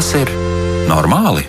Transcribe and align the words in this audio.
Tas 0.00 0.14
ir 0.16 0.30
normāli? 0.88 1.42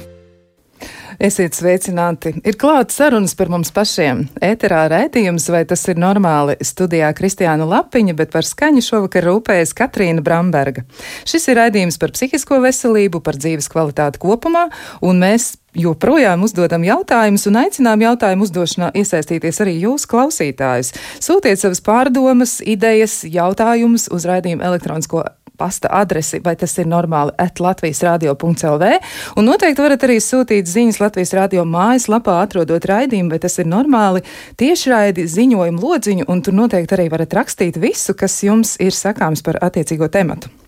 Esiet 1.24 1.56
sveicināti! 1.56 2.34
Ir 2.44 2.58
klāts 2.60 2.98
sarunas 3.00 3.32
par 3.40 3.48
mums 3.48 3.72
pašiem. 3.72 4.26
Ēterā 4.44 4.82
rētījums, 4.92 5.46
vai 5.54 5.62
tas 5.70 5.86
ir 5.88 6.02
normāli, 6.04 6.58
studijā 6.60 7.14
Kristiāna 7.16 7.64
Lapiņa, 7.72 8.18
bet 8.20 8.36
par 8.36 8.44
skaņu 8.44 8.84
šovakar 8.84 9.30
rūpējas 9.30 9.72
Katrīna 9.80 10.20
Bramberga. 10.26 10.84
Šis 11.24 11.48
ir 11.48 11.62
rētījums 11.62 11.96
par 12.02 12.12
psihisko 12.12 12.60
veselību, 12.68 13.24
par 13.24 13.40
dzīves 13.40 13.72
kvalitāti 13.72 14.20
kopumā, 14.20 14.68
un 15.00 15.24
mēs 15.24 15.54
joprojām 15.72 16.44
uzdodam 16.44 16.84
jautājumus 16.84 17.48
un 17.48 17.64
aicinām 17.64 18.04
jautājumu 18.04 18.50
uzdošanā 18.50 18.92
iesaistīties 19.00 19.64
arī 19.64 19.80
jūs, 19.86 20.12
klausītājus. 20.12 20.92
Sūtiet 21.24 21.64
savas 21.64 21.80
pārdomas, 21.88 22.60
idejas, 22.68 23.22
jautājumus 23.24 24.12
uz 24.12 24.28
raidījumu 24.28 24.68
elektronisko 24.74 25.30
pasta 25.58 25.92
adresi, 25.92 26.40
vai 26.44 26.56
tas 26.56 26.74
ir 26.82 26.90
normāli, 26.90 27.34
at 27.38 27.60
Latvijas 27.60 28.02
radio.lv. 28.06 28.92
Un 29.38 29.48
noteikti 29.50 29.84
varat 29.84 30.06
arī 30.08 30.18
sūtīt 30.24 30.70
ziņas 30.70 31.02
Latvijas 31.04 31.36
radio 31.38 31.66
mājaslapā, 31.68 32.40
atrodot 32.46 32.88
raidījumu, 32.94 33.34
vai 33.34 33.42
tas 33.44 33.60
ir 33.62 33.70
normāli, 33.70 34.24
tiešraidi 34.62 35.28
ziņojumu 35.28 35.86
lodziņu, 35.86 36.30
un 36.32 36.42
tur 36.46 36.58
noteikti 36.64 36.98
arī 36.98 37.12
varat 37.14 37.38
rakstīt 37.42 37.80
visu, 37.82 38.18
kas 38.18 38.42
jums 38.46 38.78
ir 38.82 38.96
sakāms 38.96 39.46
par 39.46 39.62
attiecīgo 39.62 40.10
tematu. 40.12 40.61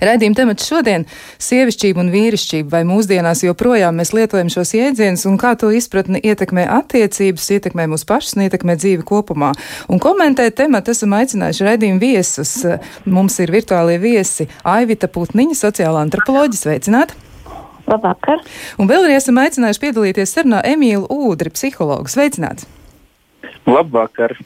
Raidījuma 0.00 0.36
temats 0.36 0.68
šodien- 0.68 1.06
sievišķība 1.48 2.02
un 2.02 2.10
vīrišķība, 2.12 2.70
vai 2.70 2.82
mūsdienās 2.88 3.44
joprojām 3.46 3.96
mēs 4.00 4.12
lietojam 4.12 4.50
šos 4.52 4.74
jēdzienus 4.76 5.26
un 5.26 5.38
kā 5.38 5.56
to 5.58 5.70
izpratni 5.70 6.20
ietekmē 6.20 6.66
attiecības, 6.68 7.50
ietekmē 7.58 7.88
mūsu 7.88 8.06
pašus 8.06 8.36
un 8.36 8.48
ietekmē 8.48 8.76
dzīvi 8.76 9.04
kopumā. 9.04 9.52
Un 9.88 9.98
komentēt 9.98 10.56
tematu 10.56 10.90
esam 10.90 11.10
aicinājuši 11.10 11.64
raidījuma 11.68 12.00
viesus. 12.00 12.66
Mums 13.04 13.38
ir 13.40 13.50
virtuālie 13.50 13.98
viesi 14.00 14.48
Aivita 14.64 15.08
Putniņa, 15.08 15.54
sociālā 15.54 16.04
antropoloģija, 16.06 16.62
sveicināta! 16.64 17.14
Labvakar! 17.88 18.42
Un 18.78 18.88
vēl 18.90 19.06
arī 19.06 19.16
esam 19.16 19.38
aicinājuši 19.40 19.80
piedalīties 19.80 20.34
sarunā 20.36 20.60
Emīlu 20.68 21.08
Ūdri, 21.08 21.52
psihologu. 21.54 22.10
Sveicināts! 22.12 22.68
Labvakar! 23.68 24.36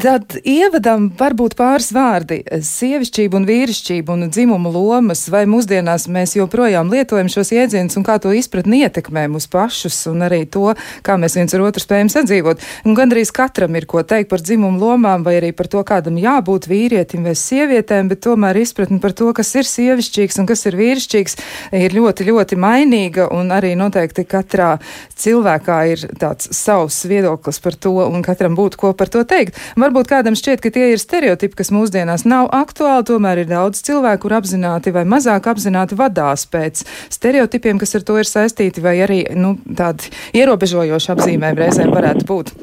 Tad 0.00 0.32
ievadam 0.48 1.10
varbūt 1.12 1.58
pāris 1.58 1.90
vārdi- 1.92 2.38
sievišķība 2.64 3.36
un 3.36 3.44
vīrišķība 3.44 4.14
un 4.14 4.30
dzimuma 4.32 4.70
lomas, 4.72 5.26
vai 5.28 5.42
mūsdienās 5.44 6.06
mēs 6.08 6.38
joprojām 6.38 6.88
lietojam 6.88 7.28
šos 7.28 7.50
jēdzienus 7.52 7.98
un 7.98 8.04
kā 8.04 8.16
to 8.18 8.32
izpratni 8.32 8.80
ietekmē 8.80 9.26
mūs 9.28 9.44
pašus 9.52 10.06
un 10.08 10.24
arī 10.24 10.48
to, 10.48 10.72
kā 11.04 11.18
mēs 11.20 11.36
viens 11.36 11.52
ar 11.52 11.60
otru 11.60 11.84
spējam 11.84 12.08
sadzīvot. 12.08 12.64
Un 12.86 12.96
gandrīz 12.96 13.30
katram 13.30 13.76
ir 13.76 13.84
ko 13.84 14.00
teikt 14.02 14.30
par 14.30 14.38
dzimumu 14.40 14.80
lomām 14.80 15.22
vai 15.22 15.34
arī 15.36 15.52
par 15.52 15.68
to, 15.68 15.84
kādam 15.84 16.16
jābūt 16.16 16.64
vīrietim 16.64 17.22
vai 17.22 17.36
sievietēm, 17.36 18.08
bet 18.08 18.22
tomēr 18.24 18.56
izpratni 18.56 19.00
par 19.00 19.12
to, 19.12 19.34
kas 19.34 19.54
ir 19.54 19.68
sievišķīgs 19.68 20.40
un 20.40 20.46
kas 20.46 20.64
ir 20.64 20.80
vīrišķīgs, 20.80 21.36
ir 21.72 21.90
ļoti, 21.92 22.24
ļoti 22.24 22.56
mainīga 22.56 23.28
un 23.36 23.52
arī 23.52 23.76
noteikti 23.76 24.24
katrā 24.24 24.80
cilvēkā 25.14 25.78
ir 25.92 26.08
tāds 26.16 26.48
savs 26.56 27.04
viedoklis 27.04 27.60
par 27.60 27.76
to 27.76 27.98
un 28.08 28.22
katram 28.22 28.56
būtu 28.56 28.76
ko 28.80 28.94
par 28.94 29.12
to 29.12 29.24
teikt. 29.28 29.60
Var 29.76 29.89
varbūt 29.90 30.10
kādam 30.10 30.36
šķiet, 30.38 30.60
ka 30.62 30.70
tie 30.70 30.92
ir 30.94 31.00
stereotipi, 31.02 31.56
kas 31.58 31.72
mūsdienās 31.74 32.22
nav 32.28 32.46
aktuāli, 32.54 33.08
tomēr 33.08 33.42
ir 33.42 33.48
daudz 33.50 33.82
cilvēku, 33.82 34.22
kur 34.22 34.36
apzināti 34.38 34.94
vai 34.94 35.02
mazāk 35.08 35.48
apzināti 35.50 35.98
vadās 35.98 36.46
pēc 36.50 36.84
stereotipiem, 37.10 37.80
kas 37.82 37.98
ar 37.98 38.06
to 38.06 38.20
ir 38.20 38.30
saistīti, 38.30 38.84
vai 38.84 39.00
arī 39.02 39.24
nu, 39.34 39.56
tādi 39.66 40.14
ierobežojoši 40.38 41.12
apzīmējumi 41.16 41.64
reizēm 41.64 41.90
varētu 41.96 42.30
būt. 42.30 42.54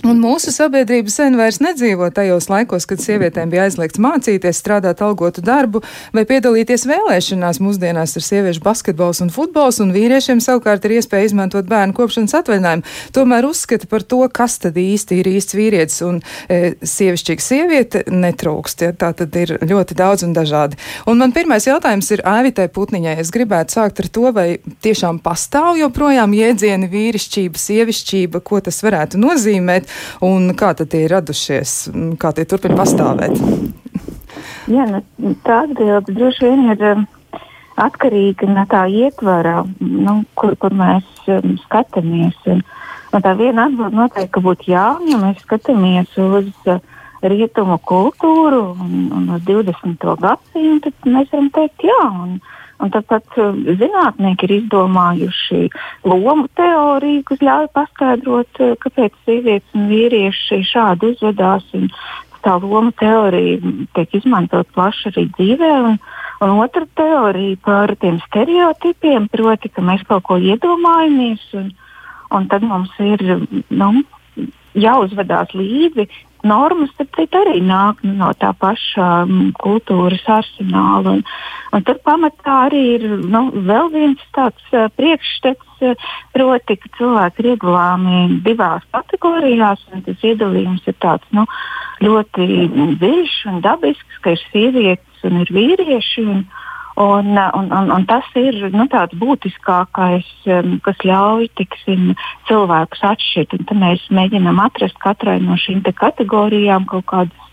Un 0.00 0.16
mūsu 0.16 0.48
sabiedrība 0.48 1.12
sen 1.12 1.34
vairs 1.36 1.58
nedzīvo 1.60 2.06
tajos 2.14 2.46
laikos, 2.48 2.86
kad 2.88 3.02
sievietēm 3.02 3.50
bija 3.52 3.66
aizliegts 3.66 4.00
mācīties, 4.00 4.56
strādāt 4.56 5.02
algotu 5.04 5.42
darbu 5.44 5.82
vai 6.16 6.24
piedalīties 6.28 6.86
vēlēšanās. 6.88 7.60
Mūsdienās 7.60 8.16
ir 8.16 8.24
sieviešu 8.24 8.62
basketbols 8.64 9.20
un 9.20 9.32
futbols, 9.34 9.80
un 9.84 9.92
vīriešiem 9.92 10.40
savukārt 10.40 10.86
ir 10.88 10.96
iespēja 10.96 11.28
izmantot 11.28 11.68
bērnu 11.68 11.92
kopšanas 11.98 12.36
atvaļinājumu. 12.38 12.94
Tomēr 13.16 13.48
uzskata 13.50 13.90
par 13.90 14.06
to, 14.08 14.22
kas 14.32 14.56
tad 14.62 14.78
īsti 14.80 15.20
ir 15.20 15.28
īsts 15.34 15.58
vīrietis 15.58 16.00
un 16.06 16.22
e, 16.48 16.72
sievišķīga 16.80 17.44
sieviete 17.44 18.02
netrūkst. 18.08 18.86
Ja? 18.86 18.96
Tā 18.96 19.12
tad 19.20 19.36
ir 19.36 19.58
ļoti 19.60 19.98
daudz 20.00 20.24
un 20.24 20.32
dažādi. 20.36 20.80
Un 21.12 21.20
man 21.20 21.36
pirmais 21.36 21.68
jautājums 21.68 22.08
ir 22.16 22.24
Āvitai 22.24 22.70
Putniņai. 22.72 23.18
Es 23.20 23.34
gribētu 23.36 23.76
sākt 23.76 24.00
ar 24.00 24.08
to, 24.08 24.32
vai 24.32 24.48
tiešām 24.80 25.20
pastāv 25.20 25.76
joprojām 25.82 26.32
jēdzieni 26.40 26.88
vīrišķība, 26.88 27.64
sievišķība, 27.68 28.40
ko 28.40 28.64
tas 28.64 28.80
varētu 28.86 29.20
nozīmēt 29.20 29.89
un 30.26 30.52
kā 30.58 30.72
tad 30.78 30.90
tie 30.92 31.04
ir 31.06 31.14
radušies, 31.14 31.76
kā 32.20 32.32
tie 32.36 32.46
turpina 32.48 32.78
pastāvēt? 32.80 33.38
Jā, 34.70 34.86
nu, 34.90 35.34
tā 35.46 35.64
atbilde 35.64 36.14
droši 36.14 36.46
vien 36.46 36.68
ir 36.74 36.84
um, 36.92 37.06
atkarīga 37.80 38.48
no 38.50 38.66
tā 38.70 38.84
ietvara, 38.92 39.64
nu, 39.80 40.20
kur, 40.38 40.54
kur 40.60 40.76
mēs 40.76 41.06
um, 41.32 41.56
skatāmies. 41.64 42.38
Un, 42.50 42.62
un 43.10 43.24
tā 43.24 43.34
viena 43.38 43.66
atbilde 43.66 43.98
noteikti 43.98 44.44
būtu 44.44 44.70
jā, 44.70 44.86
ja 45.10 45.20
mēs 45.22 45.42
skatāmies 45.42 46.14
uz 46.20 46.52
uh, 46.70 46.78
rietumu 47.22 47.78
kultūru 47.84 48.62
un, 48.80 48.94
un 49.16 49.28
uz 49.36 49.44
20. 49.48 50.06
gadsimtu, 50.22 50.92
tad 50.92 51.10
mēs 51.16 51.32
varam 51.32 51.50
teikt 51.56 51.84
jā. 51.84 52.00
Un, 52.24 52.38
Un 52.80 52.92
tāpat 52.92 53.36
uh, 53.36 53.56
zinātnieki 53.80 54.46
ir 54.46 54.54
izdomājuši 54.60 55.66
lomu 56.08 56.46
teoriju, 56.56 57.24
kas 57.28 57.42
ļauj 57.44 57.68
paskaidrot, 57.76 58.62
uh, 58.64 58.76
kāpēc 58.80 59.16
sievietes 59.26 59.76
un 59.76 59.90
vīrieši 59.90 60.62
šādi 60.70 61.12
uzvedās. 61.14 61.66
Tā 62.40 62.54
loma 62.62 62.88
teorija 62.96 63.60
tiek 63.96 64.16
izmantot 64.16 64.70
plaši 64.72 65.10
arī 65.10 65.26
dzīvē. 65.36 65.72
Un, 65.90 65.98
un 66.46 66.54
otra 66.64 66.86
teorija 66.96 67.58
par 67.66 67.92
tiem 68.00 68.16
stereotipiem, 68.24 69.28
proti, 69.28 69.68
ka 69.68 69.84
mēs 69.84 70.06
kaut 70.08 70.24
ko 70.28 70.40
iedomājamies, 70.40 71.44
un, 71.60 71.68
un 72.32 72.48
tad 72.48 72.64
mums 72.64 72.96
ir 73.04 73.26
nu, 73.68 73.92
jāuzvedās 74.72 75.52
līdzi 75.52 76.08
normas 76.46 76.90
arī 77.00 77.60
nāk 77.64 78.02
no 78.04 78.30
tā 78.38 78.52
paša 78.58 79.08
um, 79.24 79.50
kultūras 79.58 80.22
arsenāla. 80.26 81.16
Un, 81.18 81.24
un 81.72 81.84
tur 81.86 81.98
pamatā 82.04 82.66
arī 82.68 82.82
ir 82.96 83.06
nu, 83.20 83.50
vēl 83.54 83.90
viens 83.92 84.22
tāds 84.36 84.62
uh, 84.72 84.88
priekšstats, 84.96 85.82
uh, 85.82 86.08
proti, 86.34 86.76
ka 86.76 86.92
cilvēki 86.98 87.44
ir 87.44 87.50
iedalāmi 87.54 88.40
divās 88.46 88.86
kategorijās, 88.94 89.84
un 89.94 90.06
tas 90.06 90.24
iedalījums 90.24 90.86
ir 90.86 90.96
tāds 91.02 91.26
nu, 91.36 91.46
ļoti 92.04 92.48
dziļš 93.00 93.36
un 93.52 93.60
dabisks, 93.64 94.20
ka 94.24 94.36
ir 94.36 94.44
sievietes 94.50 95.28
un 95.28 95.42
ir 95.44 95.54
vīrieši. 95.54 96.26
Un, 96.26 96.44
Un, 97.00 97.32
un, 97.32 97.70
un, 97.72 97.90
un 97.96 98.02
tas 98.04 98.26
ir 98.36 98.58
nu, 98.74 98.84
tāds 98.92 99.16
būtiskākais, 99.16 100.26
um, 100.52 100.74
kas 100.84 100.98
ļauj 101.06 101.46
tiksim, 101.56 102.10
cilvēkus 102.50 103.04
atšķirt. 103.14 103.54
Tad 103.70 103.78
mēs 103.80 104.02
mēģinām 104.12 104.60
atrast 104.60 104.98
katrai 105.00 105.38
no 105.40 105.56
šīm 105.56 105.80
kategorijām 105.96 106.84
kaut 106.90 107.06
kādas 107.08 107.48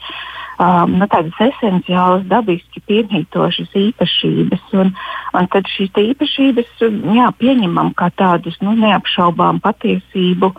um, 0.60 0.98
nu, 1.00 1.08
tādas 1.08 1.40
esenciālas, 1.48 2.26
dabiski 2.28 2.84
piemītošas 2.90 3.72
īpašības. 3.78 4.68
Un, 4.82 4.92
un 5.38 5.50
tad 5.54 5.72
šīs 5.72 5.96
īpašības 6.04 6.84
jā, 7.16 7.32
pieņemam 7.40 7.94
kā 7.98 8.12
tādas 8.20 8.60
nu, 8.66 8.76
neapšaubām 8.84 9.62
patiesību, 9.64 10.52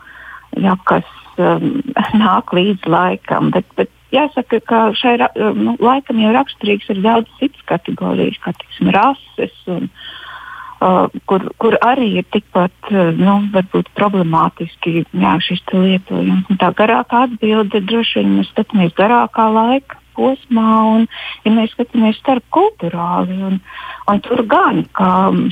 jā, 0.65 0.79
kas 0.89 1.13
um, 1.37 1.83
nāk 2.25 2.57
līdz 2.57 2.89
laikam. 2.89 3.53
Bet, 3.53 3.69
bet 3.77 3.93
jāsaka, 4.15 4.61
ka 4.65 4.81
šai 4.99 5.17
nu, 5.59 5.77
laikam 5.83 6.21
jau 6.23 6.33
raksturīgs 6.37 6.89
ir 6.95 7.03
daudz 7.05 7.29
citas 7.41 7.67
kategorijas, 7.69 8.41
kā 8.45 8.55
tiksim, 8.57 8.93
rases. 8.95 9.55
Un, 9.67 9.91
Uh, 10.79 11.09
kur, 11.27 11.43
kur 11.59 11.75
arī 11.83 12.21
ir 12.21 12.27
tikpat 12.31 12.91
uh, 12.93 13.09
nu, 13.11 13.33
problemātiski 13.99 15.01
jā, 15.11 15.33
šis 15.43 15.65
lietojums. 15.73 16.45
Un 16.47 16.61
tā 16.61 16.69
garākā 16.79 17.25
atbilde 17.27 17.81
droši 17.83 18.21
vien 18.21 18.37
mēs 18.37 18.53
skatāmies 18.53 18.95
garākā 18.95 19.49
laika 19.51 19.99
posmā, 20.15 20.69
un 20.93 21.09
ja 21.43 21.55
mēs 21.57 21.75
skatāmies 21.75 22.21
starp 22.23 22.47
kultūrāli. 22.55 23.41
Un, 23.49 23.59
un 24.07 24.23
tur 24.23 24.45
gan 24.47 24.85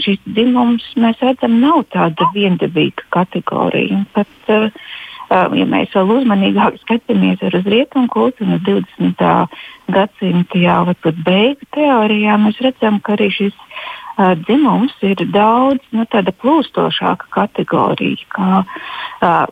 šis 0.05 0.23
dzimums 0.29 0.87
mēs 0.95 1.19
redzam 1.27 1.59
nav 1.59 1.83
tāda 1.91 2.31
viendabīga 2.37 3.11
kategorija. 3.19 4.05
Pat, 4.15 4.31
uh, 4.47 4.71
ja 5.31 5.67
mēs 5.69 5.95
vēl 5.95 6.13
uzmanīgāk 6.21 6.81
skatāmies 6.85 7.43
uz 7.43 7.67
rietumu 7.67 8.09
kultūru, 8.13 8.59
20. 8.67 9.23
gadsimta 9.93 10.59
jau 10.59 10.95
pat 11.03 11.23
beigu 11.27 11.69
teorijā, 11.75 12.37
mēs 12.43 12.61
redzam, 12.63 13.01
ka 13.01 13.17
arī 13.17 13.31
šis 13.35 13.55
uh, 13.57 14.35
dzimums 14.47 14.95
ir 15.07 15.23
daudz 15.35 15.83
nu, 15.97 16.07
plūstošāka 16.07 17.31
kategorija. 17.35 18.23
Kā 18.33 18.63
uh, 18.63 19.45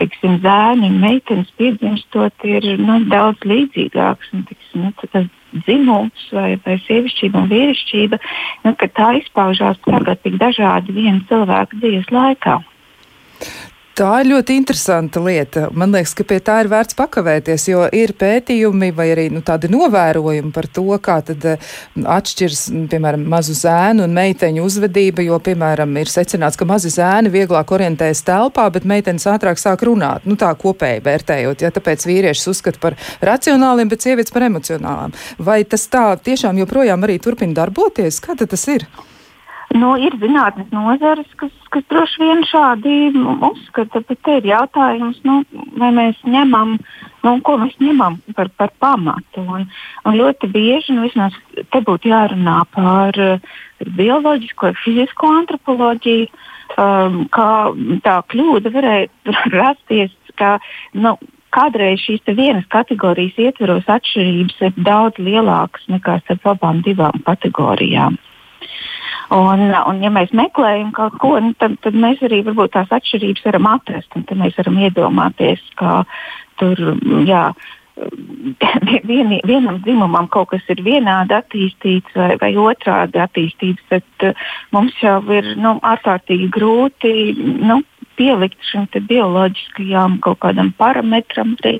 tiksim, 0.00 0.38
zēni 0.44 0.90
un 0.90 1.00
meitenes 1.02 1.50
piedzimstot 1.58 2.46
ir 2.48 2.68
nu, 2.82 3.00
daudz 3.10 3.46
līdzīgāks. 3.46 4.32
Un, 4.34 4.46
tiksim, 4.50 4.88
nu, 4.88 5.26
dzimums 5.66 6.26
vai, 6.34 6.56
vai 6.64 6.76
sievišķība 6.84 7.40
un 7.40 7.48
vīrišķība, 7.52 8.18
nu, 8.66 8.74
tā 8.98 9.12
izpaužās 9.22 9.80
tagad 9.86 10.20
tik 10.24 10.36
dažādi 10.42 10.96
viena 10.96 11.22
cilvēka 11.30 11.80
dzīves 11.80 12.12
laikā. 12.12 12.58
Tā 13.96 14.10
ir 14.20 14.28
ļoti 14.28 14.58
interesanta 14.60 15.22
lieta. 15.24 15.70
Man 15.72 15.94
liekas, 15.94 16.10
ka 16.18 16.24
pie 16.28 16.36
tā 16.44 16.58
ir 16.60 16.68
vērts 16.68 16.98
pakavēties, 16.98 17.62
jo 17.70 17.86
ir 17.96 18.10
pētījumi 18.20 18.90
vai 18.92 19.06
arī 19.14 19.24
nu, 19.32 19.40
tādi 19.40 19.70
novērojumi 19.72 20.52
par 20.52 20.68
to, 20.68 20.84
kā 21.00 21.14
tad 21.24 21.46
eh, 21.48 21.70
atšķiras, 22.16 22.66
piemēram, 22.92 23.24
mazu 23.32 23.56
zēnu 23.56 24.04
un 24.04 24.12
meiteņu 24.18 24.68
uzvedība, 24.68 25.24
jo, 25.24 25.40
piemēram, 25.48 25.96
ir 25.96 26.12
secināts, 26.12 26.60
ka 26.60 26.68
mazi 26.68 26.92
zēni 26.92 27.32
vieglāk 27.32 27.72
orientējas 27.72 28.20
telpā, 28.28 28.68
bet 28.76 28.84
meitenes 28.84 29.24
ātrāk 29.32 29.64
sāk 29.64 29.88
runāt. 29.88 30.28
Nu, 30.28 30.36
tā 30.36 30.52
kopēji 30.60 31.00
vērtējot, 31.08 31.64
ja 31.64 31.72
tāpēc 31.72 32.04
vīriešus 32.12 32.52
uzskata 32.52 32.84
par 32.84 33.00
racionāliem, 33.24 33.88
bet 33.88 34.04
sievietes 34.04 34.36
par 34.36 34.50
emocionālām. 34.52 35.16
Vai 35.40 35.62
tas 35.64 35.88
tā 35.88 36.10
tiešām 36.20 36.60
joprojām 36.66 37.08
arī 37.08 37.16
turpina 37.16 37.62
darboties? 37.64 38.20
Kā 38.20 38.36
tas 38.44 38.68
ir? 38.76 38.90
Nu, 39.76 39.92
ir 40.00 40.14
zinātnīs 40.20 40.70
nozares, 40.72 41.28
kas, 41.40 41.52
kas 41.74 41.84
droši 41.90 42.22
vien 42.22 42.42
šādi 42.46 42.96
uzskata, 43.48 44.02
bet 44.08 44.20
te 44.24 44.38
ir 44.38 44.48
jautājums, 44.48 45.18
nu, 45.26 45.40
vai 45.80 45.90
mēs 45.96 46.20
ņemam, 46.24 46.76
nu, 47.26 47.32
ko 47.44 47.56
mēs 47.60 47.76
ņemam 47.82 48.18
par, 48.38 48.50
par 48.56 48.72
pamatu. 48.82 49.42
Un, 49.42 49.66
un 50.06 50.18
ļoti 50.20 50.50
bieži 50.54 50.96
nu, 50.96 51.06
vismaz 51.08 51.36
te 51.74 51.82
būtu 51.84 52.12
jārunā 52.12 52.60
par 52.76 53.18
bioloģisko, 53.98 54.72
fizisko 54.84 55.32
antropoloģiju, 55.42 56.28
um, 56.76 57.24
kā 57.34 57.50
tā 58.06 58.20
kļūda 58.32 58.72
varēja 58.76 59.34
rasties. 59.58 60.14
Kā, 60.36 60.58
nu, 60.92 61.14
kādreiz 61.56 62.02
šīs 62.04 62.24
vienas 62.36 62.66
kategorijas 62.72 63.38
ietveros 63.40 63.88
atšķirības 63.88 64.64
ir 64.68 64.80
daudz 64.84 65.20
lielākas 65.22 65.86
nekā 65.92 66.18
starp 66.24 66.50
abām 66.54 66.82
divām 66.84 67.22
kategorijām. 67.24 68.18
Un, 69.34 69.62
un 69.74 70.02
ja 70.04 70.10
mēs 70.14 70.30
meklējam 70.36 70.92
kaut 70.94 71.16
ko, 71.22 71.32
nu, 71.42 71.54
tad, 71.58 71.78
tad 71.82 71.96
mēs 71.98 72.20
arī 72.26 72.42
varbūt 72.46 72.76
tās 72.76 72.92
atšķirības 72.94 73.46
varam 73.48 73.70
atrast. 73.72 74.12
Tad 74.14 74.38
mēs 74.38 74.58
varam 74.60 74.78
iedomāties, 74.86 75.64
ka 75.80 76.04
tur 76.60 76.78
jā, 77.26 77.48
vien, 79.10 79.34
vienam 79.48 79.80
dzimumam 79.82 80.28
kaut 80.28 80.50
kas 80.52 80.64
ir 80.72 80.82
vienādi 80.84 81.36
attīstīts 81.36 82.16
vai, 82.16 82.34
vai 82.40 82.52
otrādi 82.60 83.20
attīstīts, 83.22 83.82
tad 83.90 84.26
uh, 84.28 84.46
mums 84.76 84.96
jau 85.02 85.18
ir 85.32 85.54
nu, 85.60 85.76
ārkārtīgi 85.82 86.50
grūti 86.52 87.14
nu, 87.64 87.80
pielikt 88.18 88.58
šim 88.66 88.86
bioloģiskajam 89.08 90.18
kaut 90.24 90.40
kādam 90.44 90.72
parametram, 90.78 91.54
arī 91.60 91.78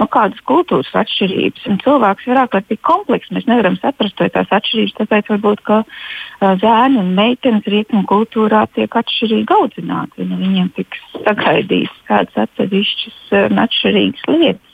nu, 0.00 0.06
kādas 0.12 0.40
kultūras 0.48 0.92
atšķirības. 1.02 1.66
Un 1.70 1.80
cilvēks 1.82 2.28
ir 2.28 2.40
ārkārtīgi 2.44 2.82
komplekss. 2.86 3.32
Mēs 3.34 3.48
nevaram 3.50 3.76
saprast, 3.80 4.20
tās 4.20 4.54
atšķirības 4.60 4.96
tāpēc 5.00 5.30
varbūt, 5.34 5.62
ka 5.66 5.82
uh, 5.82 6.54
zēni 6.62 7.00
un 7.02 7.12
meitenes 7.18 7.68
rietumu 7.68 8.06
kultūrā 8.10 8.64
tiek 8.76 8.96
atšķirīgi 9.02 9.56
audzināti. 9.58 10.26
Nu, 10.28 10.40
viņiem 10.40 10.72
tiks 10.78 11.04
sagaidīts 11.20 12.02
kādas 12.08 12.44
atsevišķas 12.46 13.22
un 13.46 13.64
atšķirīgas 13.66 14.28
lietas. 14.32 14.66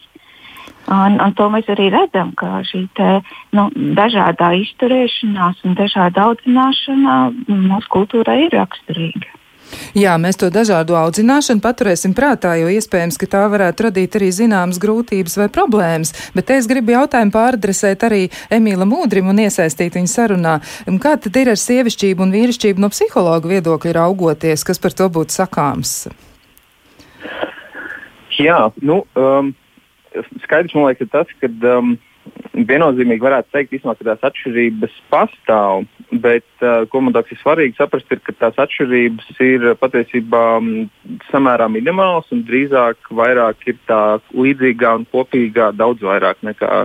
Un, 0.86 1.16
un 1.18 1.32
to 1.34 1.48
mēs 1.50 1.66
arī 1.72 1.88
redzam, 1.90 2.30
ka 2.38 2.60
šī 2.66 2.84
te, 2.94 3.08
nu, 3.58 3.66
dažādā 3.98 4.52
izturēšanās 4.60 5.64
un 5.66 5.74
dažāda 5.78 6.28
audzināšana 6.28 7.16
mūsu 7.48 7.90
kultūrai 7.96 8.44
ir 8.44 8.54
raksturīga. 8.54 9.32
Jā, 9.96 10.14
mēs 10.20 10.38
to 10.40 10.50
dažādu 10.52 10.96
audzināšanu 10.98 11.62
paturēsim 11.64 12.14
prātā, 12.16 12.54
jo 12.60 12.68
iespējams, 12.72 13.18
ka 13.20 13.28
tā 13.32 13.42
varētu 13.52 13.88
radīt 13.88 14.18
arī 14.18 14.30
zināmas 14.34 14.80
grūtības 14.82 15.36
vai 15.40 15.48
problēmas. 15.52 16.12
Bet 16.36 16.52
es 16.54 16.68
gribu 16.70 16.94
jautājumu 16.94 17.34
pāradresēt 17.34 18.06
arī 18.06 18.22
Emīlam 18.52 18.92
Mūdrim 18.92 19.30
un 19.32 19.42
iesaistīt 19.46 19.98
viņu 19.98 20.12
sarunā. 20.12 20.58
Kā 21.02 21.16
tad 21.20 21.36
ir 21.40 21.52
ar 21.54 21.60
sievišķību 21.60 22.26
un 22.26 22.34
vīrišķību 22.36 22.82
no 22.82 22.92
psihologa 22.92 23.50
viedokļa 23.56 23.96
raugoties? 23.98 24.64
Kas 24.66 24.82
par 24.82 24.96
to 24.96 25.08
būtu 25.12 25.36
sakāms? 25.36 25.96
Jā, 28.36 28.58
nu, 28.84 29.00
um, 29.16 29.54
skaidrs 30.44 30.76
man 30.76 30.90
liekas, 30.90 31.08
tas, 31.12 31.30
ka 31.40 31.48
um, 31.48 31.96
viennozīmīgi 32.64 33.20
varētu 33.20 33.52
teikt, 33.52 33.82
ka 33.84 33.94
tās 34.00 34.24
atšķirības 34.30 34.94
pastāv. 35.12 35.84
Bet, 36.22 36.46
uh, 36.62 36.84
ko 36.88 37.02
man 37.02 37.16
liekas, 37.16 37.34
ir 37.34 37.40
svarīgi 37.40 37.76
saprast, 37.76 38.10
ir, 38.14 38.20
ka 38.24 38.32
tās 38.38 38.60
atšķirības 38.62 39.40
ir 39.42 39.66
patiesībā 39.80 40.44
um, 40.60 40.70
samērā 41.32 41.66
minimālas 41.72 42.30
un 42.32 42.44
drīzāk 42.46 43.10
vairāk 43.10 43.66
ir 43.66 43.80
tā 43.90 44.20
līdzīgā 44.30 44.94
un 45.00 45.06
kopīgā 45.10 45.72
daudz 45.76 46.06
vairāk 46.06 46.44
nekā, 46.46 46.84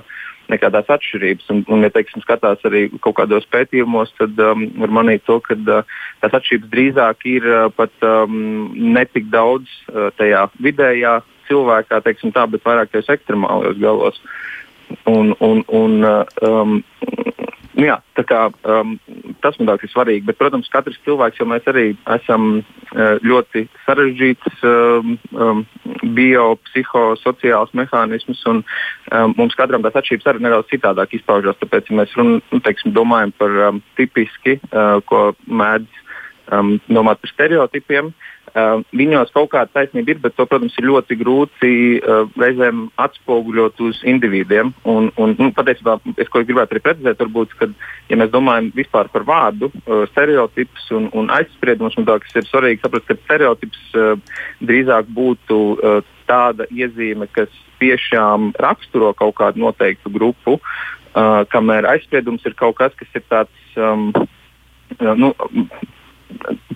nekā 0.51 0.71
tās 0.73 0.89
atšķirības. 0.97 1.51
Un, 1.53 1.61
un 1.69 1.85
ja 1.85 1.91
teiksim, 1.93 2.25
skatās 2.25 2.65
arī 2.67 2.87
kaut 2.97 3.19
kādos 3.21 3.45
pētījumos, 3.53 4.15
tad 4.17 4.41
um, 4.41 4.65
var 4.81 4.95
manīt 5.01 5.27
to, 5.29 5.37
ka 5.45 5.59
uh, 5.61 5.99
tās 6.23 6.39
atšķirības 6.41 6.73
drīzāk 6.73 7.27
ir 7.29 7.45
uh, 7.45 7.67
pat 7.77 7.93
um, 8.07 8.73
netik 8.73 9.29
daudz 9.31 9.69
uh, 9.91 10.09
tajā 10.17 10.47
vidējā 10.59 11.19
cilvēkā, 11.51 12.01
teiksim 12.05 12.33
tā, 12.33 12.47
bet 12.49 12.65
vairāk 12.65 12.91
tajos 12.91 13.11
ekstremālajos 13.13 13.79
galos. 13.81 14.19
Un, 15.09 15.35
un, 15.39 15.63
un, 15.67 16.05
um, 16.47 16.77
nu 17.77 17.85
jā, 17.85 17.97
kā, 18.27 18.41
um, 18.67 18.95
tas 19.43 19.57
man 19.59 19.71
liekas 19.71 19.93
svarīgi. 19.93 20.25
Bet, 20.27 20.37
protams, 20.39 20.69
katrs 20.71 20.99
cilvēks, 21.05 21.39
jo 21.41 21.47
mēs 21.49 21.67
arī 21.71 21.85
esam 22.15 22.49
uh, 22.59 23.15
ļoti 23.25 23.65
sarežģīts 23.85 24.65
um, 24.67 25.15
um, 25.35 25.63
biopsihosociāls 26.17 27.73
mehānisms, 27.77 28.43
un 28.51 28.61
um, 28.63 29.35
mums 29.39 29.57
katram 29.59 29.85
tās 29.85 29.97
atšķirības 30.01 30.31
arī 30.33 30.45
nedaudz 30.45 30.69
citādāk 30.73 31.15
izpaužas. 31.17 31.59
Tāpēc, 31.63 31.89
ja 31.89 32.01
mēs 32.01 32.17
run, 32.19 32.37
nu, 32.51 32.61
teiksim, 32.65 32.95
domājam 32.97 33.33
par 33.39 33.57
um, 33.69 33.81
tipiski, 33.99 34.59
uh, 34.71 34.99
ko 35.07 35.31
mēdz 35.47 36.03
um, 36.51 36.75
domāt 36.91 37.23
par 37.23 37.33
stereotipiem, 37.33 38.11
uh, 38.11 38.31
Uh, 38.51 38.81
viņos 38.91 39.29
kaut 39.31 39.47
kāda 39.53 39.71
taisnība 39.71 40.11
ir, 40.11 40.17
bet 40.19 40.33
to, 40.35 40.43
protams, 40.43 40.73
ir 40.75 40.89
ļoti 40.89 41.15
grūti 41.21 41.69
uh, 42.01 42.25
reizēm 42.35 42.89
atspoguļot 42.99 43.79
uz 43.85 44.01
individiem. 44.03 44.73
Un, 44.83 45.07
un, 45.15 45.37
nu, 45.39 45.53
patiesībā, 45.55 45.93
es 46.19 46.27
ko 46.27 46.41
gribētu 46.43 46.75
arī 46.75 46.81
precizēt, 46.83 47.21
varbūt, 47.23 47.55
kad, 47.61 47.71
ja 48.11 48.19
mēs 48.19 48.33
domājam 48.33 48.67
vispār 48.75 49.07
par 49.13 49.23
vārdu, 49.29 49.69
uh, 49.71 50.03
stereotips 50.11 50.89
un, 50.97 51.07
un 51.15 51.31
aizspriedumus, 51.31 51.95
un 51.95 52.09
tā, 52.09 52.17
kas 52.25 52.41
ir 52.41 52.49
svarīgi 52.49 52.83
saprast, 52.83 53.07
ka 53.07 53.15
stereotips 53.21 53.85
uh, 53.95 54.41
drīzāk 54.67 55.07
būtu 55.15 55.61
uh, 55.77 56.11
tāda 56.27 56.67
iezīme, 56.75 57.29
kas 57.31 57.55
tiešām 57.79 58.51
raksturo 58.59 59.13
kaut 59.15 59.37
kādu 59.39 59.63
noteiktu 59.63 60.11
grupu, 60.11 60.57
uh, 60.59 61.47
kamēr 61.55 61.87
aizspriedums 61.95 62.43
ir 62.43 62.59
kaut 62.59 62.75
kas, 62.83 62.99
kas 62.99 63.15
ir 63.15 63.23
tāds. 63.31 63.71
Um, 63.79 64.11
nu, 64.99 65.31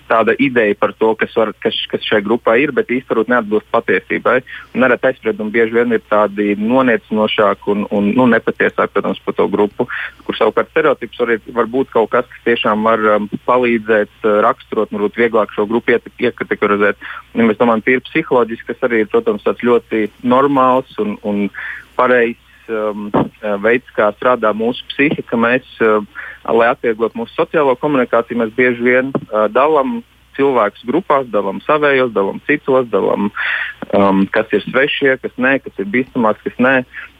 tāda 0.09 0.35
ideja 0.41 0.75
par 0.79 0.93
to, 0.99 1.13
kas, 1.19 1.33
var, 1.37 1.51
kas, 1.63 1.77
kas 1.89 2.03
šai 2.05 2.21
grupai 2.25 2.59
ir, 2.63 2.73
bet 2.75 2.91
īstenībā 2.93 3.25
neatbilst 3.31 3.69
patiesībai. 3.73 4.37
Nereti 4.77 5.09
aizspriedumi 5.09 5.53
bieži 5.55 5.75
vien 5.77 5.95
ir 5.95 6.03
tādi 6.09 6.53
noniecinošāki 6.59 7.71
un, 7.73 7.85
un 7.95 8.11
nu, 8.17 8.27
nepatiesāki, 8.31 8.93
protams, 8.95 9.21
par 9.25 9.37
to 9.39 9.47
grupu, 9.51 9.87
kur 10.27 10.37
savukārt 10.37 10.71
stereotips 10.71 11.21
var, 11.23 11.33
var 11.59 11.71
būt 11.77 11.93
kaut 11.95 12.11
kas, 12.13 12.29
kas 12.31 12.45
tiešām 12.49 12.85
var 12.85 13.03
um, 13.15 13.29
palīdzēt 13.47 14.13
uh, 14.23 14.39
raksturot, 14.45 14.93
varbūt 14.93 15.19
vieglāk 15.21 15.53
šo 15.55 15.67
grupu 15.69 15.95
iekategorizēt. 15.95 17.01
Ja 17.33 17.49
mēs 17.49 17.61
domājam, 17.61 17.85
tīri 17.85 18.05
psiholoģiski, 18.09 18.69
kas 18.71 18.87
arī 18.87 19.03
ir, 19.03 19.11
protams, 19.11 19.45
ļoti 19.65 20.07
normāls 20.23 20.93
un, 21.01 21.17
un 21.25 21.47
pareizs 21.97 22.44
um, 22.69 23.07
uh, 23.13 23.55
veids, 23.63 23.87
kā 23.97 24.09
strādā 24.17 24.51
mūsu 24.55 24.85
psihika. 24.93 25.37
Mēs, 25.39 25.67
uh, 25.83 26.01
lai 26.49 26.71
atvieglotu 26.73 27.21
mūsu 27.21 27.35
sociālo 27.37 27.75
komunikāciju, 27.79 28.41
mēs 28.43 28.53
bieži 28.57 28.85
vien 28.85 29.13
uh, 29.15 29.45
dalām 29.51 30.01
cilvēkus 30.35 30.85
grupās, 30.87 31.27
dalām 31.31 31.61
savējos, 31.65 32.13
dalām 32.15 32.41
citos, 32.47 32.87
dalām, 32.91 33.31
um, 33.95 34.25
kas 34.31 34.51
ir 34.55 34.65
svešie, 34.67 35.15
kas 35.21 35.35
nē, 35.39 35.57
kas 35.63 35.79
ir 35.79 35.89
bīstamāks, 35.93 36.43
kas 36.45 36.59
nē. 36.59 36.75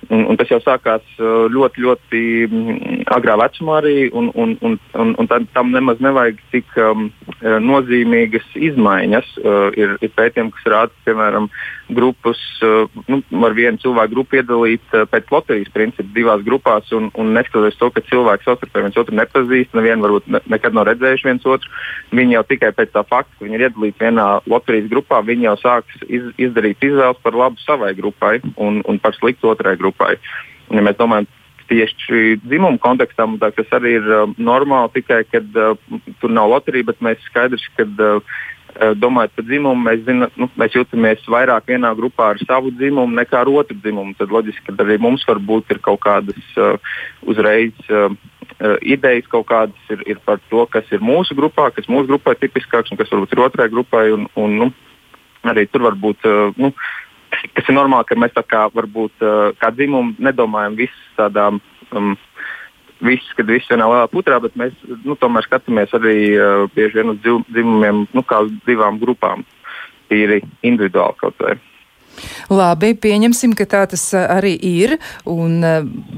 Un, 0.10 0.26
un 0.30 0.38
tas 0.38 0.50
jau 0.52 0.60
sākās 0.62 1.04
uh, 1.18 1.46
ļoti, 1.50 1.82
ļoti 1.82 2.22
mm, 2.46 2.98
agrā 3.16 3.38
vecumā 3.42 3.80
arī, 3.82 3.96
un, 4.14 4.30
un, 4.38 4.54
un, 4.66 4.78
un, 5.02 5.14
un 5.22 5.30
tam 5.30 5.72
nemaz 5.74 6.02
nevajag 6.04 6.42
tik 6.54 6.76
um, 6.82 7.08
uh, 7.40 7.58
nozīmīgas 7.64 8.46
izmaiņas. 8.54 9.32
Uh, 9.42 9.70
ir, 9.80 9.96
ir 10.06 10.14
pētījumi, 10.14 10.54
kas 10.56 10.70
rāda, 10.72 10.94
piemēram, 11.08 11.50
grupas, 11.98 12.42
uh, 12.66 12.86
nu, 13.10 13.22
var 13.42 13.56
vienu 13.58 13.82
cilvēku 13.82 14.14
grupu 14.14 14.40
iedalīt 14.40 14.94
uh, 14.94 15.08
pēc 15.10 15.34
loterijas 15.34 15.74
principa 15.74 16.14
divās 16.16 16.46
grupās, 16.46 16.92
un, 16.96 17.10
un 17.18 17.34
neskatoties 17.38 17.80
to, 17.82 17.90
ka 17.96 18.06
cilvēki 18.10 18.48
savstarpēji 18.48 18.88
viens 18.88 19.02
otru 19.02 19.18
nepazīst, 19.18 19.74
nevienu 19.78 20.06
varbūt 20.06 20.30
ne, 20.36 20.44
nekad 20.54 20.78
nav 20.78 20.88
redzējuši 20.92 21.30
viens 21.32 21.50
otru, 21.50 21.74
viņi 22.16 22.38
jau 22.38 22.46
tikai 22.54 22.72
pēc 22.78 22.94
tā 22.94 23.06
fakta, 23.10 23.34
ka 23.40 23.48
viņi 23.48 23.60
ir 23.60 23.68
iedalīti 23.70 24.06
vienā 24.06 24.28
loterijas 24.50 24.92
grupā, 24.94 25.24
viņi 25.26 25.50
jau 25.50 25.58
sāks 25.64 26.06
iz, 26.06 26.30
izdarīt 26.42 26.86
izvēles 26.86 27.22
par 27.26 27.38
labu 27.38 27.62
savai 27.66 27.94
grupai 27.98 28.38
un, 28.62 28.82
un 28.86 29.02
par 29.02 29.18
sliktu 29.18 29.50
otrai 29.54 29.76
grupai 29.80 29.95
grupai. 29.96 30.18
Ja 30.72 30.82
mēs 30.82 30.98
domājam 30.98 31.28
tieši 31.70 32.38
dzimuma 32.46 32.78
kontekstā, 32.78 33.26
tad 33.40 33.56
tas 33.58 33.72
arī 33.74 33.98
ir 33.98 34.06
uh, 34.06 34.34
normāli, 34.38 34.92
tikai 35.00 35.24
kad 35.26 35.46
uh, 35.58 35.78
tur 36.22 36.30
nav 36.30 36.50
loterija, 36.50 36.92
bet 36.92 37.02
mēs 37.02 37.18
skaidrs, 37.26 37.64
ka 37.76 37.88
uh, 37.88 38.22
uh, 38.22 38.94
domājot 38.94 39.34
par 39.34 39.46
dzimumu, 39.48 39.82
mēs, 39.82 40.04
zina, 40.06 40.30
nu, 40.38 40.50
mēs 40.56 40.76
jūtamies 40.78 41.26
vairāk 41.26 41.66
vienā 41.74 41.96
grupā 41.98 42.36
ar 42.36 42.42
savu 42.46 42.70
dzimumu 42.70 43.18
nekā 43.18 43.42
ar 43.42 43.50
otru 43.50 43.78
dzimumu. 43.82 44.14
Tad 44.20 44.30
loģiski, 44.30 44.68
ka 44.68 44.86
arī 44.86 45.00
mums 45.02 45.26
varbūt 45.26 45.74
ir 45.74 45.82
kaut 45.82 46.04
kādas 46.06 46.58
uh, 46.58 46.78
uzreiz. 47.26 47.74
Uh, 47.90 48.14
uh 48.62 48.78
idejas 48.86 49.26
kaut 49.28 49.48
kādas 49.50 49.90
ir, 49.90 50.04
ir 50.06 50.20
par 50.24 50.38
to, 50.52 50.68
kas 50.70 50.86
ir 50.94 51.02
mūsu 51.02 51.34
grupā, 51.34 51.72
kas 51.74 51.90
mūsu 51.90 52.12
grupai 52.12 52.36
ir 52.36 52.44
tipiskāks 52.46 52.94
un 52.94 53.02
kas 53.02 53.10
varbūt 53.10 53.34
ir 53.34 53.42
otrai 53.42 53.72
grupai. 53.74 54.12
Un, 54.14 54.30
un, 54.38 54.54
nu, 54.62 54.70
arī 55.50 55.66
tur 55.66 55.82
var 55.90 55.98
būt. 55.98 56.30
Nu, 56.62 56.72
Tas 57.56 57.68
ir 57.70 57.78
normāli, 57.78 58.08
ka 58.10 58.18
mēs 58.20 58.34
tā 58.36 58.44
kā 58.48 58.66
varbūt 58.76 59.26
kā 59.62 59.72
dzimumu 59.76 60.16
nedomājam 60.24 60.78
visas 60.80 61.12
tādām 61.18 61.60
um, 61.92 62.16
viss, 63.04 63.34
kad 63.38 63.50
viss 63.50 63.70
vienā 63.72 63.88
lielā 63.90 64.08
putrā, 64.12 64.40
bet 64.44 64.56
mēs 64.60 64.76
nu, 65.04 65.18
tomēr 65.20 65.46
skatāmies 65.48 65.94
arī 65.98 66.18
uh, 66.36 66.66
bieži 66.76 67.02
vien 67.02 67.14
uz 67.14 67.22
dzimumiem, 67.24 68.06
nu, 68.16 68.26
kā 68.28 68.44
uz 68.46 68.54
divām 68.68 69.00
grupām, 69.02 69.46
tīri 70.12 70.42
individuāli 70.64 71.20
kaut 71.22 71.42
vai. 71.42 71.58
Labi, 72.50 72.94
pieņemsim, 72.98 73.56
ka 73.58 73.68
tā 73.70 73.84
tas 73.92 74.04
arī 74.16 74.54
ir, 74.56 74.96
un 75.30 75.60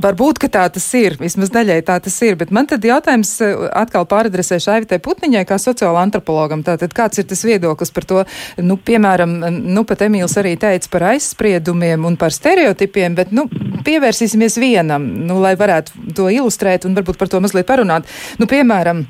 varbūt, 0.04 0.42
ka 0.44 0.50
tā 0.52 0.66
tas 0.74 0.88
ir, 0.98 1.18
vismaz 1.22 1.52
daļai 1.54 1.80
tā 1.88 1.98
tas 2.04 2.18
ir, 2.26 2.38
bet 2.40 2.52
man 2.56 2.68
tad 2.70 2.86
jautājums 2.86 3.38
atkal 3.72 4.08
pāradresē 4.10 4.60
Šaivitai 4.64 5.00
Putniņai 5.04 5.46
kā 5.48 5.60
sociāla 5.62 6.04
antropologam. 6.06 6.64
Tātad 6.68 6.94
kāds 6.98 7.22
ir 7.22 7.28
tas 7.30 7.44
viedoklis 7.48 7.94
par 7.96 8.08
to, 8.10 8.26
nu, 8.64 8.78
piemēram, 8.78 9.38
nu, 9.68 9.86
pat 9.88 10.04
Emīls 10.08 10.38
arī 10.40 10.56
teica 10.60 10.92
par 10.94 11.10
aizspriedumiem 11.14 12.06
un 12.08 12.18
par 12.20 12.36
stereotipiem, 12.36 13.16
bet, 13.18 13.34
nu, 13.36 13.48
pievērsīsimies 13.88 14.60
vienam, 14.62 15.06
nu, 15.28 15.40
lai 15.44 15.56
varētu 15.60 16.12
to 16.18 16.30
ilustrēt 16.34 16.88
un 16.88 16.98
varbūt 16.98 17.20
par 17.20 17.32
to 17.32 17.42
mazliet 17.44 17.68
parunāt. 17.70 18.08
Nu, 18.42 18.50
piemēram, 18.50 19.06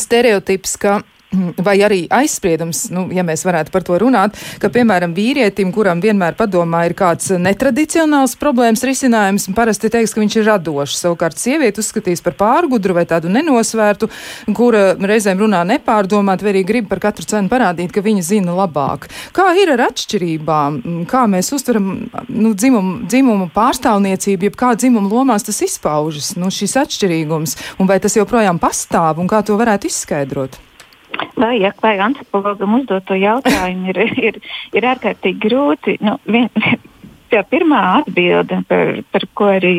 stereotips, 0.00 0.76
ka 0.80 1.00
vai 1.58 1.76
arī 1.82 2.04
aizspriedums, 2.12 2.86
nu, 2.94 3.06
ja 3.14 3.24
mēs 3.26 3.42
varētu 3.46 3.72
par 3.74 3.84
to 3.86 3.98
runāt, 4.00 4.36
ka, 4.62 4.70
piemēram, 4.72 5.14
vīrietim, 5.16 5.72
kuram 5.74 6.00
vienmēr 6.02 6.36
padomā 6.38 6.84
ir 6.86 6.94
kāds 6.98 7.32
netradicionāls 7.42 8.36
problēmas 8.40 8.84
risinājums, 8.86 9.48
parasti 9.56 9.90
teiks, 9.92 10.14
ka 10.14 10.22
viņš 10.22 10.38
ir 10.38 10.46
radošs. 10.50 11.00
Savukārt 11.02 11.40
sievieti 11.40 11.82
uzskatīs 11.82 12.22
par 12.24 12.36
pārgudru 12.38 12.96
vai 12.96 13.06
tādu 13.08 13.30
nenosvērtu, 13.32 14.08
kura 14.56 14.94
reizēm 14.96 15.42
runā 15.42 15.64
nepārdomāt, 15.68 16.44
vai 16.44 16.54
arī 16.54 16.64
grib 16.68 16.90
par 16.90 17.02
katru 17.02 17.26
cenu 17.28 17.50
parādīt, 17.52 17.92
ka 17.94 18.04
viņa 18.04 18.26
zina 18.30 18.54
labāk. 18.56 19.08
Kā 19.36 19.50
ir 19.58 19.74
ar 19.74 19.86
atšķirībām? 19.88 20.80
Kā 21.10 21.24
mēs 21.30 21.50
uztveram 21.56 21.90
nu, 22.30 22.54
dzimumu, 22.54 23.02
dzimumu 23.10 23.50
pārstāvniecību, 23.54 24.50
jeb 24.50 24.60
kā 24.60 24.72
dzimumu 24.78 25.10
lomās 25.12 25.46
tas 25.46 25.60
izpaužas, 25.66 26.34
nu, 26.40 26.52
šis 26.54 26.78
atšķirīgums, 26.84 27.58
un 27.82 27.90
vai 27.90 27.98
tas 28.02 28.16
joprojām 28.16 28.62
pastāv, 28.62 29.20
un 29.20 29.30
kā 29.30 29.42
to 29.46 29.58
varētu 29.58 29.90
izskaidrot? 29.90 30.60
Vai, 31.36 31.58
ja, 31.60 31.72
vai 31.82 31.98
antropologam 32.00 32.78
uzdot 32.78 33.04
to 33.08 33.16
jautājumu 33.20 33.92
ir, 33.92 33.98
ir, 34.30 34.38
ir 34.72 34.86
ārkārtīgi 34.88 35.42
grūti. 35.42 35.98
Nu, 36.00 36.16
vien, 36.24 36.48
tā 37.30 37.42
pirmā 37.46 37.82
atbilde, 38.00 38.60
par, 38.68 38.92
par 39.12 39.26
ko 39.38 39.50
arī 39.56 39.74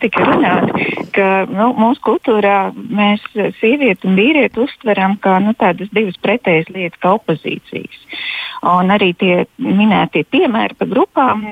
tika 0.00 0.24
runāts, 0.24 0.88
ka 1.14 1.28
nu, 1.50 1.70
mūsu 1.78 2.02
kultūrā 2.04 2.58
mēs 2.74 3.24
sievieti 3.60 4.08
un 4.08 4.18
vīrieti 4.18 4.62
uztveram 4.64 5.18
kā 5.22 5.38
nu, 5.44 5.54
tādas 5.58 5.92
divas 5.94 6.18
pretējas 6.22 6.70
lietas, 6.74 7.00
kā 7.02 7.14
opozīcijas. 7.18 8.00
Un 8.64 8.88
arī 8.94 9.10
tie 9.20 9.44
minētie 9.60 10.22
piemēri 10.32 10.76
par 10.78 10.88
grupām, 10.88 11.42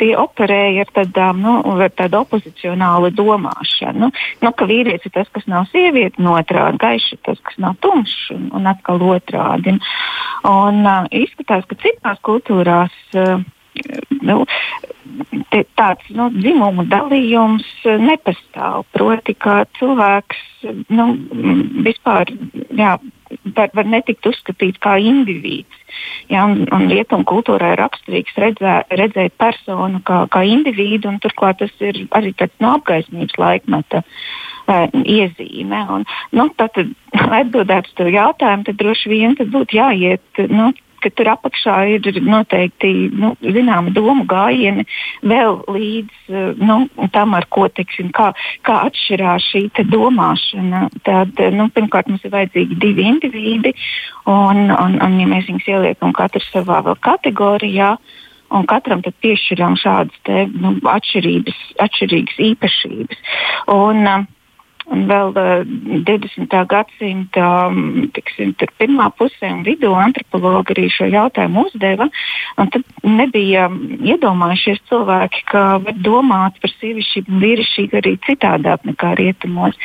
tie 0.00 0.14
operēja 0.16 0.86
ar, 0.86 0.92
tādām, 1.00 1.42
nu, 1.44 1.56
ar 1.76 1.92
tādu 1.92 2.22
opozicionālu 2.22 3.12
domāšanu. 3.12 4.08
Nu, 4.42 4.52
ka 4.56 4.68
vīrietis 4.70 5.10
ir 5.10 5.16
tas, 5.18 5.28
kas 5.34 5.48
nav 5.50 5.68
sieviete, 5.72 6.20
un 6.22 6.32
otrādi 6.32 6.80
gaišs 6.80 7.16
ir 7.16 7.22
tas, 7.28 7.40
kas 7.44 7.58
nav 7.60 7.76
tumšs, 7.84 8.30
un, 8.36 8.48
un 8.56 8.70
atkal 8.72 9.04
otrādi. 9.12 9.76
Un 10.48 10.80
uh, 10.86 11.10
izskatās, 11.12 11.66
ka 11.68 11.78
citās 11.84 12.22
kultūrās. 12.24 12.96
Uh, 13.12 13.42
nu, 14.22 14.42
tāds 15.78 16.10
nu, 16.14 16.28
dzimumu 16.34 16.86
dalījums 16.90 17.68
nepastāv. 17.84 18.86
Proti, 18.96 19.34
ka 19.34 19.62
cilvēks 19.78 20.42
nu, 20.92 21.08
vispār 21.86 22.30
jā, 22.78 22.96
var, 23.56 23.72
var 23.74 23.88
netikt 23.88 24.28
uzskatīts 24.30 24.82
kā 24.82 24.98
indivīds. 25.02 25.80
Ja, 26.32 26.46
un, 26.48 26.64
un 26.72 26.86
rietumu 26.88 27.26
kultūrā 27.28 27.74
ir 27.74 27.82
raksturīgs 27.82 28.38
redzē, 28.40 28.78
redzēt 28.96 29.36
personu 29.40 30.00
kā, 30.06 30.22
kā 30.32 30.44
individu, 30.48 31.10
un 31.10 31.20
turklāt 31.20 31.60
tas 31.60 31.74
ir 31.84 32.04
arī 32.16 32.32
tāds 32.38 32.56
no 32.62 32.76
apgaismības 32.78 33.38
laikmeta. 33.40 34.02
Uh, 34.02 34.88
iezīme. 34.92 35.80
Un, 35.90 36.04
nu, 36.30 36.48
tad, 36.56 36.76
atbildēt 37.40 37.90
uz 37.90 37.96
to 37.98 38.08
jautājumu, 38.10 38.66
tad 38.68 38.78
droši 38.80 39.12
vien 39.12 39.36
tad 39.38 39.50
būtu 39.52 39.78
jāiet 39.78 40.42
nu, 40.48 40.72
ka 41.02 41.10
tur 41.16 41.32
apakšā 41.34 41.76
ir 41.96 42.20
noteikti 42.22 42.92
nu, 43.18 43.32
zināma 43.42 43.92
domu 43.94 44.26
gājieni 44.28 44.86
vēl 45.26 45.60
līdz 45.76 46.58
nu, 46.62 46.78
tam, 47.14 47.36
ar 47.38 47.46
ko 47.52 47.66
teiksim, 47.68 48.10
kā, 48.14 48.30
kā 48.66 48.78
atšķirās 48.88 49.48
šī 49.52 49.64
domāšana. 49.92 50.86
Tad, 51.06 51.38
nu, 51.56 51.68
pirmkārt, 51.74 52.10
mums 52.10 52.24
ir 52.26 52.34
vajadzīgi 52.34 52.80
divi 52.82 53.06
individi, 53.10 53.74
un, 54.30 54.68
un, 54.70 54.98
un 55.02 55.16
ja 55.20 55.30
mēs 55.30 55.48
viņus 55.50 55.70
ieliekam 55.74 56.14
katru 56.16 56.42
savā 56.48 56.82
kategorijā, 57.02 57.96
un 58.52 58.68
katram 58.68 59.02
piešķiram 59.02 59.78
šādas 59.80 60.22
te, 60.28 60.46
nu, 60.52 60.76
atšķirības, 60.92 61.66
atšķirīgas 61.86 62.40
īpašības. 62.52 63.26
Un, 63.72 64.06
uh, 64.06 64.30
Un 64.92 65.06
vēl 65.08 65.30
uh, 65.32 65.62
20. 66.04 66.52
gadsimta 66.68 67.46
tiksim, 68.12 68.52
pirmā 68.80 69.08
pusē 69.16 69.48
un 69.48 69.62
vidū 69.64 69.92
antropologi 69.96 70.74
arī 70.74 70.88
šo 70.92 71.08
jautājumu 71.08 71.66
uzdeva. 71.68 72.08
Tad 72.58 72.82
nebija 73.06 73.68
iedomājušies 74.12 74.82
cilvēki, 74.90 75.44
ka 75.48 75.62
var 75.84 75.96
domāt 76.04 76.58
par 76.60 76.74
sievišķību 76.74 77.32
un 77.32 77.40
vīrišķību 77.44 77.98
arī 78.02 78.14
citādāk 78.26 78.84
nekā 78.90 79.14
rietumos. 79.20 79.78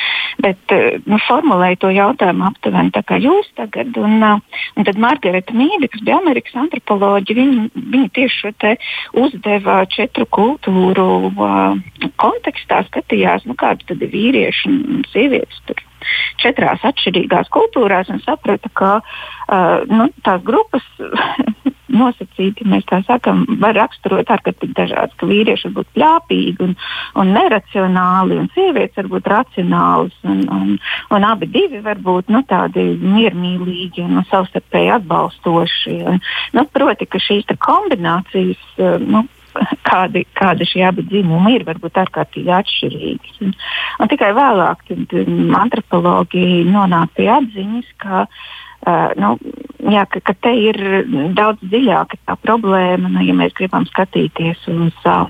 Bet 0.44 0.76
uh, 0.76 1.00
nu, 1.08 1.22
formulēja 1.28 1.80
to 1.86 1.94
jautājumu 1.96 2.50
aptuveni 2.50 2.92
tā 2.96 3.06
kā 3.08 3.22
jūs 3.24 3.48
tagad. 3.60 3.96
Un, 3.96 4.20
uh, 4.20 4.62
un 4.76 4.90
tad 4.90 5.00
Margarita 5.00 5.56
Mīde, 5.56 5.88
kas 5.94 6.04
bija 6.04 6.20
Amerikas 6.20 6.58
antropoloģija, 6.66 7.40
viņa, 7.40 7.86
viņa 7.96 8.12
tieši 8.20 8.42
šo 8.44 8.54
te 8.60 8.76
uzdeva 9.24 9.80
četru 9.94 10.28
kultūru 10.28 11.08
uh, 11.32 12.12
kontekstā, 12.20 12.84
skatījās, 12.92 13.48
nu, 13.48 13.56
kāda 13.58 13.88
tad 13.88 14.04
ir 14.04 14.12
vīrieši 14.12 14.76
sievietes 15.12 15.62
tur 15.68 15.84
četrās 16.42 16.84
atšķirīgās 16.88 17.50
kultūrās 17.54 18.12
un 18.14 18.22
saprata, 18.24 18.70
ka 18.78 18.92
uh, 19.02 19.84
nu, 19.90 20.08
tās 20.26 20.44
grupas 20.46 20.86
nosacīti, 21.98 22.68
mēs 22.68 22.86
tā 22.90 23.00
sakām, 23.08 23.46
var 23.62 23.76
raksturot 23.78 24.30
ārkārtīgi 24.36 24.76
dažādas, 24.78 25.16
ka 25.18 25.30
vīrieši 25.30 25.70
var 25.70 25.76
būt 25.80 25.90
pļāpīgi 25.96 26.66
un, 26.66 26.76
un 27.22 27.32
neracionāli, 27.36 28.38
un 28.42 28.50
sievietes 28.56 29.00
var 29.00 29.10
būt 29.16 29.32
racionālas, 29.34 30.18
un, 30.28 30.44
un, 30.54 30.76
un 31.16 31.28
abi 31.28 31.50
divi 31.54 31.82
var 31.86 32.02
būt 32.04 32.32
nu, 32.34 32.44
tādi 32.48 32.86
miermīlīgi 33.02 34.06
un 34.06 34.22
savstarpēji 34.30 34.94
atbalstoši. 35.00 35.98
Un, 36.12 36.22
nu, 36.58 36.68
proti, 36.74 37.08
ka 37.10 37.24
šīs 37.24 37.48
kombinācijas 37.64 38.68
nu, 39.08 39.26
kādi, 39.88 40.24
kādi 40.38 40.68
šie 40.68 40.84
abi 40.88 41.06
dzimumi 41.08 41.58
ir, 41.58 41.66
varbūt 41.68 42.00
ārkārtīgi 42.04 42.54
atšķirīgi. 42.60 43.34
Un, 43.46 43.56
un 44.02 44.12
tikai 44.12 44.32
vēlāk 44.38 44.86
tad, 44.90 45.18
antropologi 45.62 46.46
nonāk 46.68 47.16
pie 47.18 47.30
atziņas, 47.34 47.90
ka, 48.04 48.26
uh, 48.28 49.10
nu, 49.20 49.34
jā, 49.94 50.06
ka, 50.12 50.24
ka 50.30 50.38
te 50.48 50.54
ir 50.70 50.82
daudz 51.38 51.64
dziļāka 51.66 52.22
tā 52.26 52.38
problēma, 52.44 53.12
nu, 53.12 53.26
ja 53.28 53.36
mēs 53.38 53.58
gribam 53.58 53.90
skatīties 53.90 54.70
uz. 54.74 55.04
Uh, 55.06 55.28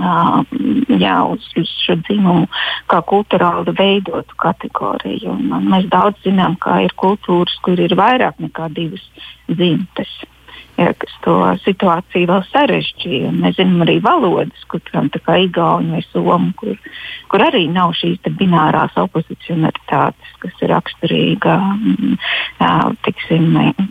Uh, 0.00 0.40
jā, 0.88 1.18
uz, 1.28 1.44
uz 1.60 1.68
šo 1.84 1.98
dzimumu, 2.00 2.46
kā 2.88 3.02
kultūrāli 3.04 3.74
veidotu 3.76 4.38
kategoriju. 4.40 5.34
Un, 5.34 5.50
un 5.52 5.66
mēs 5.68 5.84
daudz 5.92 6.16
zinām, 6.24 6.56
ka 6.64 6.78
ir 6.80 6.94
kultūras, 6.96 7.58
kur 7.60 7.76
ir 7.76 7.92
vairāk 8.00 8.40
nekā 8.40 8.70
divas 8.72 9.04
dzimtes 9.50 10.14
ja, 10.78 10.92
kas 10.98 11.14
to 11.24 11.36
situāciju 11.62 12.28
vēl 12.30 12.42
sarežģīja. 12.50 13.32
Mēs 13.36 13.58
zinām 13.58 13.84
arī 13.84 13.98
valodas, 14.04 14.64
kur 14.70 14.82
tā 14.84 15.20
kā 15.22 15.36
Igauni 15.44 15.96
vai 15.96 16.02
Somu, 16.08 16.52
kur, 16.58 16.76
kur 17.32 17.44
arī 17.44 17.66
nav 17.72 17.94
šīs 17.98 18.22
binārās 18.38 18.96
opozicionalitātes, 19.00 20.34
kas 20.42 20.64
ir 20.64 20.72
raksturīga 20.72 21.58
tiksim, 23.06 23.48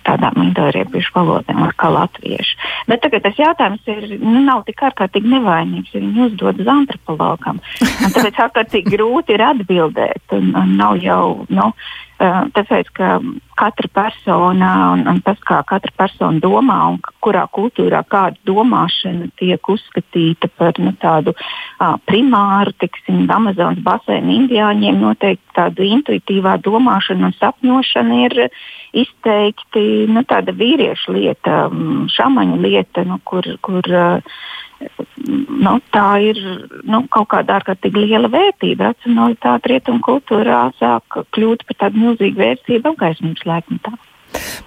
tādām 0.08 0.42
indoeiropiešu 0.48 1.16
valodām 1.16 1.64
kā 1.78 1.90
latviešu. 1.94 2.60
Bet 2.90 3.04
tagad 3.06 3.26
tas 3.28 3.40
jautājums 3.40 3.88
ir, 3.92 4.18
nu, 4.22 4.40
nav 4.46 4.66
tik 4.68 4.84
ārkārtīgi 4.90 5.34
nevainīgs, 5.36 5.96
ja 5.96 6.04
viņi 6.04 6.28
uzdod 6.30 6.62
uz 6.62 6.72
antropologam. 6.72 7.60
Tāpēc 7.82 8.46
ārkārtīgi 8.48 8.96
grūti 8.96 9.38
ir 9.38 9.46
atbildēt. 9.52 10.24
Un, 10.38 10.54
un 10.58 10.78
nav 10.80 10.98
jau, 11.04 11.46
nu, 11.52 11.72
Tāpēc, 12.22 12.90
ka 12.94 13.16
katra 13.62 13.90
persona 13.94 14.70
un, 14.96 15.04
un 15.12 15.22
tas, 15.26 15.40
kā 15.46 15.60
katra 15.70 15.94
persona 16.04 16.42
domā 16.44 16.78
un 16.92 17.00
kurā 17.24 17.44
kultūrā 17.54 18.02
kāda 18.10 18.40
domāšana 18.48 19.30
tiek 19.40 19.72
uzskatīta 19.74 20.50
par 20.58 20.80
nu, 20.82 20.94
tādu 21.02 21.36
uh, 21.36 21.98
primāru, 22.10 22.74
tiksim, 22.82 23.24
Amazonas 23.32 23.82
basēnu 23.86 24.34
indiāņiem, 24.40 24.98
noteikti 25.02 25.58
tāda 25.58 25.86
intuitīvā 25.98 26.58
domāšana 26.66 27.30
un 27.30 27.38
sapņošana 27.38 28.24
ir 28.26 28.40
izteikti 29.04 29.86
nu, 30.12 30.26
tāda 30.28 30.56
vīriešu 30.58 31.16
lieta, 31.16 31.68
šāmaņa 32.18 32.60
lieta, 32.66 33.06
nu, 33.08 33.22
kur. 33.24 33.48
kur 33.62 33.88
uh, 33.92 34.36
nu, 35.62 35.74
tā 35.94 36.06
ir 36.24 36.40
nu, 36.88 37.02
kaut 37.14 37.30
kāda 37.34 37.60
ārkārtīgi 37.60 38.06
liela 38.06 38.30
vērtība. 38.32 38.92
Racionalitāte 38.92 39.72
rietumu 39.72 40.02
kultūrā 40.06 40.62
sāk 40.80 41.20
kļūt 41.36 41.66
par 41.68 41.80
tādu 41.86 42.02
milzīgu 42.06 42.42
vērtību 42.42 42.94
apgaismības 42.94 43.46
laikmetā. 43.52 43.94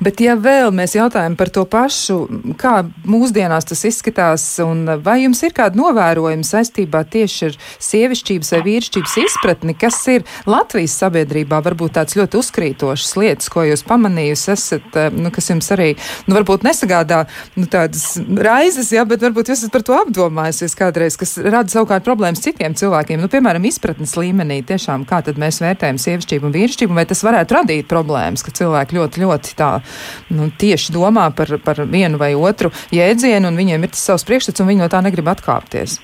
Bet, 0.05 0.21
ja 0.23 0.35
vēl 0.39 0.73
mēs 0.75 0.97
jautājam 0.97 1.37
par 1.39 1.51
to 1.55 1.65
pašu, 1.71 2.17
kā 2.61 2.83
mūsdienās 3.09 3.69
tas 3.69 3.85
izskatās, 3.89 4.45
un 4.65 4.85
vai 5.05 5.21
jums 5.23 5.43
ir 5.47 5.55
kāda 5.57 5.79
novērojuma 5.79 6.47
saistībā 6.47 7.05
tieši 7.11 7.49
ar 7.49 7.59
sievišķības 7.89 8.53
vai 8.57 8.61
vīrišķības 8.69 9.17
izpratni, 9.25 9.77
kas 9.79 10.01
ir 10.13 10.27
Latvijas 10.51 10.97
sabiedrībā? 11.03 11.61
Varbūt 11.65 11.97
tāds 11.99 12.19
ļoti 12.19 12.41
uzkrītošas 12.41 13.15
lietas, 13.21 13.51
ko 13.53 13.65
jūs 13.69 13.85
pamanījusi 13.89 14.51
esat, 14.55 14.89
eh, 14.99 15.11
nu, 15.15 15.33
kas 15.35 15.51
jums 15.53 15.71
arī, 15.75 15.93
nu, 16.27 16.37
varbūt 16.37 16.67
nesagādā 16.67 17.25
nu, 17.57 17.69
tādas 17.71 18.19
raizes, 18.19 18.93
jā, 18.95 19.07
bet 19.09 19.25
varbūt 19.25 19.53
jūs 19.53 19.65
esat 19.65 19.75
par 19.75 19.87
to 19.87 19.97
apdomājusies 20.01 20.77
kādreiz, 20.79 21.19
kas 21.21 21.37
rada 21.39 21.71
savukārt 21.73 22.05
problēmas 22.07 22.43
citiem 22.45 22.77
cilvēkiem, 22.79 23.23
nu, 23.23 23.31
piemēram, 23.33 23.65
izpratnes 23.69 24.17
līmenī, 24.19 24.61
tiešām 24.67 25.07
kā 25.09 25.23
tad 25.25 25.41
mēs 25.41 25.63
vērtējam 25.65 26.01
sievišķību 26.03 26.51
un 26.51 26.57
vīrišķību, 26.59 26.99
vai 26.99 27.07
tas 27.09 27.25
varētu 27.25 27.59
radīt 27.61 27.91
problēmas, 27.91 28.45
ka 28.45 28.55
cilvēki 28.55 28.99
ļoti, 28.99 29.25
ļoti 29.25 29.54
tā 29.59 29.71
nu, 30.35 30.51
tieši 30.51 30.95
domā 30.95 31.29
par, 31.37 31.57
par 31.65 31.85
vienu 31.91 32.21
vai 32.21 32.35
otru 32.35 32.73
jēdzienu, 32.95 33.51
un 33.51 33.61
viņiem 33.61 33.87
ir 33.87 33.95
tas 33.95 34.05
savs 34.11 34.27
priekšstats, 34.29 34.63
un 34.63 34.73
viņi 34.73 34.85
no 34.85 34.91
tā 34.93 35.03
negrib 35.05 35.31
atkāpties. 35.33 36.01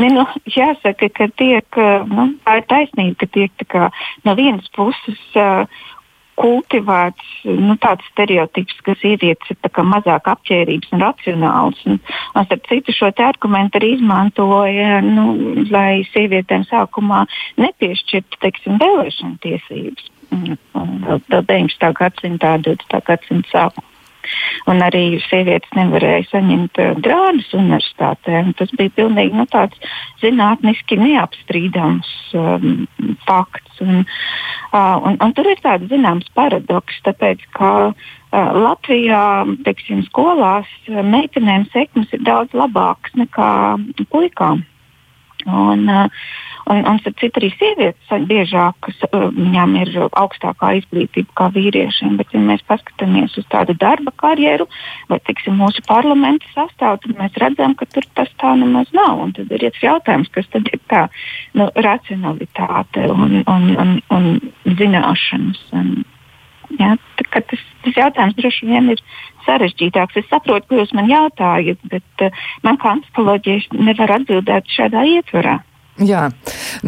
Ne, 0.00 0.08
nu, 0.10 0.24
jāsaka, 0.50 1.06
ka 1.14 1.28
tiek, 1.38 1.78
nu, 2.10 2.32
tā 2.42 2.58
ir 2.58 2.68
taisnība, 2.70 3.18
ka 3.20 3.28
tiek 3.36 3.66
kā, 3.70 3.90
no 4.26 4.34
vienas 4.38 4.66
puses 4.74 5.20
uh, 5.38 5.68
kultivēts 6.40 7.44
nu, 7.44 7.76
tāds 7.82 8.06
stereotips, 8.12 8.78
ka 8.86 8.94
sievietes 9.00 9.52
ir 9.52 9.82
mazāk 9.88 10.30
apģērbības 10.32 10.94
un 10.94 11.04
racionāls. 11.04 11.82
Un, 11.88 12.00
un 12.34 12.48
starp 12.48 12.68
citu, 12.70 12.94
šo 12.96 13.12
argumentu 13.26 13.80
arī 13.80 13.94
izmantoja, 13.98 15.00
nu, 15.04 15.26
lai 15.70 16.02
sievietēm 16.12 16.66
sākumā 16.70 17.24
nepiešķirtu 17.60 18.42
teiksim, 18.42 18.80
vēlēšana 18.82 19.38
tiesības. 19.44 20.10
Vēl 20.32 21.22
19. 21.28 21.88
gadsimta, 21.98 22.56
20. 22.64 23.02
gadsimta 23.08 23.52
sākumā. 23.52 23.88
Un 24.70 24.82
arī 24.84 25.18
sievietes 25.24 25.72
nevarēja 25.74 26.28
saņemt 26.30 26.78
uh, 26.78 26.92
grādus 27.02 27.50
universitātē. 27.58 28.44
Tas 28.58 28.70
bija 28.78 28.94
pilnīgi 29.00 29.34
nu, 29.34 29.46
tāds 29.50 29.78
zinātniski 30.22 30.98
neapstrīdams 31.00 32.12
um, 32.38 32.84
fakts. 33.26 33.82
Un, 33.82 34.04
uh, 34.04 34.96
un, 35.02 35.18
un 35.18 35.34
tur 35.36 35.50
ir 35.50 35.62
tāds 35.64 35.90
zināms 35.90 36.30
paradoks, 36.38 37.00
tāpēc 37.08 37.42
ka 37.58 37.72
uh, 37.90 37.96
Latvijā 38.32 39.24
teiksim, 39.66 40.04
skolās 40.06 40.70
meitenēm 40.86 41.66
sekmes 41.74 42.14
ir 42.14 42.22
daudz 42.22 42.54
labākas 42.54 43.18
nekā 43.18 43.50
puikām. 44.14 44.62
Un, 45.50 45.88
uh, 45.90 46.22
un, 46.70 46.84
un 46.86 47.00
citu 47.02 47.40
arī 47.40 47.50
sievietes 47.56 48.26
biežāk 48.28 48.88
uh, 48.90 49.26
viņām 49.34 49.74
ir 49.82 49.92
augstākā 50.10 50.74
izglītība 50.80 51.36
kā 51.38 51.48
vīriešiem. 51.54 52.16
Bet, 52.20 52.32
ja 52.34 52.42
mēs 52.42 52.64
paskatāmies 52.68 53.36
uz 53.40 53.48
tādu 53.52 53.76
darba 53.78 54.14
karjeru 54.22 54.68
vai 55.10 55.18
tiksim, 55.26 55.58
mūsu 55.60 55.84
parlamenta 55.88 56.48
sastāvu, 56.54 57.02
tad 57.04 57.18
mēs 57.18 57.38
redzam, 57.42 57.76
ka 57.78 57.88
tur 57.90 58.06
tas 58.18 58.30
tā 58.42 58.54
nemaz 58.58 58.92
nav. 58.96 59.20
Un 59.26 59.34
tad 59.36 59.52
ir 59.52 59.68
jautājums, 59.82 60.30
kas 60.32 60.48
tad 60.52 60.68
ir 60.72 60.80
tā 60.90 61.06
nu, 61.58 61.68
racionalitāte 61.74 63.08
un, 63.12 63.42
un, 63.46 63.68
un, 63.82 63.94
un 64.14 64.76
zināšanas. 64.78 65.68
Un, 65.78 65.94
Ja, 66.80 66.94
tas, 67.20 67.44
tas 67.84 67.96
jautājums 67.98 68.36
droši 68.38 68.64
vien 68.64 68.86
ir 68.94 69.00
sarežģītāks. 69.44 70.22
Es 70.22 70.30
saprotu, 70.30 70.70
ko 70.70 70.78
jūs 70.80 70.94
man 70.96 71.10
jautājat, 71.10 71.82
bet 71.92 72.24
uh, 72.24 72.46
man 72.64 72.78
kā 72.80 72.94
antropoloģija 72.96 73.76
nevar 73.76 74.14
atbildēt 74.16 74.72
šādā 74.72 75.04
ietvarā. 75.18 75.58
Jā, 76.02 76.22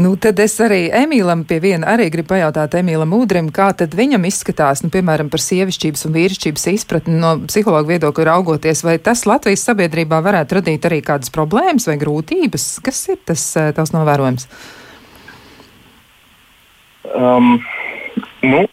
nu 0.00 0.14
tad 0.20 0.40
es 0.42 0.56
arī 0.64 0.88
Emīlam 0.94 1.44
pie 1.48 1.60
viena 1.62 1.92
arī 1.94 2.08
gribu 2.12 2.32
pajautāt 2.32 2.76
Emīlam 2.80 3.12
Udrim, 3.14 3.50
kā 3.54 3.68
tad 3.76 3.94
viņam 3.94 4.26
izskatās, 4.26 4.82
nu, 4.84 4.90
piemēram, 4.94 5.30
par 5.32 5.42
sievišķības 5.44 6.06
un 6.08 6.16
vīrišķības 6.16 6.66
izpratni 6.72 7.18
no 7.20 7.34
psihologa 7.46 7.92
viedokļa 7.92 8.28
raugoties, 8.30 8.82
vai 8.86 8.96
tas 8.98 9.26
Latvijas 9.28 9.66
sabiedrībā 9.68 10.22
varētu 10.24 10.58
radīt 10.58 10.88
arī 10.88 11.02
kādas 11.04 11.32
problēmas 11.34 11.86
vai 11.90 11.98
grūtības? 12.00 12.68
Kas 12.84 13.04
ir 13.12 13.20
tas 13.28 13.46
eh, 13.60 13.70
tavs 13.76 13.94
novērojums? 13.94 14.48
Um, 17.14 17.58
Nu, 18.44 18.64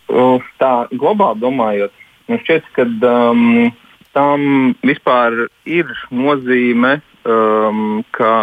tā 0.60 0.72
globāli 0.92 1.40
domājot, 1.42 1.94
man 2.30 2.42
šķiet, 2.44 2.68
ka 2.76 2.86
um, 3.08 3.72
tam 4.16 4.74
vispār 4.84 5.46
ir 5.70 5.92
nozīme, 6.12 6.98
um, 7.26 8.02
ka 8.16 8.34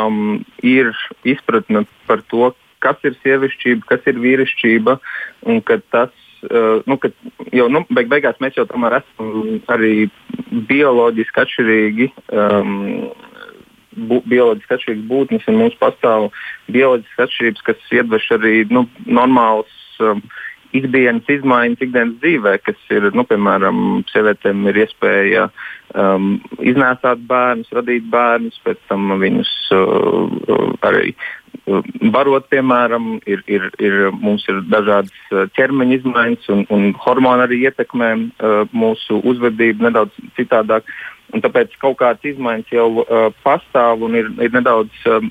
ir 0.66 0.92
izpratne 1.28 1.84
par 2.06 2.22
to, 2.30 2.52
kas 2.84 3.02
ir 3.06 3.18
sievišķība, 3.24 3.86
kas 3.90 4.06
ir 4.10 4.22
vīrišķība, 4.22 4.98
un 5.50 5.62
ka 5.66 5.82
tas 5.92 6.14
Uh, 6.38 6.86
nu, 6.86 6.94
ka 7.02 7.08
jau 7.50 7.64
nu, 7.66 7.80
beig 7.90 8.06
beigās 8.06 8.36
mēs 8.38 8.54
jau 8.54 8.62
tomēr 8.70 9.00
esam 9.00 9.56
arī 9.74 10.06
bioloģiski 10.68 11.40
atšķirīgi. 11.42 12.06
Um, 12.30 13.08
bu, 14.06 14.20
bioloģiski 14.22 14.76
atšķirīgas 14.76 15.08
būtnes, 15.10 15.48
un 15.50 15.58
mums 15.58 15.74
pastāv 15.80 16.28
bioloģiskas 16.70 17.26
atšķirības, 17.26 17.64
kas 17.66 17.90
iedvež 17.98 18.28
arī 18.38 18.54
nu, 18.70 18.84
normāls 19.06 19.74
um, 19.98 20.22
ikdienas 20.76 21.28
izmaiņas 21.32 21.82
ikdienas 21.84 22.16
dzīvē, 22.22 22.54
kas 22.64 22.78
ir, 22.92 23.08
nu, 23.16 23.24
piemēram, 23.28 24.04
sievietēm 24.10 24.66
ir 24.68 24.82
iespēja 24.84 25.48
um, 25.94 26.36
iznēsāt 26.60 27.24
bērnus, 27.30 27.72
radīt 27.74 28.08
bērnus, 28.12 28.58
pēc 28.66 28.80
tam 28.90 29.12
viņus 29.22 29.52
uh, 29.76 30.72
arī 30.88 31.14
uh, 31.14 31.82
barot, 32.14 32.48
piemēram, 32.52 33.18
ir, 33.26 33.44
ir, 33.48 33.68
ir, 33.80 33.98
mums 34.12 34.46
ir 34.50 34.62
dažādas 34.68 35.32
uh, 35.32 35.46
ķermeņa 35.56 36.00
izmaiņas 36.00 36.52
un, 36.54 36.64
un 36.74 36.88
hormoni 37.04 37.46
arī 37.46 37.62
ietekmē 37.68 38.14
uh, 38.14 38.62
mūsu 38.72 39.22
uzvedību 39.24 39.88
nedaudz 39.88 40.24
citādāk. 40.38 40.88
Un 41.32 41.42
tāpēc 41.44 41.74
kaut 41.80 41.98
kādas 42.00 42.24
izmaiņas 42.24 42.72
jau 42.72 42.88
uh, 43.02 43.28
pastāv 43.44 44.04
un 44.04 44.16
ir, 44.20 44.32
ir 44.44 44.54
nedaudz. 44.54 45.04
Uh, 45.08 45.28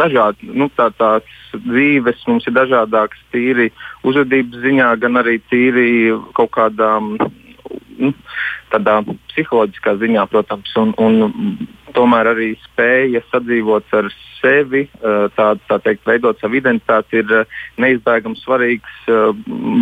dažādi, 0.00 0.48
nu, 0.56 0.68
tā, 0.76 0.88
tās 0.96 1.26
dzīves 1.52 2.24
mums 2.28 2.46
ir 2.48 2.56
dažādākas, 2.56 3.20
tīri 3.34 3.70
uzvedības 4.08 4.62
ziņā, 4.64 4.88
gan 5.02 5.20
arī 5.20 5.38
tīri 5.50 6.12
kaut 6.36 6.52
kādā 6.56 6.94
nu, 7.02 8.12
psiholoģiskā 9.32 9.96
ziņā, 10.00 10.26
protams. 10.32 10.72
Un, 10.80 10.94
un 10.96 11.56
tomēr 11.96 12.32
arī 12.32 12.52
spēja 12.64 13.22
sadzīvot 13.30 13.92
ar 13.98 14.08
sevi, 14.42 14.84
tā, 15.36 15.48
tā 15.68 15.78
teikt, 15.84 16.04
veidot 16.08 16.40
savu 16.42 16.58
identitāti, 16.58 17.22
ir 17.22 17.46
neizbēgami 17.80 18.38
svarīgs 18.42 19.06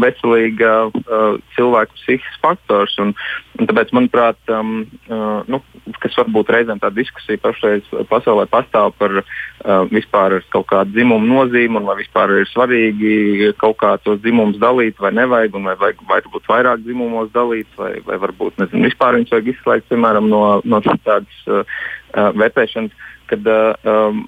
veselīga 0.03 0.75
cilvēka 1.57 1.97
psihisks 1.99 2.41
faktors. 2.43 2.97
Un, 3.03 3.15
un 3.59 3.69
tāpēc, 3.71 3.93
manuprāt, 3.97 4.39
um, 4.53 4.85
nu, 5.51 5.61
kas 6.03 6.17
varbūt 6.21 6.53
reizēm 6.55 6.81
tā 6.83 6.91
diskusija 6.95 7.41
pašreiz 7.43 7.87
pasaulē 8.11 8.47
pastāv 8.51 8.93
par 8.99 9.21
uh, 9.21 9.25
vispār 9.91 10.39
kaut 10.55 10.69
kādu 10.71 10.95
dzimumu 10.95 11.29
nozīmi 11.29 11.81
un 11.81 11.89
vai 11.89 11.99
vispār 12.01 12.35
ir 12.41 12.49
svarīgi 12.51 13.53
kaut 13.61 13.79
kā 13.83 13.95
tos 14.05 14.21
dzimumus 14.25 14.61
dalīt 14.63 15.01
vai 15.03 15.13
nevajag, 15.17 15.57
un 15.59 15.71
vai 15.71 15.77
vajag 15.81 16.05
varbūt 16.11 16.49
vairāk 16.51 16.85
dzimumos 16.85 17.33
dalīt, 17.35 17.69
vai, 17.79 17.95
vai 18.07 18.21
varbūt 18.23 18.61
nezinu, 18.63 18.87
vispār 18.89 19.19
viņus 19.19 19.35
vajag 19.37 19.53
izslēgt 19.55 19.91
piemēram, 19.93 20.31
no, 20.31 20.45
no 20.65 20.83
tādas 20.85 21.41
uh, 21.49 21.65
vērtēšanas. 22.15 23.07
Kad, 23.31 23.47
uh, 23.47 23.91
um, 23.91 24.25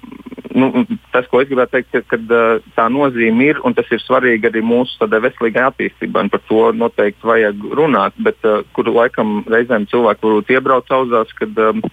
nu, 0.55 0.85
tas, 1.13 1.27
ko 1.31 1.41
es 1.41 1.49
gribētu 1.49 1.75
teikt, 1.75 1.91
ka, 1.91 2.01
kad, 2.15 2.33
uh, 2.33 2.63
tā 2.77 2.87
nozīme 2.93 3.49
ir 3.51 3.61
un 3.67 3.75
tas 3.77 3.89
ir 3.91 4.01
svarīgi 4.03 4.49
arī 4.49 4.63
mūsu 4.65 5.09
veselīgai 5.11 5.67
attīstībai. 5.69 6.27
Par 6.33 6.43
to 6.49 6.65
noteikti 6.77 7.29
vajag 7.29 7.65
runāt, 7.79 8.17
bet 8.23 8.39
uh, 8.47 8.61
kur 8.75 8.89
laikam 8.91 9.41
reizēm 9.51 9.89
cilvēki 9.91 10.27
varbūt 10.27 10.53
iebrauc 10.55 10.93
auzās, 10.95 11.33
kad 11.39 11.59
um, 11.59 11.83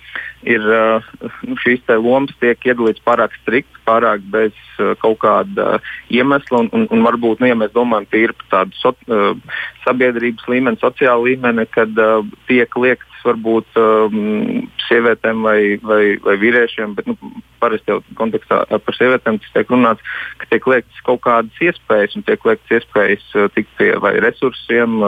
ir 0.48 0.64
uh, 0.64 1.10
nu, 1.44 1.56
šīs 1.60 1.84
lomas 2.00 2.34
tiek 2.40 2.62
iedalītas 2.64 3.02
pārāk 3.04 3.34
strikt, 3.40 3.80
pārāk 3.88 4.24
bez 4.32 4.56
uh, 4.78 4.94
kaut 5.02 5.18
kāda 5.24 5.76
uh, 5.76 5.92
iemesla. 6.08 6.64
Un, 6.64 6.70
un, 6.76 6.86
un 6.94 7.04
varbūt, 7.06 7.42
nu, 7.42 7.50
ja 7.50 7.58
mēs 7.58 7.74
domājam 7.76 8.08
tīri 8.12 8.36
par 8.40 8.50
tādu 8.54 8.80
so, 8.80 8.94
uh, 9.12 9.60
sabiedrības 9.84 10.48
līmeni, 10.50 10.80
sociālu 10.80 11.28
līmeni, 11.28 11.66
kad 11.74 11.92
uh, 12.00 12.24
tiek 12.48 12.76
liekts 12.80 13.24
varbūt 13.26 13.80
um, 13.80 14.66
sievietēm 14.88 15.44
vai, 15.44 15.60
vai, 15.84 16.04
vai 16.24 16.36
vīriešiem, 16.40 16.96
bet 16.96 17.10
nu, 17.10 17.18
parasti 17.60 17.92
jau 17.92 18.00
kontekstā 18.18 18.62
par 18.70 18.96
sievietēm 18.96 19.40
tiek 19.44 19.70
runāts, 19.72 20.04
ka 20.40 20.48
tiek 20.50 20.66
liektas 20.72 21.04
kaut 21.06 21.22
kādas 21.26 21.62
iespējas 21.64 22.16
un 22.18 22.26
tiek 22.26 22.44
liektas 22.48 22.80
iespējas 22.80 23.26
tikt 23.56 23.72
pie 23.78 23.92
vai 24.02 24.14
resursiem, 24.22 24.98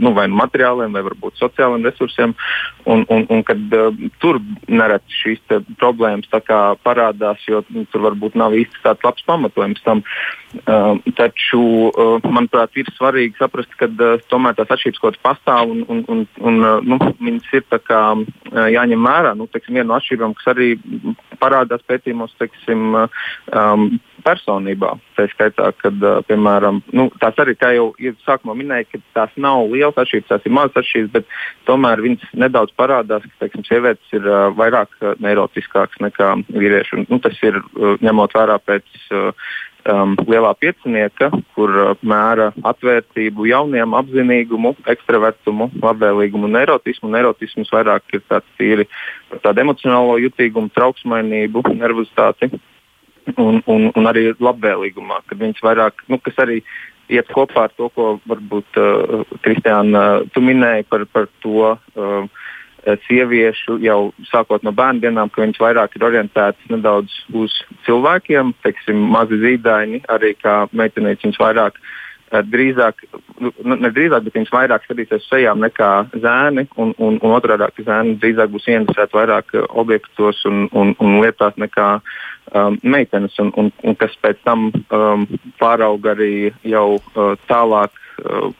nu, 0.00 0.14
vai 0.16 0.26
nu 0.30 0.38
materiāliem, 0.40 0.94
vai 0.96 1.04
varbūt 1.06 1.40
sociāliem 1.40 1.86
resursiem, 1.86 2.34
un, 2.90 3.04
un, 3.08 3.26
un 3.30 3.44
kad 3.46 3.60
tur 4.22 4.40
nereti 4.68 5.20
šīs 5.22 5.56
problēmas 5.80 6.30
parādās, 6.84 7.42
jo 7.48 7.62
nu, 7.74 7.86
tur 7.90 8.06
varbūt 8.08 8.38
nav 8.38 8.54
īsti 8.56 8.84
tāds 8.84 9.06
labs 9.06 9.26
pamatojums 9.26 9.82
tam. 9.86 10.04
Taču, 11.14 11.62
manuprāt, 12.26 12.74
ir 12.80 12.88
svarīgi 12.96 13.38
saprast, 13.38 13.74
ka 13.78 13.86
tomēr 14.32 14.56
tās 14.58 14.72
atšķirības 14.74 15.02
kaut 15.02 15.18
kādas 15.18 15.22
pastāv 15.26 15.74
un, 15.74 15.84
un, 15.86 16.02
un, 16.10 16.24
un 16.42 16.58
nu, 16.86 16.98
viņas 17.20 17.52
ir 17.54 17.66
kā, 17.86 18.02
jāņem 18.74 19.06
vērā. 19.06 19.34
Nu, 19.38 19.46
teiksim, 19.50 19.78
viena 19.78 19.92
no 19.92 19.98
atšķirībām, 19.98 20.34
kas 20.38 20.50
arī 20.54 20.72
parādās 21.40 21.84
pēc 21.86 21.99
pētījumos, 22.00 22.32
teiksim, 22.40 22.96
um, 22.96 23.86
personībā. 24.24 24.94
Tā 25.16 25.26
skaitā, 25.32 25.70
kad, 25.80 25.96
uh, 26.02 26.20
piemēram, 26.28 26.80
nu, 26.96 27.08
tās 27.20 27.38
arī, 27.40 27.54
kā 27.60 27.72
jau 27.76 27.92
sākumā 28.24 28.56
minēja, 28.58 28.88
ka 28.90 29.02
tās 29.16 29.36
nav 29.36 29.68
lielas 29.70 29.98
atšķirības, 30.00 30.28
tās 30.32 30.46
ir 30.48 30.56
mazas 30.56 30.80
atšķirības, 30.80 31.12
bet 31.12 31.26
tomēr 31.68 32.04
viņas 32.04 32.34
nedaudz 32.40 32.74
parādās, 32.76 33.24
ka, 33.24 33.44
teiksim, 33.44 33.64
sievietes 33.68 34.16
ir 34.16 34.26
uh, 34.28 34.48
vairāk 34.56 34.92
uh, 35.00 35.14
neirotiskākas 35.20 36.00
nekā 36.00 36.32
vīrieši. 36.48 36.96
Un, 36.98 37.08
nu, 37.12 37.20
tas 37.22 37.36
ir 37.44 37.60
uh, 37.60 37.96
ņemot 38.00 38.36
vērā 38.36 38.60
pēc 38.64 38.88
uh, 39.12 39.52
um, 39.88 40.14
lielā 40.28 40.50
piecinieka, 40.60 41.30
kur 41.56 41.72
uh, 41.72 41.92
mēra 42.06 42.50
atvērtību 42.66 43.48
jauniem, 43.50 43.96
apzinīgumu, 44.00 44.74
ekstravertumu, 44.90 45.70
labvēlīgumu 45.82 46.50
un 46.50 46.58
erotismu. 46.60 47.12
Erotisms 47.20 47.72
vairāk 47.74 48.16
ir 48.16 48.24
tāds 48.28 48.48
tīri 48.58 48.88
par 49.30 49.42
tādu 49.46 49.64
emocionālo 49.64 50.18
jutīgumu, 50.24 50.72
trauksmainību, 50.76 51.64
nervozitāti 51.78 52.50
un, 53.36 53.60
un, 53.66 53.90
un 53.94 54.10
arī 54.10 54.30
labvēlīgumā, 54.36 55.22
kad 55.28 55.40
viņas 55.40 55.64
vairāk, 55.64 56.06
nu, 56.10 56.20
kas 56.24 56.38
arī 56.44 56.60
iet 57.10 57.30
kopā 57.34 57.66
ar 57.66 57.74
to, 57.76 57.88
ko 57.94 58.12
varbūt 58.30 58.80
uh, 58.80 59.26
Kristiāna, 59.44 60.06
uh, 60.20 60.30
tu 60.34 60.42
minēji 60.44 60.86
par, 60.90 61.06
par 61.10 61.30
to. 61.42 61.74
Uh, 61.96 62.46
sieviešu 63.06 63.78
jau 63.84 64.00
sākot 64.30 64.64
no 64.66 64.72
bērnu 64.76 65.04
dienām, 65.04 65.30
ka 65.32 65.42
viņas 65.44 65.60
vairāk 65.60 65.96
ir 65.96 66.06
orientētas 66.08 66.70
nedaudz 66.72 67.16
uz 67.36 67.54
cilvēkiem, 67.86 68.54
teiksim, 68.64 69.02
mazi 69.14 69.40
zīdaini, 69.42 70.04
arī 70.08 70.34
kā 70.40 70.62
meitenītes 70.72 71.26
viņas 71.26 71.42
vairāk 71.42 71.76
uh, 71.76 71.90
drīzāk, 72.30 73.02
nu, 73.40 73.50
ne 73.74 73.90
drīzāk, 73.90 74.24
bet 74.26 74.36
viņas 74.38 74.52
vairāk 74.54 74.84
skatīsies 74.86 75.26
sejām 75.26 75.62
nekā 75.64 75.90
zēni, 76.14 76.66
un, 76.76 76.92
un, 76.98 77.18
un 77.18 77.34
otrādi, 77.34 77.84
zēni 77.86 78.18
drīzāk 78.22 78.52
būs 78.54 78.68
interesēti 78.70 79.18
vairāk 79.18 79.54
objektos 79.82 80.44
un, 80.46 80.68
un, 80.70 80.94
un 81.02 81.18
lietās 81.24 81.58
nekā 81.58 81.88
um, 81.98 82.78
meitenes, 82.82 83.34
un, 83.42 83.50
un, 83.58 83.72
un 83.82 83.98
kas 83.98 84.14
pēc 84.22 84.38
tam 84.46 84.70
um, 84.70 85.26
pārauga 85.58 86.14
arī 86.14 86.52
jau 86.62 87.00
uh, 87.00 87.34
tālāk. 87.50 87.98
Uh, 88.20 88.52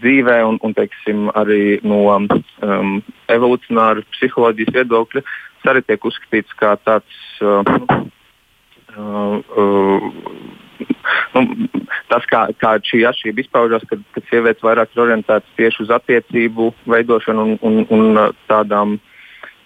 dzīvē, 0.00 0.38
un, 0.48 0.58
un 0.64 0.74
teiksim, 0.76 1.28
arī 1.38 1.78
no 1.86 2.00
um, 2.12 2.96
evolūcionāra 3.32 4.04
psiholoģijas 4.16 4.74
viedokļa, 4.78 5.22
tas 5.62 5.72
arī 5.72 5.84
tiek 5.86 6.08
uzskatīts 6.08 6.58
kā 6.58 6.74
tāds 6.86 7.20
uh, 7.44 7.62
uh, 8.96 9.36
uh, 9.62 10.10
nu, 11.36 11.46
tas, 12.10 12.26
kā, 12.30 12.44
kā 12.58 12.74
šī 12.88 13.04
atšķirība 13.10 13.44
izpaužās, 13.44 13.86
kad, 13.90 14.02
kad 14.16 14.28
sievietes 14.30 14.64
vairāk 14.64 14.92
ir 14.94 15.06
orientētas 15.06 15.56
tieši 15.60 15.86
uz 15.86 15.96
attiecību 15.98 16.72
veidošanu 16.90 17.46
un, 17.46 17.56
un, 17.62 17.80
un 17.94 18.22
uh, 18.26 18.30
tādām 18.50 18.98
uh, 18.98 19.11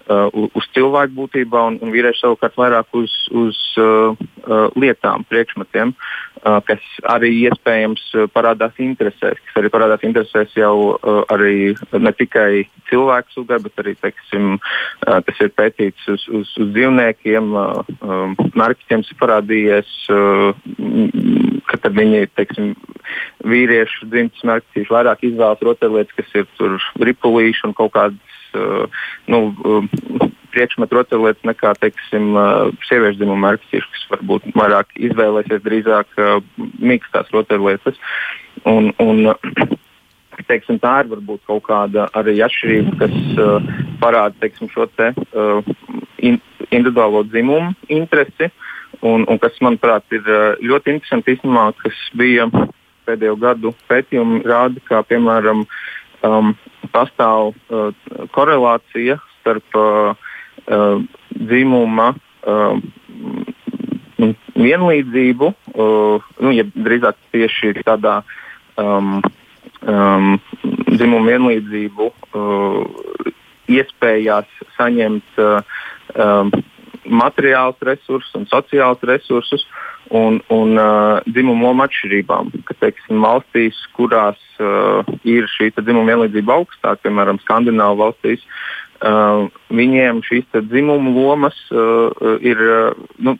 uz 0.06 0.66
cilvēku 0.74 1.16
būtībā, 1.16 1.62
un, 1.70 1.78
un 1.82 1.90
vīrieši 1.90 2.22
savukārt 2.22 2.56
vairāk 2.58 2.94
uz, 2.94 3.12
uz 3.34 3.58
uh, 3.82 4.14
uh, 4.14 4.68
lietām, 4.78 5.24
priekšmetiem, 5.26 5.92
uh, 5.92 6.60
kas 6.66 6.82
arī 7.10 7.32
iespējams 7.48 8.04
uh, 8.14 8.28
parādās 8.30 8.78
interesēs, 8.82 9.40
kas 9.48 9.58
arī 9.58 9.72
parādās 9.74 10.04
interesēs 10.06 10.54
jau 10.54 10.94
uh, 10.94 11.24
arī 11.34 11.74
ne 11.98 12.12
tikai 12.14 12.66
cilvēku 12.90 13.34
sugā, 13.34 13.58
bet 13.62 13.82
arī, 13.82 13.96
teiksim, 13.98 14.60
uh, 14.60 15.18
tas 15.26 15.42
ir 15.42 15.50
pētīts 15.58 16.06
uz, 16.12 16.28
uz, 16.30 16.54
uz 16.54 16.70
dzīvniekiem, 16.76 17.50
uh, 17.56 17.82
um, 17.98 18.38
narķiem 18.54 19.02
ir 19.02 19.20
parādījies, 19.22 19.92
uh, 20.14 20.54
ka 21.66 21.90
viņi, 21.90 22.28
teiksim, 22.38 22.72
vīriešu 23.46 24.06
dzimtas 24.10 24.46
mērķis 24.46 24.90
vairāk 24.90 25.26
izvēlas 25.26 25.62
rotaļlietas, 25.66 26.14
kas 26.14 26.40
ir 26.42 26.48
tur 26.58 26.78
ripulīši 27.02 27.66
un 27.66 27.74
kaut 27.74 27.94
kādas 27.98 28.35
Uh, 28.35 28.35
nu, 29.32 29.40
uh, 29.64 30.28
priekšmetu 30.54 30.98
rotaļlietas 30.98 31.48
nekā, 31.48 31.72
teiksim, 31.82 32.30
uh, 32.36 32.70
sieviešu 32.88 33.20
dzimuma 33.20 33.50
mērķis, 33.50 33.88
kas 33.92 34.04
varbūt 34.14 34.50
vairāk 34.56 34.94
izvēlēsies 35.08 35.64
drīzāk 35.64 36.20
mīkstās 36.80 37.32
rotaļlietas. 37.34 37.98
Un, 38.66 38.92
un, 39.02 39.26
teiksim, 40.46 40.80
tā 40.82 41.00
ir 41.02 41.10
varbūt 41.12 41.42
kaut 41.48 41.64
kāda 41.68 42.06
arī 42.16 42.38
atšķirība, 42.46 42.96
kas 43.02 43.16
uh, 43.40 43.74
parāda 44.02 44.36
teiksim, 44.44 44.70
šo 44.72 44.88
te, 44.96 45.12
uh, 45.32 45.60
in, 46.18 46.40
individuālo 46.70 47.24
dzimumu 47.28 47.74
interesi. 47.88 48.52
Un, 49.04 49.26
un 49.28 49.36
kas, 49.38 49.58
manuprāt, 49.60 50.06
ir 50.14 50.24
ļoti 50.64 50.94
interesanti, 50.94 51.34
īstenībā, 51.36 51.66
kas 51.82 51.98
bija 52.16 52.46
pēdējo 53.06 53.36
gadu 53.40 53.72
pētījumi, 53.90 54.42
rāda, 54.46 54.82
ka, 54.88 55.02
piemēram, 55.06 55.64
um, 56.26 56.52
pastāv 56.94 57.54
uh, 57.54 57.90
korelācija 58.34 59.18
starp 59.38 59.78
uh, 59.78 60.12
uh, 60.66 61.00
dzimuma 61.30 62.12
uh, 62.46 62.78
vienlīdzību, 64.56 65.50
uh, 65.76 66.28
nu, 66.42 66.52
ja 66.56 66.64
drīzāk 66.72 67.18
tieši 67.34 67.74
tādā 67.86 68.20
um, 68.80 69.18
um, 69.82 70.30
dzimuma 70.92 71.26
vienlīdzību 71.30 72.08
uh, 72.10 73.32
iespējās 73.76 74.48
saņemt 74.78 75.42
uh, 75.42 75.76
um, 76.14 76.54
materiālus 77.06 77.82
resursus 77.86 78.34
un 78.38 78.48
sociālus 78.50 79.04
resursus. 79.06 79.66
Uh, 79.66 79.85
un, 80.10 80.40
un 80.48 80.78
uh, 80.78 81.20
dzimumu 81.26 81.66
lomu 81.66 81.84
atšķirībām. 81.86 82.52
Ka, 82.68 82.76
teiksim, 82.82 83.22
valstīs, 83.24 83.78
kurās 83.96 84.40
uh, 84.62 85.02
ir 85.26 85.48
šī 85.56 85.72
dzimuma 85.78 86.12
vienlīdzība 86.12 86.58
augstāka, 86.60 87.02
piemēram, 87.06 87.40
Skandināvu 87.44 88.00
valstīs, 88.04 88.44
uh, 89.02 89.46
viņiem 89.74 90.22
šīs 90.26 90.60
dzimumu 90.70 91.14
lomas 91.16 91.58
uh, 91.72 92.38
ir 92.40 92.62
uh, 92.62 93.06
nu, 93.18 93.36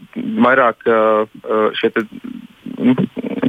vairāk 0.47 0.87
uh, 0.91 1.27
šie 1.79 1.93
te, 1.95 2.07
nu, 2.79 2.97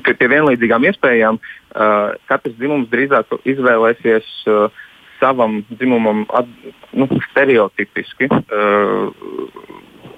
pie 0.07 0.31
vienlīdzīgām 0.33 0.85
iespējām. 0.91 1.39
Uh, 1.77 2.13
katrs 2.29 2.57
dzimums 2.57 2.91
drīzāk 2.93 3.39
izvēlēsies. 3.45 4.35
Uh, 4.47 4.83
savam 5.17 5.63
dzimumam 5.69 6.25
at, 6.29 6.45
nu, 6.93 7.07
stereotipiski 7.31 8.29
uh, 8.29 9.09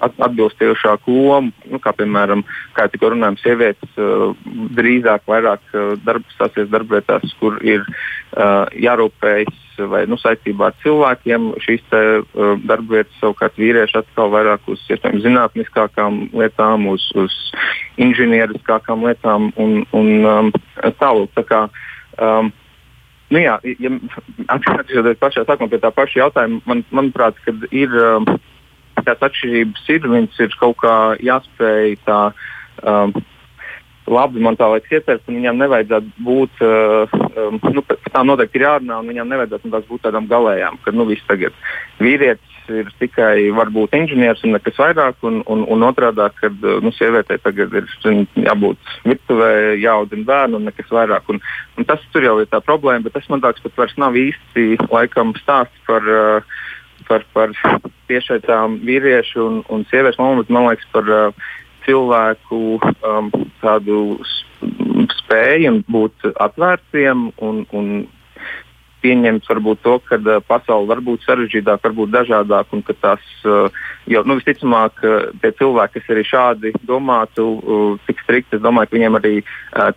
atbilstošāku 0.00 1.14
lomu, 1.14 1.52
nu, 1.70 1.80
kā 1.82 1.92
piemēram, 1.96 2.44
kā 2.76 2.86
tikko 2.90 3.12
runājām, 3.14 3.38
sievietes 3.42 3.98
uh, 4.00 4.30
drīzāk 4.76 5.26
vairāk 5.28 5.74
uh, 5.74 5.92
darb, 6.04 6.24
stāsies 6.36 6.70
darbvietās, 6.72 7.34
kur 7.40 7.58
ir 7.66 7.84
uh, 7.84 8.66
jārūpējas 8.76 9.66
vai 9.90 10.02
nu, 10.10 10.18
saistībā 10.20 10.70
ar 10.70 10.78
cilvēkiem. 10.82 11.50
Šīs 11.64 11.84
te, 11.92 12.02
uh, 12.20 12.54
darbvietas 12.68 13.16
savukārt 13.20 13.60
vīrieši 13.60 14.00
atkal 14.02 14.32
vairāk 14.34 14.68
uz 14.72 14.82
iespējams 14.92 15.24
zinātniskākām 15.26 16.22
lietām, 16.36 16.88
uz, 16.92 17.06
uz 17.20 17.36
inženieriskākām 18.00 19.06
lietām 19.08 19.52
un, 19.60 19.84
un 19.96 20.10
um, 20.24 20.50
tālāk. 21.00 21.36
Tā 21.36 21.46
kā, 21.48 21.66
um, 22.18 22.52
Nu 23.30 23.38
jā, 23.38 23.52
ja 23.78 23.90
atgriežoties 24.50 25.20
pašā 25.20 25.44
sākumā 25.46 25.70
pie 25.70 25.78
tā 25.78 25.92
paša 25.94 26.18
jautājuma, 26.24 26.56
man, 26.66 26.80
manuprāt, 26.90 27.36
ir 27.70 27.92
um, 27.94 28.26
tās 29.06 29.26
atšķirības 29.28 29.90
ir, 29.94 30.08
viņas 30.14 30.40
ir 30.46 30.56
kaut 30.60 30.80
kā 30.84 30.96
jāspēj 31.24 31.98
tā. 32.06 32.22
Um, 32.80 33.14
Labi, 34.10 34.40
man 34.42 34.56
tā 34.58 34.66
liekas, 34.72 34.90
ieteikt, 34.96 35.28
un 35.28 35.36
viņam 35.38 35.58
nevajadzētu 35.60 36.24
būt, 36.26 36.62
uh, 36.66 37.12
um, 37.38 37.58
nu, 37.70 37.82
par 37.86 37.98
tām 38.08 38.26
noteikti 38.26 38.58
ir 38.58 38.64
jārunā, 38.64 38.96
un 38.98 39.10
viņam 39.12 39.28
nevajadzētu 39.30 39.68
nu, 39.70 39.82
būt 39.86 40.02
tādām 40.06 40.26
galējām, 40.30 40.78
ka, 40.82 40.94
nu, 40.96 41.06
viss 41.06 41.26
tagad 41.28 41.54
vīrietis 42.00 42.72
ir 42.74 42.90
tikai 42.98 43.50
varbūt 43.54 43.94
inženieris 43.94 44.42
un 44.46 44.56
nekas 44.56 44.80
vairāk, 44.80 45.20
un, 45.28 45.40
un, 45.52 45.62
un 45.62 45.86
otrādi, 45.86 46.26
kad 46.40 46.66
uh, 46.66 46.80
nu, 46.82 46.90
sievietei 46.96 47.38
tagad 47.44 47.76
ir 47.76 47.86
jābūt 48.48 48.90
virtuvē, 49.06 49.52
jāaudzina 49.84 50.26
bērnu 50.32 50.58
un 50.58 50.66
nekas 50.72 50.90
vairāk. 50.96 51.30
Un, 51.30 51.38
un 51.78 51.86
tas 51.86 52.02
tur 52.10 52.26
jau 52.26 52.38
ir 52.42 52.50
tā 52.50 52.58
problēma, 52.64 53.04
bet 53.06 53.14
tas 53.20 53.30
man 53.30 53.44
liekas, 53.44 53.62
pat 53.68 53.84
vairs 53.84 53.94
nav 54.00 54.18
īsti 54.18 54.90
laikam 54.90 55.36
stāsts 55.44 55.86
par. 55.86 56.10
Uh, 56.10 56.58
par, 57.10 57.24
par 58.10 58.40
tiešām 58.40 58.80
vīriešu 58.86 59.42
un, 59.46 59.58
un 59.70 59.84
sieviešu 59.90 60.22
lomu, 60.22 60.42
bet 60.42 60.50
man 60.50 60.68
liekas 60.68 60.86
par 60.92 61.06
uh, 61.08 61.32
cilvēku 61.86 62.78
um, 63.06 63.30
tādu 63.62 64.18
spēju 65.20 65.82
būt 65.88 66.32
atvērtiem 66.40 67.30
un, 67.40 67.64
un 67.72 67.86
pieņemt 69.02 69.48
varbūt 69.48 69.80
to, 69.84 69.96
ka 70.06 70.18
uh, 70.20 70.38
pasaule 70.46 70.88
var 70.90 71.00
būt 71.04 71.24
sarežģītāka, 71.26 71.88
varbūt 71.88 72.12
dažādāka, 72.14 72.76
un 72.76 72.84
ka 72.86 72.96
tās, 73.00 73.24
uh, 73.48 73.80
jo 74.10 74.22
nu, 74.28 74.36
visticamāk, 74.38 75.00
uh, 75.04 75.30
tie 75.42 75.52
cilvēki, 75.58 75.96
kas 75.96 76.12
arī 76.14 76.24
šādi 76.26 76.72
domātu, 76.86 77.46
tik 78.06 78.22
strikti, 78.24 78.58
es 78.58 78.62
domāju, 78.64 78.90
ka 78.90 78.96
viņiem 78.96 79.18
arī 79.18 79.34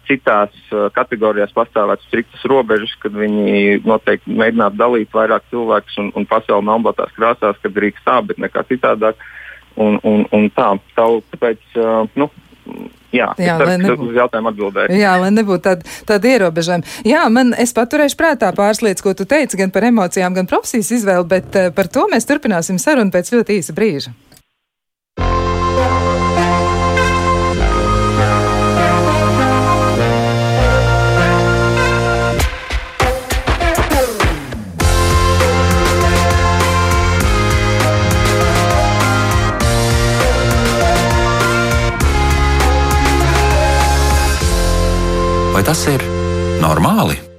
citās 0.08 0.56
kategorijās 0.96 1.54
pastāvētu 1.56 2.08
striktas 2.08 2.44
robežas, 2.50 2.94
kad 3.02 3.16
viņi 3.18 3.84
noteikti 3.86 4.34
mēģinātu 4.34 4.80
dalīt 4.80 5.14
vairāk 5.16 5.48
cilvēkus 5.52 6.00
un, 6.02 6.12
un 6.18 6.28
pasauli 6.30 6.68
melnbaltās 6.70 7.14
krāsās, 7.18 7.60
kad 7.64 7.76
drīkst 7.76 8.06
tā, 8.08 8.20
bet 8.28 8.42
nekā 8.42 8.66
citādāk. 8.70 9.22
Un, 9.74 9.98
un, 10.06 10.28
un 10.36 10.52
tā, 10.54 10.70
tāpēc, 10.94 11.64
uh, 11.82 12.04
nu, 12.20 12.30
Jā, 13.14 13.30
jā 13.38 13.58
lai 13.62 13.78
nebūtu 13.78 14.10
uz 14.10 14.18
jautājumu 14.18 14.50
atbildēt. 14.50 14.94
Jā, 14.98 15.14
lai 15.22 15.30
nebūtu 15.36 15.64
tāda, 15.68 15.96
tāda 16.10 16.32
ierobežojuma. 16.32 16.98
Jā, 17.06 17.24
man 17.34 17.54
es 17.62 17.76
paturēšu 17.78 18.18
prātā 18.20 18.50
pāris 18.58 18.82
lietas, 18.86 19.06
ko 19.06 19.14
tu 19.18 19.28
teici, 19.30 19.60
gan 19.60 19.74
par 19.74 19.86
emocijām, 19.86 20.34
gan 20.34 20.50
profesijas 20.50 20.92
izvēli, 20.98 21.30
bet 21.30 21.60
uh, 21.60 21.70
par 21.76 21.92
to 21.94 22.08
mēs 22.12 22.26
turpināsim 22.30 22.82
sarunu 22.82 23.14
pēc 23.14 23.34
ļoti 23.36 23.60
īsa 23.62 23.78
brīža. 23.78 24.16
Tas 45.64 45.86
ir 45.88 46.04
normāli? 46.60 47.33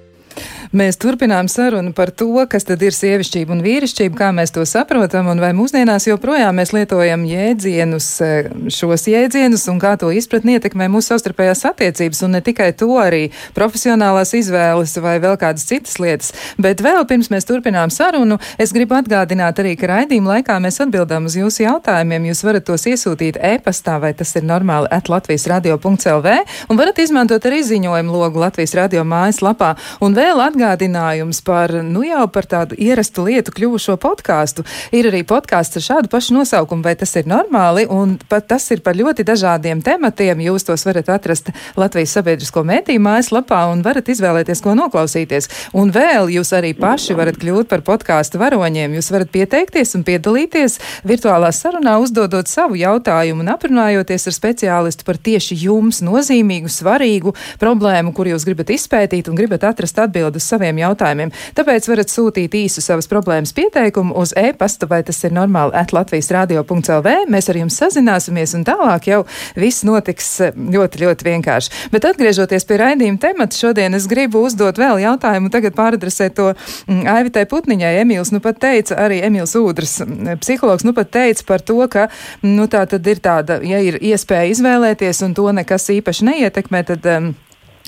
Mēs 0.74 0.96
turpinām 0.98 1.46
sarunu 1.46 1.92
par 1.94 2.10
to, 2.10 2.32
kas 2.50 2.64
tad 2.66 2.80
ir 2.82 2.90
sievišķība 2.90 3.52
un 3.54 3.60
vīrišķība, 3.62 4.16
kā 4.18 4.30
mēs 4.34 4.50
to 4.50 4.64
saprotam, 4.66 5.28
un 5.30 5.38
vai 5.38 5.52
mūsdienās 5.54 6.08
joprojām 6.08 6.56
mēs 6.58 6.72
lietojam 6.74 7.22
jēdzienus, 7.30 8.08
e, 8.18 8.30
šos 8.74 9.06
jēdzienus, 9.06 9.68
un 9.70 9.78
kā 9.78 9.92
to 10.00 10.10
izpratni 10.10 10.56
ietekmē 10.56 10.88
mūsu 10.90 11.12
savstarpējās 11.12 11.62
attiecības, 11.70 12.22
un 12.26 12.34
ne 12.34 12.40
tikai 12.42 12.72
to 12.74 12.88
arī 12.98 13.28
profesionālās 13.54 14.34
izvēles 14.34 14.96
vai 15.04 15.12
vēl 15.22 15.36
kādas 15.38 15.68
citas 15.68 16.00
lietas. 16.02 16.32
Bet 16.58 16.82
vēl 16.82 17.06
pirms 17.06 17.30
mēs 17.30 17.46
turpinām 17.46 17.94
sarunu, 17.94 18.40
es 18.58 18.74
gribu 18.74 18.98
atgādināt 18.98 19.62
arī, 19.62 19.76
ka 19.78 19.92
raidījuma 19.92 20.40
laikā 20.40 20.58
mēs 20.58 20.80
atbildām 20.82 21.30
uz 21.30 21.38
jūsu 21.38 21.68
jautājumiem. 21.68 22.26
Jūs 22.32 22.42
varat 22.48 22.66
tos 22.66 22.88
iesūtīt 22.90 23.38
e-pastā, 23.38 24.00
vai 24.02 24.10
tas 24.18 24.34
ir 24.34 24.42
normāli 24.50 24.90
at 24.90 25.06
Latvijas 25.06 25.46
radio.lv, 25.54 26.34
un 26.66 26.82
varat 26.82 26.98
izmantot 26.98 27.46
arī 27.46 27.62
ziņojumu 27.62 28.18
logu 28.18 28.42
Latvijas 28.42 28.74
radio 28.74 29.06
mājaslapā. 29.06 29.76
Un 30.02 30.18
vēl 30.18 30.42
atgādināt, 30.42 30.62
atgādinājums 30.64 31.42
par, 31.44 31.72
nu 31.84 32.02
jau 32.04 32.24
par 32.32 32.46
tādu 32.48 32.76
ierastu 32.80 33.24
lietu 33.26 33.52
kļuvušo 33.54 33.96
podkāstu. 34.00 34.64
Ir 34.94 35.08
arī 35.10 35.22
podkāsts 35.26 35.78
ar 35.78 35.84
šādu 35.84 36.10
pašu 36.12 36.34
nosaukumu, 36.38 36.84
vai 36.84 36.94
tas 36.96 37.12
ir 37.16 37.28
normāli, 37.28 37.86
un 37.90 38.16
pat 38.28 38.48
tas 38.48 38.64
ir 38.72 38.80
par 38.84 38.96
ļoti 38.96 39.24
dažādiem 39.26 39.82
tematiem. 39.84 40.40
Jūs 40.40 40.66
tos 40.68 40.84
varat 40.86 41.10
atrast 41.12 41.50
Latvijas 41.76 42.14
sabiedrisko 42.16 42.64
mētīju 42.64 43.02
mājaslapā 43.04 43.60
un 43.72 43.82
varat 43.84 44.08
izvēlēties, 44.08 44.62
ko 44.64 44.74
noklausīties. 44.78 45.50
Un 45.76 45.92
vēl 45.94 46.32
jūs 46.34 46.54
arī 46.56 46.74
paši 46.78 47.16
varat 47.18 47.38
kļūt 47.40 47.68
par 47.70 47.84
podkāstu 47.84 48.40
varoņiem. 48.40 48.96
Jūs 48.98 49.10
varat 49.14 49.32
pieteikties 49.34 49.94
un 49.98 50.06
piedalīties 50.06 50.78
virtuālā 51.04 51.52
sarunā, 51.52 51.98
uzdodot 52.02 52.48
savu 52.48 52.78
jautājumu 52.80 53.44
un 53.44 53.52
aprunājoties 53.52 54.28
ar 54.30 54.38
speciālistu 54.38 55.06
par 55.06 55.20
tieši 55.20 55.58
jums 55.66 56.00
nozīmīgu, 56.04 56.72
svarīgu 56.72 57.34
problēmu, 57.60 58.14
kur 58.16 58.30
jūs 58.32 58.46
gribat 58.48 58.72
izpētīt 58.74 59.28
un 59.30 59.38
gribat 59.38 59.66
atrast 59.68 59.98
atbildes 60.00 60.53
saviem 60.54 60.78
jautājumiem. 60.78 61.32
Tāpēc 61.58 61.88
varat 61.90 62.12
sūtīt 62.12 62.54
īsu 62.58 62.82
savas 62.84 63.08
problēmas 63.10 63.54
pieteikumu 63.56 64.14
uz 64.20 64.34
e-pasta, 64.38 64.86
vai 64.90 65.02
tas 65.06 65.18
ir 65.26 65.34
normāli 65.34 65.74
at 65.76 65.94
Latvijas 65.94 66.30
radio.lv. 66.34 67.14
Mēs 67.30 67.50
ar 67.50 67.58
jums 67.58 67.78
sazināsimies 67.80 68.54
un 68.58 68.66
tālāk 68.66 69.08
jau 69.10 69.22
viss 69.58 69.84
notiks 69.86 70.30
eh, 70.44 70.54
ļoti, 70.54 71.02
ļoti 71.04 71.28
vienkārši. 71.28 71.90
Bet 71.94 72.06
atgriežoties 72.08 72.66
pie 72.68 72.78
raidījuma 72.80 73.20
temata, 73.22 73.58
šodien 73.58 73.98
es 73.98 74.08
gribu 74.10 74.44
uzdot 74.46 74.78
vēl 74.80 75.02
jautājumu, 75.04 75.50
tagad 75.54 75.76
pāradresēt 75.78 76.36
to 76.38 76.50
mm, 76.52 77.04
Aivitai 77.16 77.46
Putniņai. 77.50 77.94
Emīls 78.04 78.32
nu 78.34 78.42
pat 78.44 78.60
teica, 78.62 78.98
arī 79.06 79.20
Emīls 79.26 79.56
Ūdrs, 79.58 79.96
mm, 80.04 80.42
psihologs, 80.44 80.86
nu 80.86 80.94
pat 80.96 81.10
teica 81.14 81.48
par 81.48 81.64
to, 81.64 81.80
ka, 81.90 82.08
nu 82.46 82.68
tā 82.70 82.84
tad 82.90 83.06
ir 83.10 83.22
tāda, 83.24 83.58
ja 83.64 83.82
ir 83.82 83.98
iespēja 84.02 84.52
izvēlēties 84.54 85.24
un 85.26 85.34
to 85.36 85.50
nekas 85.56 85.90
īpaši 85.98 86.30
neietekmē, 86.30 86.84
tad. 86.92 87.10
Um, 87.10 87.34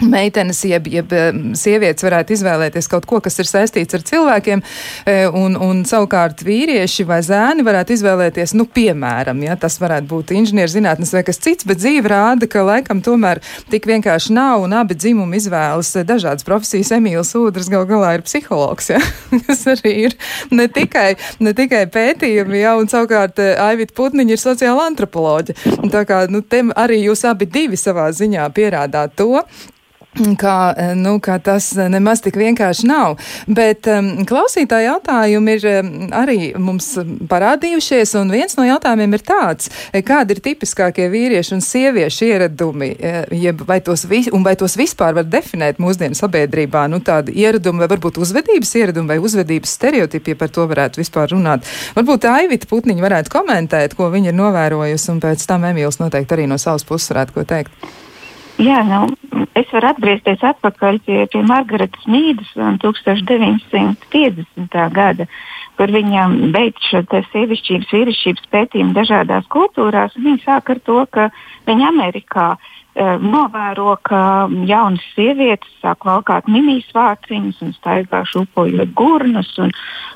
meitenes, 0.04 0.60
jeb, 0.68 0.88
jeb 0.92 1.12
sievietes 1.56 2.04
varētu 2.04 2.34
izvēlēties 2.36 2.88
kaut 2.92 3.06
ko, 3.08 3.20
kas 3.24 3.38
ir 3.40 3.48
saistīts 3.48 3.96
ar 3.96 4.04
cilvēkiem, 4.04 4.62
e, 5.08 5.14
un, 5.32 5.56
un 5.56 5.82
savukārt 5.88 6.42
vīrieši 6.44 7.06
vai 7.08 7.22
zēni 7.24 7.64
varētu 7.64 7.94
izvēlēties, 7.96 8.52
nu, 8.58 8.66
piemēram, 8.68 9.40
ja 9.46 9.56
tas 9.60 9.78
varētu 9.80 10.10
būt 10.10 10.34
inženierzinātnes 10.36 11.14
vai 11.16 11.22
kas 11.26 11.40
cits, 11.40 11.64
bet 11.68 11.80
dzīve 11.80 12.10
rāda, 12.12 12.48
ka 12.50 12.64
laikam 12.66 13.00
tomēr 13.04 13.40
tik 13.72 13.88
vienkārši 13.88 14.34
nav, 14.36 14.66
un 14.66 14.76
abi 14.76 14.98
dzimumi 14.98 15.40
izvēlas 15.40 15.94
dažādas 16.06 16.44
profesijas. 16.46 16.92
Emīls 16.96 17.32
Ūdrs 17.36 17.70
gal 17.72 17.86
galā 17.88 18.16
ir 18.18 18.24
psihologs, 18.26 18.90
ja, 18.92 19.00
kas 19.46 19.64
arī 19.72 19.94
ir 20.10 20.18
ne 20.52 20.68
tikai, 20.72 21.14
ne 21.40 21.54
tikai 21.56 21.86
pētījumi, 21.92 22.60
ja, 22.60 22.74
un 22.80 22.90
savukārt 22.92 23.40
e, 23.40 23.54
Aivita 23.64 23.96
Putniņa 23.96 24.36
ir 24.36 24.42
sociāla 24.42 24.90
antropoloģa. 24.90 25.56
Tā 25.92 26.04
kā, 26.08 26.20
nu, 26.32 26.42
te 26.44 26.60
arī 26.76 27.00
jūs 27.06 27.24
abi 27.28 27.48
divi 27.48 27.80
savā 27.80 28.10
ziņā 28.12 28.44
pierādāt 28.56 29.16
to, 29.16 29.40
Kā, 30.16 30.56
nu, 30.96 31.18
kā 31.20 31.36
tas 31.44 31.68
nemaz 31.76 32.22
tik 32.24 32.38
vienkārši 32.40 32.88
nav. 32.88 33.18
Bet 33.44 33.88
um, 33.90 34.08
klausītāji 34.28 34.88
jautājumi 34.88 35.56
ir 35.58 35.66
um, 35.74 35.90
arī 36.16 36.38
mums 36.56 36.88
parādījušies, 37.28 38.14
un 38.20 38.32
viens 38.32 38.56
no 38.56 38.64
jautājumiem 38.64 39.16
ir 39.18 39.24
tāds, 39.26 39.68
kādi 40.06 40.36
ir 40.36 40.40
tipiskākie 40.44 41.10
vīriešu 41.12 41.56
un 41.58 41.64
sieviešu 41.64 42.30
ieradumi, 42.30 42.90
e, 42.96 43.12
jeb 43.36 43.60
vai 43.68 43.78
tos, 43.84 44.06
vi, 44.08 44.22
vai 44.46 44.54
tos 44.58 44.76
vispār 44.78 45.18
var 45.18 45.28
definēt 45.28 45.80
mūsdienu 45.82 46.16
sabiedrībā, 46.18 46.86
nu 46.92 47.02
tādi 47.04 47.36
ieradumi, 47.42 47.82
vai 47.84 47.90
varbūt 47.92 48.20
uzvedības 48.22 48.72
ieradumi 48.80 49.14
vai 49.14 49.18
uzvedības 49.22 49.76
stereotipi, 49.78 50.32
ja 50.32 50.40
par 50.40 50.52
to 50.54 50.66
varētu 50.70 51.02
vispār 51.02 51.34
runāt. 51.34 51.68
Varbūt 51.98 52.28
Aivita 52.30 52.70
Putniņa 52.70 53.04
varētu 53.04 53.36
komentēt, 53.36 53.98
ko 53.98 54.08
viņa 54.14 54.32
ir 54.32 54.40
novērojusi, 54.40 55.12
un 55.12 55.22
pēc 55.24 55.46
tam 55.48 55.68
Emīls 55.68 56.00
noteikti 56.02 56.38
arī 56.38 56.50
no 56.50 56.60
savas 56.62 56.86
puses 56.88 57.12
varētu 57.12 57.36
ko 57.36 57.46
teikt. 57.48 58.05
Jā, 58.56 58.80
nu, 58.88 59.12
es 59.58 59.68
varu 59.68 59.90
atgriezties 59.90 60.40
atpakaļ 60.48 60.98
pie, 61.04 61.26
pie 61.32 61.42
Margaretas 61.44 62.04
Mīdas 62.08 62.50
1950. 62.80 64.76
gada, 64.96 65.24
kur 65.76 65.88
viņa 65.92 66.22
beidz 66.54 66.80
šo 66.88 67.00
sievišķības, 67.32 67.92
vīrišķības 67.92 68.44
pētījumu 68.54 68.92
dažādās 68.96 69.44
kultūrās. 69.52 70.16
Viņa 70.16 70.40
sāk 70.46 70.64
ar 70.72 70.78
to, 70.88 70.98
ka 71.12 71.22
viņa 71.68 71.84
Amerikā 71.92 72.48
uh, 72.54 72.60
novēro, 72.96 73.96
ka 74.02 74.48
jaunas 74.64 75.04
sievietes 75.14 75.72
sāk 75.82 76.06
valkāt 76.08 76.46
minisvārciņus 76.48 77.60
un 77.66 77.72
staigā 77.76 78.22
šūpojot 78.24 78.94
gurnus 78.96 79.50
un, 79.60 79.72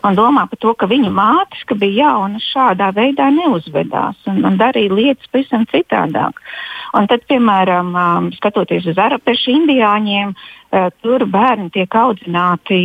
un 0.07 0.17
domā 0.17 0.47
par 0.49 0.61
to, 0.63 0.73
ka 0.75 0.89
viņa 0.89 1.11
mātes, 1.13 1.65
ka 1.69 1.77
bija 1.77 2.09
jaunas, 2.09 2.47
šādā 2.55 2.91
veidā 2.97 3.29
neuzvedās 3.35 4.17
un, 4.31 4.45
un 4.49 4.57
darīja 4.61 4.95
lietas 4.97 5.29
pavisam 5.33 5.67
citādāk. 5.69 6.41
Un 6.97 7.07
tad, 7.07 7.27
piemēram, 7.31 7.93
um, 7.95 8.31
skatoties 8.35 8.89
uz 8.91 8.99
arabešu 8.99 9.53
indiāņiem, 9.53 10.33
uh, 10.33 10.89
tur 11.05 11.27
bērni 11.29 11.69
tiek 11.75 11.95
audzināti 11.95 12.81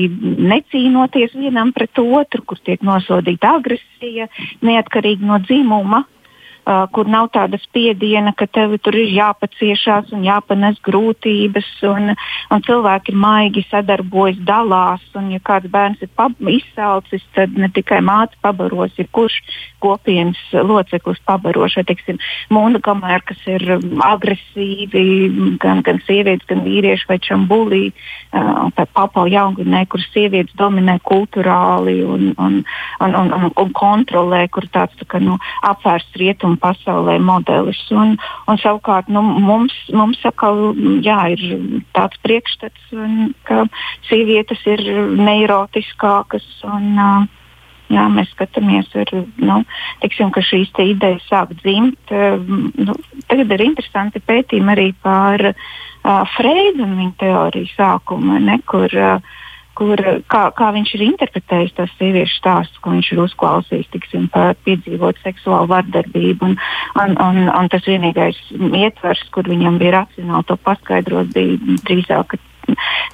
necīnoties 0.52 1.38
vienam 1.40 1.72
pret 1.74 2.04
otru, 2.04 2.44
kur 2.44 2.60
tiek 2.68 2.84
nosodīta 2.86 3.56
agresija, 3.62 4.28
neatkarīgi 4.62 5.26
no 5.26 5.40
dzimuma 5.48 6.04
uh, 6.66 6.86
kur 6.92 7.10
nav 7.10 7.30
tāda 7.36 7.60
spiediena, 7.62 8.34
ka 8.38 8.48
tev 8.48 8.76
tur 8.84 8.98
ir 8.98 9.14
jāpaciešās 9.16 10.12
un 10.16 10.26
jāpanes 10.26 10.80
grūtības, 10.86 11.70
un, 11.90 12.14
un 12.52 12.66
cilvēki 12.66 13.16
maigi 13.16 13.66
sadarbojas, 13.70 14.42
dalās. 14.48 15.06
Un, 15.16 15.32
ja 15.36 15.42
kāds 15.46 15.72
bērns 15.72 16.02
ir 16.04 16.12
izsalcis, 16.58 17.24
tad 17.38 17.56
ne 17.58 17.70
tikai 17.74 18.02
māte 18.06 18.38
pabaros, 18.42 18.94
ir 18.98 19.10
kurš 19.12 19.40
kopienas 19.86 20.42
loceklis 20.66 21.22
pabarošs, 21.28 21.80
vai 21.80 21.86
teiksim, 21.92 22.20
monogamēr, 22.54 23.24
kas 23.30 23.42
ir 23.50 23.66
agresīvi, 24.06 25.06
gan, 25.62 25.84
gan 25.86 26.02
sievietes, 26.08 26.48
gan 26.50 26.64
vīrieši 26.66 27.10
vai 27.10 27.20
čambulī, 27.24 27.84
uh, 27.92 28.70
papau 28.96 29.26
jaungrinē, 29.30 29.86
kur 29.92 30.04
sievietes 30.10 30.56
dominē 30.60 30.98
kulturāli 31.06 32.00
un, 32.06 32.32
un, 32.38 32.58
un, 33.04 33.16
un, 33.22 33.34
un, 33.38 33.48
un 33.52 33.74
kontrolē, 33.76 34.46
kur 34.54 34.68
tāds 34.74 34.96
tā 35.00 35.08
kā, 35.10 35.22
nu, 35.24 35.38
apvērsts 35.68 36.20
rietumu 36.22 36.60
pasaulē 36.62 37.18
modelis. 37.24 37.82
Un, 37.94 38.16
un 38.50 38.62
savukārt 38.62 39.12
nu, 39.12 39.22
mums, 39.22 39.76
mums 39.94 40.22
atkal, 40.28 40.74
jā, 41.06 41.20
ir 41.36 41.82
tāds 41.96 42.20
priekšstats, 42.26 42.92
ka 43.48 43.66
sievietes 44.10 44.66
ir 44.70 44.84
neirotiskākas. 45.20 46.48
Un, 46.66 47.30
Jā, 47.94 48.08
mēs 48.10 48.32
skatāmies, 48.34 48.88
ir, 48.98 49.12
nu, 49.38 49.60
tiksim, 50.02 50.32
ka 50.34 50.42
šīs 50.42 50.72
idejas 50.82 51.26
sāk 51.30 51.54
dzimt. 51.60 52.14
Nu, 52.82 52.96
tagad 53.30 53.54
ir 53.54 53.66
interesanti 53.68 54.24
pētījumi 54.26 54.74
arī 54.74 54.88
par 55.06 55.52
uh, 55.52 56.24
Freidu 56.34 56.82
un 56.88 56.96
viņa 56.98 57.18
teoriju 57.22 57.70
sākumu, 57.76 58.40
ne, 58.42 58.58
kur 58.66 58.90
uh, 58.98 59.36
kur, 59.76 60.00
kā, 60.32 60.48
kā 60.56 60.72
viņš 60.76 60.94
ir 60.96 61.04
interpretējis 61.10 61.76
tos 61.78 61.94
sieviešu 62.00 62.40
stāstus, 62.40 62.80
ko 62.82 62.94
viņš 62.96 63.12
ir 63.12 63.22
uzklausījis, 63.26 63.92
tiksim, 63.94 64.28
par 64.34 64.56
piedzīvot 64.68 65.20
seksuālu 65.24 65.70
vardarbību. 65.74 66.50
Un, 66.50 66.58
un, 67.04 67.16
un, 67.28 67.42
un 67.52 67.72
tas 67.72 67.86
vienīgais 67.90 68.40
ietvers, 68.56 69.24
kur 69.36 69.50
viņam 69.52 69.80
bija 69.82 70.00
racionāli 70.00 70.50
to 70.50 70.58
paskaidrot, 70.68 71.34
bija 71.36 71.80
drīzāk 71.88 72.38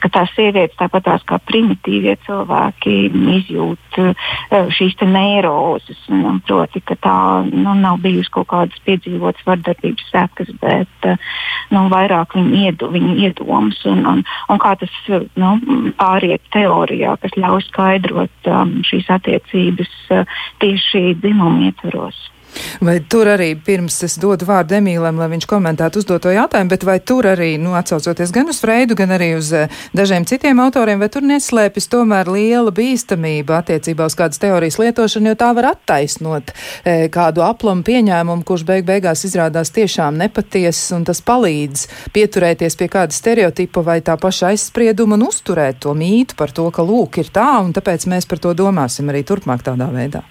ka 0.02 0.10
tās 0.14 0.32
sievietes, 0.36 0.78
tāpat 0.80 1.06
tās 1.06 1.26
kā 1.28 1.38
primitīvie 1.48 2.16
cilvēki, 2.26 2.96
izjūt 3.38 4.00
uh, 4.02 4.32
šīs 4.74 4.98
neirozes. 5.06 6.00
Un, 6.12 6.42
proti, 6.46 6.82
ka 6.86 6.98
tā 7.02 7.18
nu, 7.48 7.76
nav 7.78 8.02
bijusi 8.04 8.32
kaut 8.34 8.50
kādas 8.52 8.82
piedzīvotas 8.88 9.46
vardarbības 9.48 10.10
sekas, 10.12 10.52
bet 10.62 11.10
uh, 11.10 11.32
nu, 11.74 11.86
vairāk 11.94 12.36
viņa, 12.38 12.66
iedu, 12.66 12.92
viņa 12.94 13.16
iedomas 13.28 13.80
un, 13.90 14.04
un, 14.14 14.26
un 14.50 14.62
kā 14.62 14.76
tas 14.82 15.00
nu, 15.40 15.54
pāriet 16.00 16.44
teorijā, 16.54 17.16
kas 17.22 17.38
ļauj 17.38 17.66
skaidrot 17.70 18.52
um, 18.52 18.78
šīs 18.88 19.10
attiecības 19.18 19.96
uh, 20.16 20.38
tieši 20.64 21.12
dzimuma 21.22 21.70
ietvaros. 21.70 22.30
Vai 22.82 23.00
tur 23.10 23.30
arī 23.32 23.54
pirms 23.56 24.02
es 24.08 24.18
dodu 24.22 24.48
vārdu 24.48 24.76
Emīlam, 24.80 25.20
lai 25.22 25.30
viņš 25.32 25.48
komentētu 25.50 26.02
uzdoto 26.02 26.32
jautājumu, 26.34 26.72
bet 26.72 26.86
vai 26.88 26.98
tur 27.00 27.28
arī, 27.30 27.54
nu, 27.62 27.76
atsaucoties 27.78 28.34
gan 28.36 28.50
uz 28.52 28.62
Freidu, 28.64 28.98
gan 28.98 29.14
arī 29.16 29.32
uz 29.38 29.52
uh, 29.56 29.82
dažiem 29.98 30.26
citiem 30.28 30.60
autoriem, 30.64 31.00
vai 31.02 31.10
tur 31.14 31.26
neslēpjas 31.28 31.90
tomēr 31.92 32.30
liela 32.32 32.74
bīstamība 32.76 33.60
attiecībā 33.62 34.08
uz 34.10 34.18
kādas 34.18 34.42
teorijas 34.42 34.80
lietošanu, 34.82 35.32
jo 35.32 35.40
tā 35.40 35.52
var 35.58 35.72
attaisnot 35.72 36.52
e, 36.52 36.96
kādu 37.14 37.44
aplamu 37.46 37.86
pieņēmumu, 37.88 38.46
kurš 38.48 38.66
beig 38.68 38.88
beigās 38.88 39.26
izrādās 39.28 39.74
tiešām 39.76 40.20
nepatiesas, 40.22 40.92
un 40.98 41.06
tas 41.08 41.22
palīdz 41.26 41.88
pieturēties 42.16 42.78
pie 42.80 42.90
kāda 42.92 43.16
stereotipa 43.16 43.84
vai 43.86 44.00
tā 44.06 44.18
paša 44.22 44.52
aizsprieduma 44.52 45.18
un 45.20 45.28
uzturēt 45.30 45.82
to 45.86 45.96
mītu 45.98 46.38
par 46.40 46.54
to, 46.56 46.70
ka 46.74 46.86
lūk 46.86 47.22
ir 47.22 47.32
tā, 47.34 47.50
un 47.64 47.76
tāpēc 47.76 48.08
mēs 48.12 48.30
par 48.30 48.42
to 48.44 48.56
domāsim 48.58 49.12
arī 49.12 49.26
turpmāk 49.28 49.66
tādā 49.68 49.92
veidā. 49.94 50.26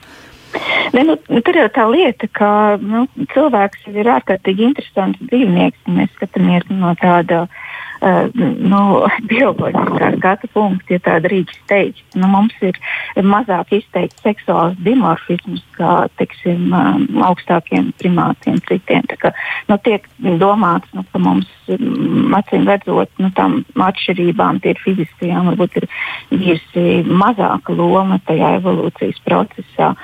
Ne, 0.91 1.05
nu, 1.07 1.17
tur 1.47 1.55
jau 1.55 1.69
tā 1.71 1.85
lieta, 1.91 2.27
ka 2.35 2.51
nu, 2.83 3.05
cilvēks 3.35 3.91
ir 3.93 4.09
ārkārtīgi 4.11 4.67
interesants 4.67 5.21
dzīvnieks. 5.31 5.85
Mēs 5.95 6.11
skatāmies 6.17 6.67
no 6.73 6.95
tāda 6.99 7.45
uh, 7.45 7.70
nu, 8.01 8.83
bioloģiskā 9.31 10.11
skatu 10.17 10.49
punkta, 10.55 10.97
ja 10.97 11.03
tā 11.05 11.19
drīkst 11.25 11.61
teikt. 11.69 12.05
Nu, 12.17 12.31
mums 12.33 12.57
ir 12.65 12.79
mazāk 13.21 13.75
izteikts 13.77 14.23
seksuāls 14.25 14.79
dimorfisms 14.85 15.63
kā 15.77 16.09
teiksim, 16.21 16.71
um, 16.73 17.05
augstākiem 17.27 17.91
primātiem, 18.01 18.61
citiem. 18.69 19.07
Kā, 19.21 19.33
nu, 19.69 19.79
tiek 19.85 20.07
domāts, 20.41 20.89
nu, 20.97 21.05
ka 21.13 21.21
mums 21.23 21.49
um, 21.73 22.35
acīm 22.37 22.69
redzot, 22.69 23.13
nu, 23.21 23.31
tam 23.37 23.61
atšķirībām, 23.77 24.63
tie 24.65 24.75
ir 24.75 24.83
fiziskajām, 24.85 25.53
varbūt 25.53 25.81
ir 25.83 25.89
bijusi 26.33 26.87
mazāka 27.07 27.77
loma 27.77 28.21
tajā 28.29 28.57
evolūcijas 28.61 29.21
procesā. 29.27 29.95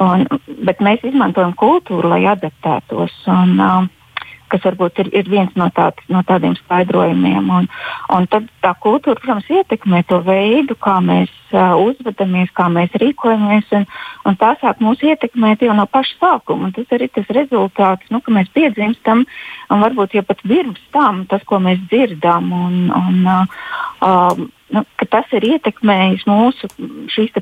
Un, 0.00 0.26
bet 0.68 0.82
mēs 0.84 1.04
izmantojam 1.08 1.56
kultūru, 1.56 2.12
lai 2.12 2.24
adaptētos. 2.28 3.22
Un, 3.32 3.56
uh, 3.56 3.92
kas 4.52 4.64
varbūt 4.66 5.00
ir, 5.02 5.10
ir 5.20 5.28
viens 5.30 5.52
no, 5.58 5.68
tād, 5.74 5.98
no 6.12 6.22
tādiem 6.26 6.56
skaidrojumiem. 6.60 7.50
Un, 7.58 7.68
un 8.14 8.28
tad 8.30 8.48
tā 8.64 8.72
kultūra, 8.82 9.18
protams, 9.20 9.48
ietekmē 9.50 10.02
to 10.10 10.20
veidu, 10.26 10.76
kā 10.80 10.96
mēs 11.04 11.32
uh, 11.52 11.76
uzvedamies, 11.82 12.52
kā 12.56 12.68
mēs 12.72 12.96
rīkojamies. 13.02 13.70
Un, 13.78 13.86
un 14.28 14.40
tā 14.40 14.54
sāk 14.62 14.82
mūs 14.84 15.04
ietekmēt 15.06 15.64
jau 15.66 15.76
no 15.76 15.86
paša 15.90 16.18
sākuma. 16.20 16.70
Un 16.70 16.76
tas 16.76 16.96
arī 16.96 17.10
tas 17.12 17.30
rezultāts, 17.36 18.10
nu, 18.14 18.22
ka 18.24 18.34
mēs 18.34 18.52
piedzimstam, 18.56 19.24
un 19.70 19.86
varbūt 19.86 20.18
jau 20.18 20.26
pat 20.26 20.44
pirms 20.46 20.82
tam 20.94 21.24
tas, 21.30 21.44
ko 21.46 21.62
mēs 21.62 21.82
dzirdam. 21.90 22.52
Un, 22.66 22.84
un, 22.94 23.24
uh, 23.24 23.64
uh, 24.06 24.46
Nu, 24.66 24.82
tas 25.12 25.30
ir 25.36 25.44
ietekmējis 25.46 26.24
mūsu 26.26 26.66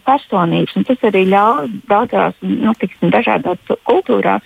personības, 0.04 0.74
un 0.76 0.84
tas 0.84 1.06
arī 1.08 1.22
ļauj 1.30 1.70
daudzās, 1.88 2.36
nu, 2.44 2.74
tiksim, 2.76 3.08
dažādās 3.14 3.72
kultūrās 3.88 4.44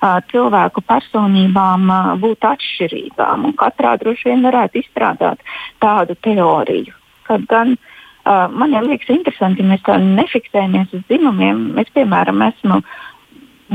cilvēku 0.00 0.82
personībām 0.88 1.90
būt 2.22 2.46
atšķirīgām. 2.50 3.50
Katrā 3.60 3.96
droši 4.00 4.30
vien 4.30 4.44
varētu 4.46 4.80
izstrādāt 4.80 5.42
tādu 5.82 6.16
teoriju. 6.24 6.94
Kad 7.28 7.46
gan 7.50 7.76
uh, 7.76 8.48
man 8.48 8.74
liekas 8.86 9.12
interesanti, 9.12 9.62
ja 9.62 9.72
mēs 9.72 9.84
tā 9.86 9.98
nefiksējamies 10.02 10.94
uz 10.96 11.06
dzimumiem, 11.08 11.78
es, 11.82 11.90
piemēram, 11.94 12.42
esmu, 12.48 12.80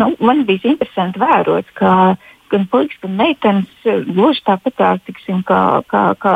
nu, 0.02 0.14
man 0.20 0.46
bija 0.48 0.74
interesanti 0.74 1.22
vērot, 1.22 1.70
ka 1.78 2.16
gan 2.52 2.68
puikas, 2.72 2.98
gan 3.02 3.16
meitenes 3.20 3.88
gluži 4.10 4.44
tāpat 4.46 4.76
tā, 4.80 4.92
tiksim, 5.08 5.42
kā, 5.48 5.82
kā, 5.92 6.04
kā 6.22 6.36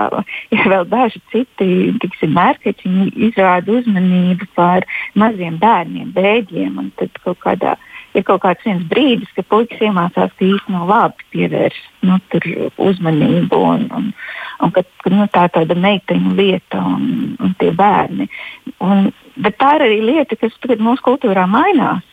ja 0.54 0.66
vēl 0.72 0.88
daži 0.90 1.22
citi 1.34 2.28
mērķi, 2.34 2.76
izrāda 3.30 3.78
uzmanību 3.78 4.50
par 4.58 4.88
maziem 5.20 5.60
bērniem, 5.62 6.12
bēgļiem. 6.16 6.82
Tad 7.00 7.22
kaut 7.24 7.40
kādā 7.46 7.78
ir 8.20 8.26
kaut 8.28 8.44
kāds 8.44 8.66
viens 8.68 8.84
brīdis, 8.92 9.32
kad 9.36 9.48
puikas 9.52 9.82
iemācās, 9.88 10.34
ka 10.36 10.46
īstenībā 10.46 10.86
labi 10.90 11.28
pievērst 11.34 12.06
nu, 12.08 12.20
uzmanību, 12.90 13.62
un, 13.72 13.88
un, 13.96 14.12
un 14.64 14.76
ka, 14.76 14.84
ka 15.04 15.14
nu, 15.14 15.26
tā 15.34 15.48
ir 15.48 15.56
tāda 15.58 15.80
meiteņu 15.88 16.36
lieta 16.38 16.84
un, 16.92 17.10
un 17.40 17.56
tie 17.62 17.72
bērni. 17.76 18.30
Un, 18.86 19.10
bet 19.40 19.58
tā 19.62 19.76
ir 19.78 19.88
arī 19.88 20.00
lieta, 20.12 20.40
kas 20.40 20.56
tagad 20.64 20.84
mūsu 20.84 21.06
kultūrā 21.10 21.48
mainās 21.50 22.06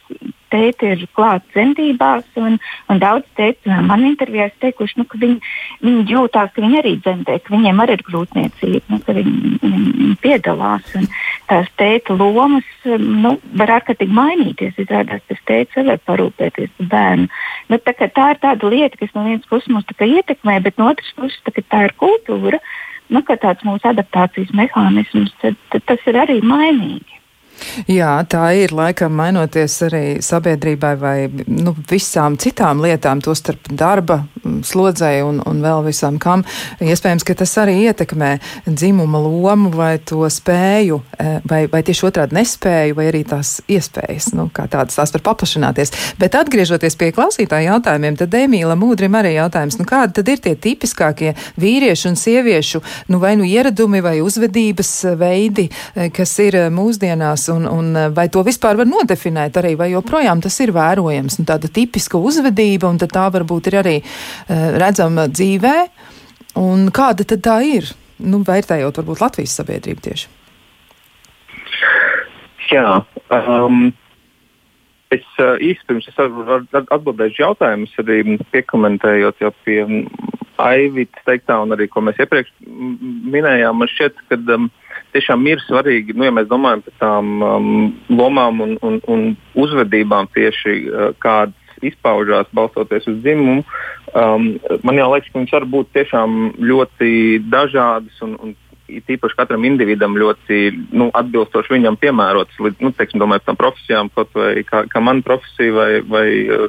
tēti 0.57 0.91
ir 0.95 1.05
klāts 1.17 1.47
dzemdībās, 1.53 2.27
un, 2.41 2.59
un 2.91 3.03
daudz 3.03 3.29
tēti 3.39 3.71
man 3.87 4.05
intervijās 4.09 4.57
teikuši, 4.65 5.01
nu, 5.03 5.07
ka 5.11 5.21
viņi, 5.21 5.55
viņi 5.85 6.17
jūtās, 6.17 6.53
ka 6.55 6.65
viņi 6.65 6.81
arī 6.81 6.95
dzemdē, 7.05 7.39
ka 7.45 7.55
viņiem 7.55 7.83
arī 7.85 7.99
ir 7.99 8.05
grūtniecība, 8.07 8.85
nu, 8.93 9.01
ka 9.05 9.17
viņi, 9.17 9.53
viņi, 9.63 10.17
piedalās. 10.23 10.95
Tās 11.51 11.69
tēta 11.79 12.17
lomas 12.19 12.67
nu, 12.85 13.37
var 13.59 13.77
ārkārtīgi 13.79 14.17
mainīties. 14.17 14.81
Izrādās, 14.83 15.23
tas 15.31 15.43
tēta 15.49 15.85
var 15.87 16.01
parūpēties 16.09 16.73
par 16.79 16.91
bērnu. 16.95 17.29
Bet, 17.71 17.87
tā, 17.87 18.09
tā 18.09 18.31
ir 18.35 18.43
tāda 18.43 18.73
lieta, 18.73 19.01
kas 19.01 19.15
no 19.15 19.27
vienas 19.29 19.47
puses 19.51 19.71
mūs 19.73 20.07
ietekmē, 20.07 20.59
bet 20.65 20.79
no 20.81 20.91
otras 20.93 21.13
puses 21.19 21.39
tā, 21.47 21.55
tā 21.63 21.87
ir 21.89 21.97
kultūra. 22.01 22.63
Nu, 23.13 23.23
tāds 23.23 23.63
mūsu 23.63 23.87
adaptācijas 23.87 24.51
mehānisms, 24.57 25.31
tad, 25.43 25.59
tad 25.71 25.85
tas 25.87 26.09
ir 26.11 26.19
arī 26.19 26.41
mainīgi. 26.43 27.16
Jā, 27.89 28.13
tā 28.29 28.45
ir 28.57 28.73
laikam 28.75 29.15
mainoties 29.17 29.75
arī 29.87 30.03
sabiedrībai 30.25 30.93
vai 31.01 31.17
nu, 31.47 31.75
visām 31.91 32.37
citām 32.41 32.81
lietām, 32.85 33.21
tostarp 33.25 33.69
darba 33.71 34.23
mm, 34.25 34.61
slodzei 34.67 35.21
un, 35.25 35.41
un 35.47 35.61
vēl 35.65 35.85
visam 35.87 36.19
kam. 36.23 36.45
Iespējams, 36.83 37.25
ka 37.27 37.37
tas 37.39 37.53
arī 37.63 37.77
ietekmē 37.89 38.31
dzimuma 38.67 39.21
lomu 39.23 39.71
vai 39.75 39.97
to 39.99 40.25
spēju, 40.31 41.01
eh, 41.19 41.39
vai, 41.49 41.63
vai 41.73 41.83
tieši 41.87 42.07
otrādi 42.09 42.39
nespēju, 42.39 42.97
vai 42.99 43.09
arī 43.11 43.23
tās 43.29 43.57
iespējas, 43.69 44.33
nu, 44.37 44.49
kā 44.55 44.67
tādas 44.73 44.99
tās 44.99 45.15
var 45.15 45.25
paplašināties. 45.31 45.95
Bet 46.21 46.39
atgriežoties 46.39 46.99
pie 46.99 47.13
klausītāju 47.17 47.71
jautājumiem, 47.71 48.19
tad 48.21 48.35
Emīla 48.37 48.77
Mūdrim 48.79 49.17
arī 49.19 49.37
jautājums, 49.37 49.79
nu 49.81 49.89
kādi 49.89 50.19
tad 50.21 50.33
ir 50.33 50.43
tie 50.45 50.57
tipiskākie 50.57 51.35
vīriešu 51.61 52.13
un 52.13 52.21
sieviešu, 52.21 52.83
nu 53.13 53.21
vai 53.23 53.37
nu 53.41 53.47
ieradumi 53.49 54.03
vai 54.05 54.17
uzvedības 54.25 54.93
veidi, 55.21 55.69
eh, 55.95 56.11
kas 56.15 56.37
ir 56.45 56.61
eh, 56.65 56.71
mūsdienās 57.47 57.51
un, 57.51 57.67
un 57.67 57.97
eh, 57.97 58.11
vai 58.15 58.29
to 58.29 58.43
vispār 58.45 58.77
var 58.77 58.87
nodefinēt 58.87 59.57
arī, 59.57 59.77
vai 59.77 59.91
joprojām 59.93 60.41
tas 60.41 60.59
ir 60.61 60.73
vērojams. 60.73 61.39
Nu, 61.39 61.47
tāda 61.47 61.69
tipiska 61.69 62.19
uzvedība, 62.19 62.89
un 62.89 62.99
tā 62.99 63.31
varbūt 63.31 63.69
ir 63.69 63.79
arī 63.81 63.97
uh, 64.03 64.79
redzama 64.79 65.29
dzīvē. 65.29 65.89
Un 66.57 66.91
kāda 66.91 67.25
tad 67.25 67.43
tā 67.45 67.61
ir? 67.65 67.85
Nu, 68.19 68.41
vērtējot 68.41 68.97
varbūt 68.97 69.21
Latvijas 69.21 69.57
sabiedrību 69.59 70.01
tieši. 70.01 70.29
Jā, 72.73 73.05
um, 73.31 73.93
es 75.13 75.27
uh, 75.39 75.55
īsti 75.61 75.87
pirms 75.87 76.09
es 76.09 76.17
atbildēšu 76.19 77.43
jautājumus, 77.43 77.93
arī 78.01 78.39
piekomentējot 78.51 79.45
jau 79.45 79.53
pie 79.65 79.85
Aivita 80.57 81.21
teiktā 81.29 81.59
un 81.61 81.77
arī, 81.77 81.85
ko 81.93 82.01
mēs 82.01 82.17
iepriekš 82.17 82.49
minējām, 82.65 83.77
man 83.77 83.91
šķiet, 83.93 84.23
ka 84.31 84.39
um, 84.57 84.71
tiešām 85.17 85.47
ir 85.49 85.63
svarīgi, 85.65 86.17
nu, 86.17 86.29
ja 86.29 86.35
mēs 86.37 86.49
domājam 86.51 86.85
par 86.87 86.99
tām 87.03 87.37
um, 87.43 87.71
lomām 88.13 88.61
un, 88.65 88.77
un, 88.85 89.01
un 89.11 89.31
uzvedībām 89.57 90.29
tieši 90.37 90.77
uh, 90.85 91.09
kādas 91.23 91.57
izpaužās 91.85 92.49
balstoties 92.57 93.09
uz 93.11 93.19
dzimumu. 93.25 93.65
Um, 94.17 94.55
man 94.87 95.01
jau 95.01 95.11
liekas, 95.13 95.33
ka 95.33 95.41
viņas 95.41 95.57
var 95.59 95.67
būt 95.75 95.91
tiešām 95.97 96.39
ļoti 96.63 97.11
dažādas 97.53 98.23
un, 98.25 98.39
un 98.41 98.55
īpaši 98.87 99.37
katram 99.37 99.65
individam 99.67 100.15
ļoti 100.19 100.59
nu, 100.95 101.09
atbilstoši 101.19 101.75
viņam 101.75 101.99
piemērotas. 102.01 102.59
Nu, 102.81 102.93
teiksim, 102.95 103.21
domājot 103.23 103.47
par 103.49 103.59
profesijām, 103.59 104.11
kaut 104.15 104.31
vai 104.37 104.63
kā, 104.67 104.85
kā 104.91 105.03
mana 105.03 105.25
profesija, 105.27 105.75
vai, 105.75 105.91
vai 106.07 106.27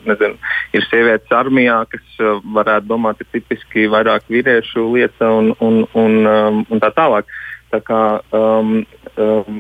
nezinu, 0.07 0.37
ir 0.75 0.87
sievietes 0.89 1.35
armijā, 1.37 1.83
kas 1.91 2.21
uh, 2.21 2.39
varētu 2.57 2.89
domāt, 2.89 3.21
ir 3.21 3.29
tipiski 3.35 3.87
vairāk 3.93 4.25
vīriešu 4.33 4.87
lieta 4.95 5.29
un, 5.37 5.53
un, 5.61 5.83
un, 5.93 6.17
um, 6.25 6.63
un 6.73 6.83
tā 6.83 6.91
tālāk. 6.97 7.29
Tā 7.67 7.81
kā, 7.83 8.01
um, 8.31 8.79
um, 9.19 9.57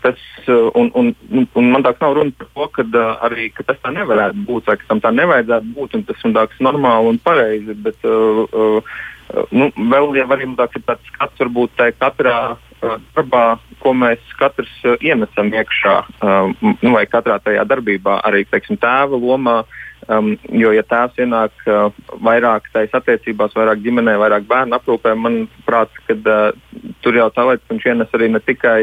tas, 0.00 0.20
uh, 0.48 0.70
un, 0.74 0.88
un, 0.96 1.10
un 1.44 1.70
man 1.72 1.84
tāds 1.84 2.00
nav 2.00 2.16
runa 2.16 2.32
par 2.38 2.48
to, 2.48 2.68
ka, 2.76 2.86
uh, 2.88 3.10
arī, 3.28 3.50
ka 3.52 3.66
tas 3.68 3.80
tā 3.82 3.92
nevarētu 3.92 4.44
būt, 4.48 4.70
vai 4.70 4.78
ka 4.80 4.88
tam 4.88 5.02
tā 5.04 5.12
nevajadzētu 5.18 5.74
būt, 5.76 5.98
un 5.98 6.06
tas 6.08 6.24
ir 6.24 6.34
tāds 6.38 6.62
normāli 6.64 7.12
un 7.12 7.20
pareizi. 7.24 7.76
Bet, 7.84 8.00
uh, 8.08 8.46
uh, 8.48 9.44
nu, 9.52 9.68
vēl 9.92 10.16
jau 10.22 10.28
arī 10.32 10.48
tāds 10.62 10.80
tāds 10.88 11.12
skats 11.12 11.44
varbūt 11.44 11.76
tā 11.76 11.90
katrā 11.98 12.38
uh, 12.56 12.96
darbā, 13.12 13.44
ko 13.84 13.92
mēs 13.92 14.32
katrs 14.40 14.72
uh, 14.88 14.96
ienesam 15.04 15.52
iekšā, 15.52 15.98
uh, 16.24 16.56
nu, 16.72 16.96
vai 16.96 17.04
katrā 17.04 17.36
tajā 17.44 17.68
darbībā, 17.68 18.22
arī 18.24 18.46
teiksim, 18.48 18.80
tēva 18.80 19.20
lomā. 19.20 19.60
Uh, 19.60 19.86
Um, 20.08 20.32
jo, 20.56 20.72
ja 20.72 20.82
tēvs 20.86 21.18
ienāk 21.20 21.52
uh, 21.68 21.92
vairāk 22.24 22.70
tādas 22.72 22.94
attiecībās, 22.96 23.52
vairāk 23.54 23.82
ģimenē, 23.84 24.16
vairāk 24.22 24.46
bērnu 24.48 24.78
aprūpē, 24.78 25.12
manuprāt, 25.18 25.92
kad, 26.08 26.24
uh, 26.24 26.94
tur 27.04 27.18
jau 27.18 27.28
tā 27.34 27.44
lieta, 27.50 27.62
ka 27.66 27.74
viņš 27.74 27.86
ienes 27.92 28.16
arī 28.16 28.30
ne 28.32 28.40
tikai, 28.42 28.78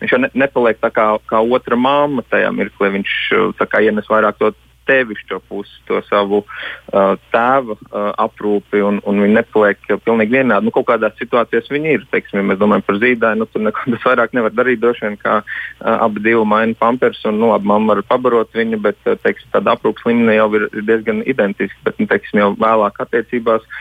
viņš 0.00 0.14
jau 0.16 0.20
ne, 0.24 0.32
nepaliek 0.44 0.80
tā 0.80 0.90
kā, 0.94 1.06
kā 1.28 1.42
otra 1.44 1.76
mamma 1.76 2.24
tajā 2.32 2.50
mirklī, 2.56 2.94
viņš 2.96 3.16
uh, 3.36 3.66
kā, 3.68 3.84
ienes 3.84 4.08
vairāk 4.10 4.40
to 4.40 4.54
tevišķo 4.88 5.40
pusi, 5.48 5.74
to 5.88 6.00
savu 6.08 6.42
uh, 6.42 7.14
tēva 7.34 7.76
uh, 7.76 8.08
aprūpi, 8.24 8.82
un, 8.84 9.00
un 9.08 9.22
viņi 9.24 9.36
nepaliek 9.38 9.90
uh, 9.90 10.00
pilnīgi 10.02 10.38
vienādi. 10.38 10.66
Nu, 10.66 10.74
kaut 10.74 10.88
kādās 10.90 11.16
situācijās 11.20 11.70
viņi 11.72 11.94
ir. 11.96 12.08
Teiksim, 12.12 12.40
ja 12.40 12.48
mēs 12.50 12.60
domājam 12.60 12.86
par 12.88 13.00
zīdaiņu, 13.02 13.42
nu, 13.42 13.48
tur 13.52 13.66
neko 13.66 13.94
vairāk 14.06 14.36
nevar 14.38 14.56
darīt. 14.56 14.82
Droši 14.82 15.06
vien, 15.06 15.20
kā 15.22 15.38
uh, 15.42 15.94
abi 15.94 16.24
divi 16.24 16.42
maina 16.48 16.76
pampers, 16.78 17.22
un 17.28 17.40
nu, 17.40 17.52
labi, 17.52 17.70
mamma 17.70 17.96
var 17.96 18.04
pabarot 18.10 18.58
viņu, 18.58 18.82
bet 18.84 19.00
uh, 19.06 19.18
teiksim, 19.22 19.50
tāda 19.54 19.76
aprūpas 19.76 20.08
līmenī 20.08 20.38
jau 20.38 20.50
ir, 20.58 20.68
ir 20.72 20.86
diezgan 20.90 21.24
identiska. 21.28 21.78
Bet, 21.86 22.02
nu, 22.02 22.10
teiksim, 22.10 22.42
jau 22.42 22.52
vēlāk 22.60 23.02
attiecībās 23.06 23.66
uh, 23.66 23.80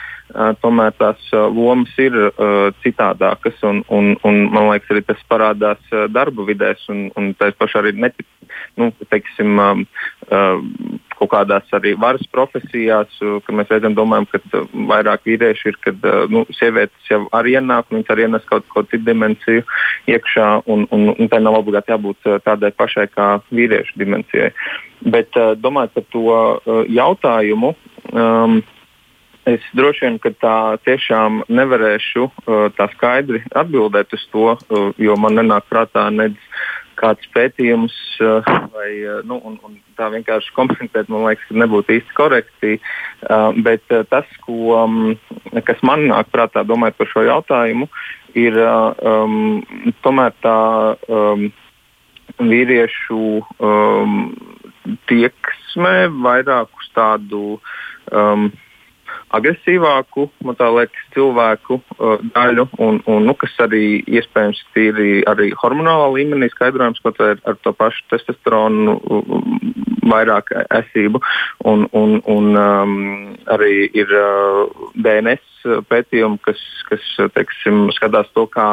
tomēr 0.61 0.93
tās 0.99 1.21
lomas 1.33 1.91
ir 2.01 2.15
uh, 2.15 2.69
citādākas, 2.83 3.57
un, 3.67 3.81
un, 3.89 4.13
un 4.27 4.41
man 4.53 4.69
liekas, 4.69 4.91
arī 4.93 5.03
tas 5.07 5.21
parādās 5.31 5.81
uh, 5.91 6.07
darba 6.11 6.45
vidēs, 6.47 6.83
un, 6.91 7.09
un 7.19 7.31
tā 7.39 7.51
pašā 7.57 7.81
arī 7.81 7.93
netip, 7.99 8.27
nu, 8.79 8.91
teiksim, 9.11 9.59
um, 9.59 9.85
uh, 10.29 10.61
kaut 11.21 11.31
kādās 11.35 11.69
arī 11.77 11.93
varas 12.01 12.23
profesijās, 12.33 13.19
ka 13.45 13.53
mēs 13.53 13.69
reizēm 13.69 13.93
domājam, 13.93 14.25
ka 14.31 14.63
vairāk 14.89 15.27
vīrieši 15.29 15.67
ir, 15.69 15.77
kad 15.85 16.07
nu, 16.33 16.41
sievietes 16.57 17.11
jau 17.11 17.21
arī 17.37 17.53
ienāk, 17.59 17.91
viņas 17.93 18.09
arī 18.09 18.25
ienes 18.25 18.47
kaut 18.49 18.65
ko 18.73 18.81
citu 18.87 19.05
dimensiju 19.05 19.61
iekšā, 20.09 20.47
un, 20.65 20.87
un, 20.89 21.11
un 21.13 21.29
tai 21.29 21.43
nav 21.45 21.59
obligāti 21.59 21.93
jābūt 21.93 22.31
tādai 22.47 22.73
pašai 22.73 23.05
kā 23.13 23.29
vīriešu 23.53 24.01
dimensijai. 24.01 24.49
Bet 25.13 25.37
domājot 25.61 25.93
par 25.93 26.09
to 26.15 26.41
jautājumu. 26.89 27.75
Um, 28.11 28.63
Es 29.49 29.63
droši 29.73 30.05
vien, 30.05 30.17
ka 30.21 30.29
tā 30.37 30.57
tiešām 30.85 31.41
nevarēšu 31.49 32.27
uh, 32.27 32.67
tā 32.77 32.85
skaidri 32.93 33.41
atbildēt 33.57 34.13
uz 34.13 34.25
to, 34.29 34.51
uh, 34.53 34.91
jo 35.01 35.15
man 35.17 35.39
nenāk 35.39 35.65
prātā 35.71 36.03
nedz 36.13 36.37
kāds 37.01 37.25
pētījums, 37.33 37.95
uh, 38.21 38.45
vai 38.75 38.91
nu, 39.25 39.39
un, 39.41 39.57
un 39.65 39.79
tā 39.97 40.11
vienkārši 40.13 40.53
komentēt, 40.53 41.09
man 41.09 41.25
liekas, 41.25 41.47
ka 41.49 41.57
nebūtu 41.57 41.97
īsti 41.97 42.17
korekti. 42.17 42.77
Bet 43.65 43.85
tas, 44.09 44.29
ko, 44.45 44.75
um, 44.77 44.95
kas 45.65 45.81
man 45.85 46.05
nāk 46.09 46.29
prātā, 46.33 46.63
domājot 46.65 46.97
par 46.97 47.09
šo 47.09 47.25
jautājumu, 47.25 47.89
ir 48.37 48.57
um, 48.61 49.61
tomēr 50.05 50.33
tā 50.45 50.57
um, 51.09 51.47
vīriešu 52.41 53.21
um, 53.41 54.17
tieksme 55.09 55.95
vairāk 56.21 56.69
uz 56.81 56.91
tādu. 56.97 57.45
Um, 58.11 58.51
agresīvāku, 59.37 60.27
man 60.45 60.57
liekas, 60.77 61.05
cilvēku 61.15 61.79
uh, 61.79 62.17
daļu, 62.35 62.67
un, 62.83 63.01
un, 63.05 63.27
nu, 63.27 63.35
kas 63.39 63.55
arī 63.65 64.01
iespējams 64.07 64.63
ir 64.81 65.01
arī 65.31 65.51
hormonālā 65.61 66.09
līmenī 66.15 66.51
skaidrojams, 66.53 67.01
kaut 67.03 67.21
ar, 67.23 67.39
ar 67.47 67.59
to 67.63 67.73
pašu 67.77 68.03
testosteronu 68.11 68.97
vairāk 70.11 70.51
esību. 70.81 71.21
Un, 71.69 71.87
un, 71.93 72.19
un 72.25 72.51
um, 72.57 72.99
arī 73.51 73.87
ir 73.93 74.11
uh, 74.17 74.67
DNS 74.97 75.50
pētījumi, 75.89 76.39
kas, 76.45 76.61
kas 76.89 77.07
teiksim, 77.35 77.87
skatās 77.95 78.29
to, 78.35 78.47
kā 78.51 78.67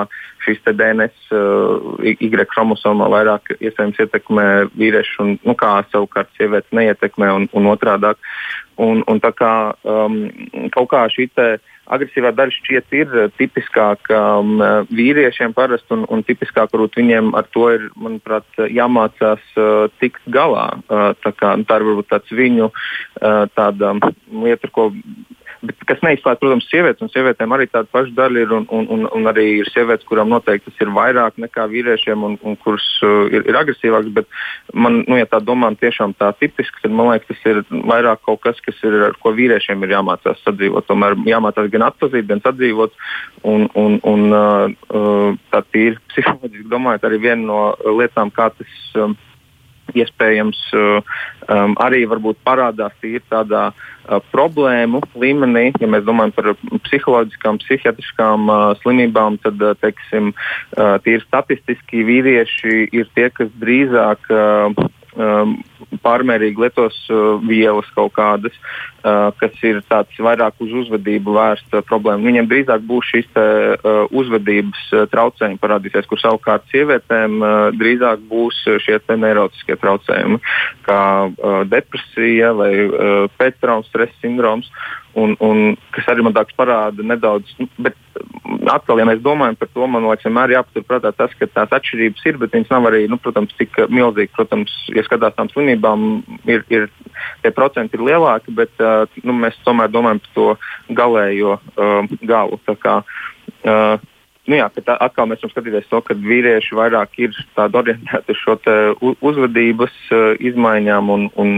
šīs 0.44 0.60
DNS 0.68 1.32
uh, 1.34 2.04
Y 2.04 2.30
chromosomā 2.52 3.08
vairāk 3.12 3.54
iespējams 3.58 4.00
ietekmē 4.04 4.46
vīriešu, 4.78 5.24
un 5.24 5.34
nu, 5.42 5.56
kā 5.58 5.78
savukārt 5.92 6.30
sievietes 6.38 6.72
neietekmē 6.72 7.32
un, 7.34 7.48
un 7.52 7.72
otrādāk. 7.72 8.20
Un, 8.78 9.02
un 9.10 9.18
tā 9.18 9.32
kā 9.34 9.52
um, 9.82 10.20
kaut 10.70 10.92
kā 10.92 11.02
šī 11.10 11.26
agresīvā 11.88 12.30
daļa 12.36 12.54
šķiet 12.54 12.94
ir 12.94 13.14
tipiskāka 13.38 14.18
um, 14.38 14.60
vīriešiem 14.92 15.54
parasti, 15.56 15.90
un, 15.96 16.04
un 16.12 16.22
tipiskāk 16.26 16.70
varbūt 16.74 17.00
viņiem 17.00 17.32
ar 17.38 17.48
to 17.54 17.64
ir, 17.74 17.88
manuprāt, 17.98 18.46
jāmācās 18.70 19.42
uh, 19.56 19.88
tikt 20.02 20.22
galā. 20.30 20.68
Uh, 20.86 21.10
tā, 21.24 21.32
kā, 21.34 21.56
nu, 21.58 21.66
tā 21.68 21.80
ir 21.80 21.88
varbūt 21.88 22.10
tāds 22.12 22.34
viņu 22.38 22.70
uh, 22.70 23.44
tāda 23.56 23.96
lieta, 24.44 24.70
ko 24.70 24.90
Bet, 25.58 25.80
kas 25.90 25.98
neizslēdz, 26.06 26.38
protams, 26.38 26.66
sievietes, 26.70 27.02
un 27.02 27.10
sievietēm 27.10 27.50
arī 27.54 27.66
tāda 27.66 27.90
paša 27.90 28.12
daļa 28.14 28.42
ir, 28.44 28.52
un, 28.54 28.66
un, 28.74 28.84
un, 28.94 29.06
un 29.18 29.30
arī 29.30 29.46
ir 29.58 29.70
sievietes, 29.72 30.06
kurām 30.06 30.30
noteikti 30.30 30.70
tas 30.70 30.84
ir 30.84 30.92
vairāk 30.94 31.40
nekā 31.42 31.64
vīriešiem, 31.72 32.22
un, 32.28 32.36
un 32.46 32.54
kuras 32.62 32.86
uh, 33.02 33.26
ir, 33.34 33.42
ir 33.48 33.58
agresīvākas. 33.58 34.12
Bet 34.14 34.30
man, 34.70 35.00
nu, 35.08 35.18
ja 35.18 35.26
tā 35.26 35.40
domā 35.42 35.72
tiešām 35.80 36.14
tā 36.20 36.30
tipiski, 36.38 36.84
tad 36.84 36.94
man 36.94 37.10
liekas, 37.10 37.32
tas 37.32 37.50
ir 37.50 37.62
vairāk 37.90 38.22
kaut 38.28 38.42
kas, 38.46 38.62
kas 38.62 38.78
ir, 38.86 39.00
ar 39.08 39.18
ko 39.18 39.34
vīriešiem 39.34 39.82
ir 39.82 39.96
jāmācās 39.96 40.44
sadzīvot. 40.46 40.86
Tomēr 40.86 41.18
jāmācās 41.26 41.72
gan 41.74 41.88
atpazīt, 41.90 42.28
gan 42.30 42.44
sadzīvot. 42.46 42.94
Un, 43.42 43.66
un, 43.78 43.98
un, 44.06 44.28
uh, 44.30 44.92
uh 44.94 45.34
tā 45.50 45.64
ir 45.80 45.98
psiholoģiski 46.12 46.70
domājot, 46.70 47.08
arī 47.08 47.24
viena 47.26 47.42
no 47.50 47.62
lietām, 47.98 48.30
kā 48.34 48.52
tas. 48.54 48.78
Um, 48.94 49.18
iespējams 49.96 50.58
uh, 50.76 50.98
um, 51.48 51.76
arī 51.80 52.04
parādās 52.44 52.94
tādā 53.30 53.68
uh, 53.72 54.20
problēmu 54.32 55.00
līmenī. 55.16 55.70
Ja 55.80 55.88
mēs 55.90 56.04
domājam 56.06 56.34
par 56.36 56.50
psiholoģiskām, 56.88 57.60
psihiatriskām 57.64 58.50
uh, 58.52 58.66
slimībām, 58.82 59.40
tad 59.44 59.62
uh, 59.62 59.74
teiksim, 59.80 60.34
uh, 60.76 60.96
tīri 61.04 61.24
statistiski 61.24 62.04
vīrieši 62.08 62.88
ir 62.92 63.10
tie, 63.16 63.28
kas 63.34 63.52
drīzāk 63.62 64.30
uh, 64.32 64.88
um, 65.18 65.56
pārmērīgi 66.04 66.62
lietos 66.64 66.96
uh, 67.12 67.38
vielas 67.44 67.88
kaut 67.96 68.14
kādas, 68.16 68.54
uh, 69.02 69.28
kas 69.40 69.54
ir 69.66 69.80
vairāk 70.24 70.58
uz 70.64 70.74
uzvedību 70.82 71.34
vērsta 71.36 71.82
problēma. 71.88 72.24
Viņiem 72.26 72.50
drīzāk 72.50 72.84
būs 72.88 73.10
šīs 73.12 73.30
te, 73.34 73.46
uh, 73.76 74.00
uzvedības 74.10 74.84
uh, 74.94 75.06
traucējumi 75.12 75.60
parādīsies, 75.62 76.08
kur 76.10 76.22
savukārt 76.22 76.68
sievietēm 76.72 77.40
uh, 77.42 77.56
drīzāk 77.76 78.24
būs 78.30 78.62
šie 78.84 79.00
neirotiskie 79.18 79.76
traucējumi, 79.80 80.40
kā 80.86 81.02
uh, 81.28 81.60
depresija 81.68 82.54
vai 82.56 82.72
uh, 82.86 83.26
pēctraumas 83.40 83.90
stresa 83.92 84.16
sindroms 84.22 84.70
un, 85.18 85.34
un 85.44 85.74
kas 85.94 86.08
arī 86.12 86.24
man 86.24 86.34
tāds 86.36 86.54
parāda 86.58 87.04
nedaudz. 87.04 87.50
Nu, 87.58 87.68
bet 87.86 87.96
atkal, 88.70 89.00
ja 89.00 89.06
mēs 89.08 89.22
domājam 89.24 89.56
par 89.58 89.70
to, 89.72 89.86
man 89.90 90.06
liekas, 90.06 90.26
vienmēr 90.28 90.54
jāpaturprātā 90.56 91.12
tas, 91.16 91.34
ka 91.38 91.48
tās 91.50 91.74
atšķirības 91.78 92.26
ir, 92.30 92.38
bet 92.42 92.54
viņas 92.56 92.72
nav 92.72 92.88
arī, 92.90 93.04
nu, 93.10 93.18
protams, 93.22 93.54
tik 93.58 93.76
milzīgas. 93.92 94.34
Protams, 94.36 94.74
ja 94.94 95.04
skatās 95.06 95.36
tām 95.36 95.50
slimībām, 95.52 96.06
ir, 96.50 96.64
ir 96.72 96.88
tie 97.44 97.52
procenti 97.54 97.98
ir 97.98 98.06
lielāki, 98.08 98.54
bet 98.58 98.84
uh, 98.84 99.04
nu, 99.24 99.36
mēs 99.44 99.58
tomēr 99.66 99.92
domājam 99.92 100.22
par 100.24 100.36
to 100.38 100.94
galējo 101.00 101.58
uh, 101.58 102.18
galu. 102.22 102.60
Tā 102.68 102.76
kā, 102.82 103.00
uh, 103.02 104.08
nu 104.48 104.56
jā, 104.58 104.66
tā, 104.80 104.96
atkal 105.04 105.28
mēs 105.28 105.42
varam 105.42 105.52
skatīties 105.52 105.88
to, 105.90 106.00
ka 106.04 106.16
vīrieši 106.16 106.76
vairāk 106.78 107.18
ir 107.20 107.36
orientēti 107.58 108.34
uz 108.34 108.40
šo 108.40 108.56
uzvedības 109.30 109.96
uh, 110.14 110.32
izmaiņām, 110.50 111.12
un, 111.14 111.26
un 111.38 111.54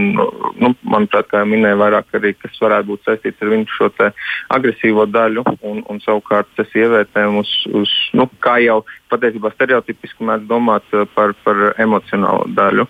nu, 0.59 0.73
manuprāt, 0.83 1.29
kā 1.31 1.41
jau 1.41 1.49
minēju, 1.51 1.79
vairāk 1.81 2.19
arī 2.19 2.33
kas 2.37 2.59
varētu 2.61 2.91
būt 2.91 3.07
saistīts 3.07 3.41
ar 3.41 3.53
viņu 3.53 3.71
šo 3.77 3.89
agresīvo 4.57 5.07
daļu, 5.09 5.45
un, 5.67 5.83
un 5.89 6.03
savukārt 6.03 6.51
tas 6.59 6.71
ievērtējums 6.77 7.41
uz, 7.41 7.81
uz 7.81 7.95
nu, 8.17 8.27
kā 8.43 8.57
jau 8.63 8.81
patiesībā 9.11 9.53
stereotipiski 9.55 10.27
mēs 10.27 10.45
domāt 10.49 10.87
uh, 10.95 11.07
par, 11.15 11.35
par 11.45 11.71
emocionālo 11.81 12.47
daļu. 12.57 12.87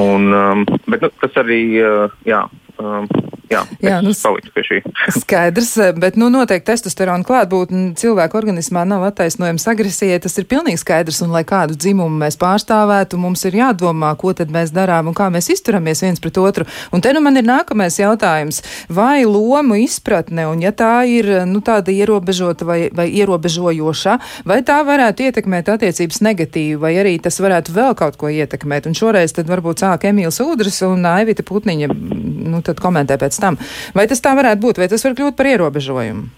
Un, 0.00 0.32
um, 0.32 0.66
bet 0.86 1.04
nu, 1.04 1.12
tas 1.24 1.40
arī, 1.42 1.62
uh, 1.80 2.20
jā. 2.28 2.44
Um, 2.80 3.08
jā, 3.52 3.62
jā 3.84 4.00
nu, 4.04 4.12
palikšu 4.16 4.52
pie 4.54 4.64
šī. 4.66 4.78
Skaidrs, 5.22 5.72
bet 6.00 6.16
nu, 6.20 6.28
noteikti 6.32 6.70
testosterona 6.70 7.26
klātbūtne 7.26 7.92
cilvēka 7.98 8.38
organismā 8.38 8.84
nav 8.88 9.04
attaisnojams 9.10 9.66
agresijai. 9.72 10.20
Tas 10.22 10.38
ir 10.40 10.48
pilnīgi 10.50 10.80
skaidrs, 10.82 11.22
un 11.24 11.34
lai 11.34 11.44
kādu 11.48 11.76
dzimumu 11.78 12.22
mēs 12.24 12.38
pārstāvētu, 12.40 13.20
mums 13.20 13.44
ir 13.48 13.58
jādomā, 13.60 14.12
ko 14.20 14.34
tad 14.36 14.52
mēs 14.54 14.72
darām 14.74 15.10
un 15.10 15.16
kā 15.16 15.28
mēs 15.32 15.50
izturamies 15.54 16.04
viens 16.04 16.22
pret 16.22 16.40
otru. 16.42 16.66
Un 16.92 17.04
te 17.04 17.12
nu 17.14 17.22
man 17.24 17.38
ir 17.38 17.46
nākamais 17.48 17.98
jautājums. 18.00 18.62
Vai 18.92 19.24
lomu 19.28 19.78
izpratne, 19.82 20.46
un 20.50 20.62
ja 20.64 20.72
tā 20.76 21.02
ir 21.08 21.28
nu, 21.48 21.62
tāda 21.64 21.92
ierobežota 21.94 22.66
vai, 22.68 22.80
vai 22.94 23.08
ierobežojoša, 23.12 24.18
vai 24.48 24.60
tā 24.66 24.80
varētu 24.86 25.28
ietekmēt 25.28 25.70
attiecības 25.72 26.22
negatīvi, 26.24 26.80
vai 26.80 26.94
arī 27.00 27.16
tas 27.22 27.38
varētu 27.42 27.74
vēl 27.76 27.96
kaut 27.98 28.18
ko 28.20 28.30
ietekmēt? 28.32 28.88
Un 28.88 28.96
šoreiz 28.98 29.34
tad 29.36 29.50
varbūt 29.50 29.84
sāk 29.84 30.08
Emīls 30.10 30.40
Udrs 30.44 30.82
un 30.86 31.06
Aivita 31.08 31.44
Putniņa 31.46 31.90
nu, 31.92 32.62
komentē 32.82 33.18
pēc 33.20 33.38
tam. 33.42 33.58
Vai 33.96 34.06
tas 34.10 34.22
tā 34.22 34.36
varētu 34.38 34.62
būt, 34.62 34.80
vai 34.82 34.88
tas 34.92 35.04
var 35.08 35.18
kļūt 35.18 35.38
par 35.38 35.50
ierobežojumu? 35.54 36.30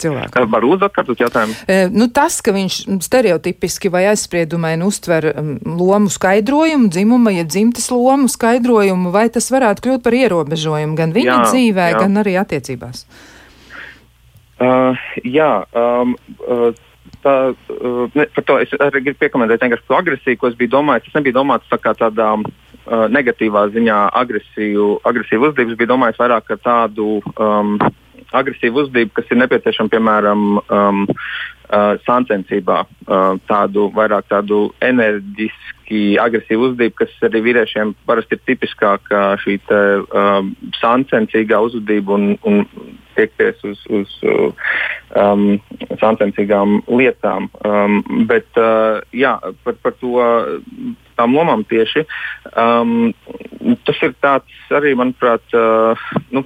cilvēkam. 0.00 0.48
Var 0.52 0.66
uzdot 0.66 0.94
kādu 0.94 1.16
jautājumu? 1.18 1.56
E, 1.70 1.76
nu, 1.92 2.08
tas, 2.12 2.38
ka 2.44 2.54
viņš 2.54 2.78
stereotipiski 3.04 3.90
vai 3.92 4.04
aizspriedumaini 4.10 4.86
uztver 4.86 5.30
um, 5.32 5.52
lomu 5.78 6.12
skaidrojumu, 6.12 6.90
dzimuma, 6.92 7.34
ja 7.34 7.44
dzimtas 7.48 7.90
lomu 7.94 8.30
skaidrojumu, 8.30 9.12
vai 9.14 9.28
tas 9.34 9.50
varētu 9.54 9.86
kļūt 9.86 10.04
par 10.04 10.16
ierobežojumu 10.18 10.98
gan 10.98 11.14
viņa 11.16 11.30
jā, 11.30 11.44
dzīvē, 11.50 11.90
jā. 11.94 12.00
gan 12.02 12.24
arī 12.24 12.36
attiecībās? 12.42 13.06
Uh, 14.62 15.06
jā. 15.26 15.52
Um, 15.74 16.14
uh, 16.46 16.68
tā, 17.24 17.36
uh, 17.54 18.04
ne, 18.14 18.28
par 18.36 18.46
to 18.48 18.60
es 18.62 18.74
arī 18.78 19.06
gribu 19.08 19.24
piekomentēt 19.24 19.64
vienkārši 19.64 19.88
par 19.88 20.02
agresiju, 20.02 20.40
ko 20.40 20.50
es 20.50 20.58
biju 20.58 20.76
domājis. 20.76 21.08
Tas 21.08 21.20
nebija 21.20 21.40
domāts 21.40 21.70
tā 21.70 21.80
kā 21.82 21.94
tādā 21.98 22.34
uh, 22.86 23.06
negatīvā 23.12 23.66
ziņā 23.74 23.98
agresiju, 24.22 24.88
agresīvu 25.04 25.50
uzvedību. 25.50 25.74
Es 25.74 25.80
biju 25.80 25.92
domājis 25.94 26.20
vairāk 26.20 26.48
par 26.50 26.62
tādu 26.64 27.08
um, 27.34 27.76
agresīvu 28.34 28.84
uzvedību, 28.84 29.14
kas 29.16 29.30
ir 29.30 29.40
nepieciešama 29.42 29.92
piemēram 29.92 30.46
um, 30.58 31.04
uh, 31.74 31.94
sāncensībā, 32.06 32.80
uh, 32.86 33.36
tādu 33.50 33.88
vairāk 33.94 34.28
tādu 34.30 34.68
enerģiski 34.84 36.02
agresīvu 36.22 36.70
uzvedību, 36.70 36.96
kas 37.02 37.14
arī 37.26 37.42
vīriešiem 37.48 37.94
parasti 38.08 38.38
ir 38.38 38.44
tipiskāka 38.48 39.24
šī 39.42 39.58
te, 39.68 39.80
uh, 40.06 40.40
sāncensīgā 40.80 41.60
uzvedība 41.66 42.16
un, 42.16 42.36
un 42.46 42.62
tiekties 43.14 43.60
uz, 43.66 43.82
uz 43.94 44.14
um, 44.24 45.44
sāncensīgām 46.00 46.80
lietām. 46.90 47.50
Um, 47.66 48.00
bet 48.30 48.48
uh, 48.58 49.02
jā, 49.14 49.36
par, 49.66 49.78
par 49.82 49.94
to 50.00 50.18
tām 51.18 51.36
lomām 51.36 51.64
tieši. 51.70 52.04
Um, 52.58 53.12
tas 53.86 54.02
ir 54.02 54.14
tāds 54.24 54.74
arī, 54.74 54.94
manuprāt, 54.98 55.44
uh, 55.54 56.06
nu, 56.34 56.44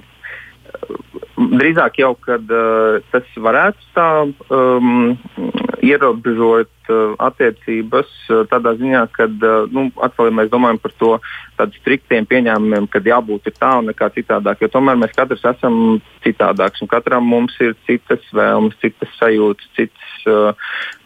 drīzāk 1.39 2.01
jau, 2.01 2.13
kad 2.19 2.51
uh, 2.51 2.99
tas 3.13 3.27
varētu 3.39 3.85
tā 3.95 4.09
um, 4.27 5.15
ierobežot 5.85 6.91
uh, 6.91 7.13
attiecības 7.29 8.09
uh, 8.29 8.43
tādā 8.51 8.75
ziņā, 8.79 9.05
ka, 9.15 9.29
uh, 9.29 9.69
nu, 9.71 9.87
atkal, 10.03 10.29
ja 10.29 10.35
mēs 10.41 10.51
domājam 10.51 10.81
par 10.83 10.95
to 10.99 11.13
tādiem 11.59 11.79
striktiem 11.79 12.27
pieņēmumiem, 12.29 12.89
kad 12.91 13.07
jābūt 13.07 13.51
tā 13.59 13.71
un 13.79 13.89
nekā 13.91 14.11
citādāk, 14.15 14.63
jo 14.63 14.71
tomēr 14.73 14.99
mēs 14.99 15.15
katrs 15.15 15.45
esam 15.53 15.99
citādāks 16.25 16.83
un 16.83 16.91
katram 16.91 17.27
mums 17.27 17.55
ir 17.63 17.75
citas 17.87 18.23
vēlmes, 18.35 18.77
citas 18.83 19.11
sajūtas, 19.19 19.71
cits 19.77 20.27
uh, 20.27 20.51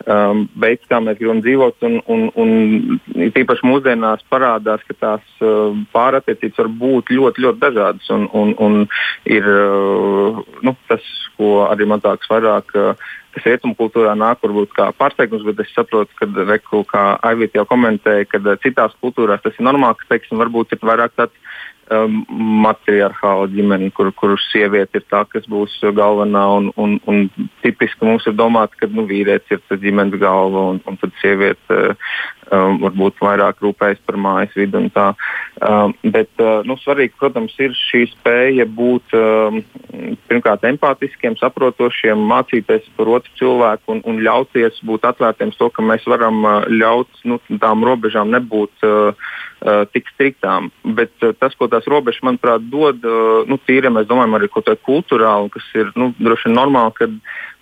um, 0.07 0.45
veids, 0.59 0.85
kā 0.89 0.99
mēs 1.03 1.19
gribam 1.19 1.41
dzīvot. 1.43 1.85
Un, 1.87 1.99
un, 2.11 2.25
un 2.39 3.29
tīpaši 3.35 3.67
mūsdienās 3.67 4.25
parādās, 4.31 4.83
ka 4.87 4.97
tās 4.99 5.43
uh, 5.43 5.75
pārattiecības 5.95 6.63
var 6.63 6.71
būt 6.83 7.13
ļoti, 7.13 7.45
ļoti 7.45 7.63
dažādas. 7.63 8.09
Un, 8.13 8.27
un, 8.37 8.53
un 8.63 8.79
ir 9.29 9.49
uh, 9.49 10.22
nu, 10.65 10.75
tas, 10.89 11.03
ko 11.37 11.65
arī 11.67 11.87
man 11.89 12.03
tāks 12.03 12.29
vairāk. 12.31 12.71
Kas 13.33 13.47
rietumu 13.49 13.73
kultūrā 13.73 14.11
nāk 14.13 14.43
varbūt 14.45 14.75
kā 14.77 14.91
pārsteigums, 14.93 15.45
bet 15.47 15.63
es 15.63 15.71
saprotu, 15.73 16.13
ka 16.19 16.27
Reku, 16.45 16.83
kā 16.85 17.15
Aivita 17.25 17.57
jau 17.57 17.65
komentēja, 17.71 18.27
ka 18.29 18.57
citās 18.61 18.93
kultūrās 19.01 19.41
tas 19.41 19.57
ir 19.57 19.65
normāli, 19.65 19.97
ka, 20.01 20.11
teiksim, 20.13 20.37
varbūt 20.43 20.75
ir 20.75 20.83
vairāk 20.85 21.15
tāds 21.17 21.55
um, 21.91 22.21
matriarchāla 22.63 23.49
ģimene, 23.51 23.89
kur, 23.95 24.11
kur 24.15 24.35
sieviete 24.49 25.01
ir 25.01 25.05
tā, 25.11 25.23
kas 25.29 25.47
būs 25.49 25.75
galvenā. 25.95 26.43
Un, 26.57 26.69
un, 26.79 26.95
un 27.09 27.49
tipiski 27.63 28.07
mums 28.07 28.27
ir 28.29 28.37
domāts, 28.37 28.77
ka 28.79 28.89
nu, 28.91 29.07
vīrietis 29.09 29.67
ir 29.69 29.81
ģimenes 29.83 30.19
galva, 30.21 30.69
un, 30.73 30.81
un 30.87 30.99
tad 31.01 31.13
sieviete 31.21 31.79
um, 32.53 32.79
varbūt 32.83 33.21
vairāk 33.23 33.61
rūpējas 33.63 34.01
par 34.07 34.19
mājas 34.21 34.55
vidi. 34.57 34.83
Um, 34.83 35.93
bet 36.03 36.31
uh, 36.41 36.61
nu, 36.67 36.77
svarīgi, 36.81 37.15
protams, 37.19 37.55
ir 37.61 37.75
šī 37.77 38.05
spēja 38.13 38.67
būt 38.69 39.15
um, 39.17 39.61
pirmkārt 40.29 40.65
empātiskiem, 40.67 41.37
saprotošiem, 41.41 42.19
mācīties 42.31 42.89
par 42.97 43.15
otru 43.19 43.39
cilvēku 43.39 43.95
un, 43.97 44.03
un 44.09 44.21
ļauties 44.25 44.81
būt 44.87 45.07
atvērtiem 45.11 45.53
to, 45.57 45.69
ka 45.73 45.85
mēs 45.85 46.07
varam 46.09 46.43
uh, 46.43 46.61
ļaut 46.71 47.23
nu, 47.29 47.39
tām 47.61 47.85
robežām 47.87 48.33
nebūt. 48.33 48.75
Uh, 48.83 49.41
tik 49.93 50.09
striktām. 50.13 50.69
Bet 50.83 51.13
uh, 51.23 51.31
tas, 51.39 51.55
ko 51.55 51.69
tās 51.71 51.87
robežas, 51.89 52.23
manuprāt, 52.25 52.65
dod, 52.71 52.99
uh, 53.07 53.43
nu, 53.47 53.57
tīri, 53.67 53.91
mēs 53.93 54.07
domājam 54.09 54.35
arī 54.37 54.49
kaut 54.51 54.67
kā 54.67 54.75
kultūrāli, 54.89 55.51
kas 55.53 55.69
ir 55.79 55.93
nu, 55.99 56.11
droši 56.19 56.49
vien 56.49 56.57
normāli, 56.57 56.95
ka 56.97 57.07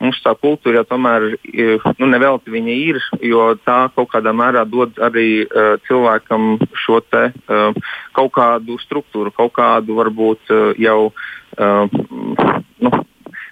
mums 0.02 0.22
tā 0.24 0.34
kultūra 0.42 0.82
jau 0.82 0.88
tomēr 0.96 1.28
nu, 2.00 2.10
nevelti 2.10 2.54
viņa 2.54 2.78
ir, 2.88 3.02
jo 3.22 3.52
tā 3.66 3.84
kaut 3.96 4.10
kādā 4.16 4.34
mērā 4.34 4.66
dod 4.70 4.98
arī 5.04 5.44
uh, 5.46 5.76
cilvēkam 5.88 6.56
šo 6.86 7.02
te 7.06 7.28
uh, 7.30 7.94
kaut 8.18 8.34
kādu 8.38 8.80
struktūru, 8.82 9.34
kaut 9.36 9.54
kādu 9.60 10.00
varbūt 10.02 10.54
uh, 10.54 10.68
jau. 10.82 11.14
Uh, 11.58 11.86
nu, 12.82 12.98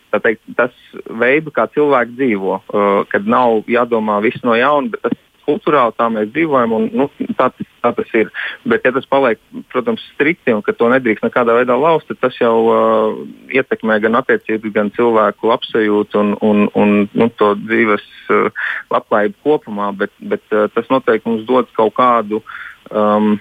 Teikt, 0.10 0.42
tas 0.58 0.74
veids, 1.22 1.52
kā 1.54 1.68
cilvēki 1.70 2.16
dzīvo, 2.18 2.56
uh, 2.58 2.88
kad 3.12 3.28
nav 3.30 3.68
jādomā 3.70 4.16
viss 4.26 4.42
no 4.42 4.56
jauna, 4.58 4.90
bet 4.90 5.04
tas 5.06 5.14
kultūrāli 5.50 5.98
tā 5.98 6.08
mēs 6.14 6.30
dzīvojam, 6.32 6.76
un 6.78 6.88
nu, 7.02 7.10
tā, 7.40 7.50
tā 7.84 7.92
tas 7.98 8.16
ir. 8.18 8.32
Bet, 8.70 8.86
ja 8.86 8.94
tas 8.96 9.08
paliek, 9.10 9.42
protams, 9.74 10.06
strikti 10.14 10.54
un 10.56 10.64
ka 10.66 10.76
to 10.78 10.90
nedrīkst 10.94 11.26
nekādā 11.26 11.58
veidā 11.58 11.78
lauzt, 11.80 12.08
tad 12.10 12.22
tas 12.24 12.40
jau 12.40 12.56
uh, 12.70 13.20
ietekmē 13.56 14.00
gan 14.06 14.20
attiecības, 14.22 14.76
gan 14.76 14.94
cilvēku 14.96 15.52
labsajūtu 15.52 16.24
un, 16.24 16.34
un, 16.46 16.66
un 16.80 16.98
nu, 17.12 17.30
to 17.42 17.54
dzīves 17.66 18.06
uh, 18.32 18.50
labklājību 18.94 19.40
kopumā, 19.46 19.92
bet, 19.98 20.14
bet 20.22 20.46
uh, 20.54 20.68
tas 20.74 20.90
noteikti 20.94 21.30
mums 21.30 21.48
dod 21.50 21.72
kaut 21.78 21.98
kādu. 22.00 22.44
Um, 22.90 23.38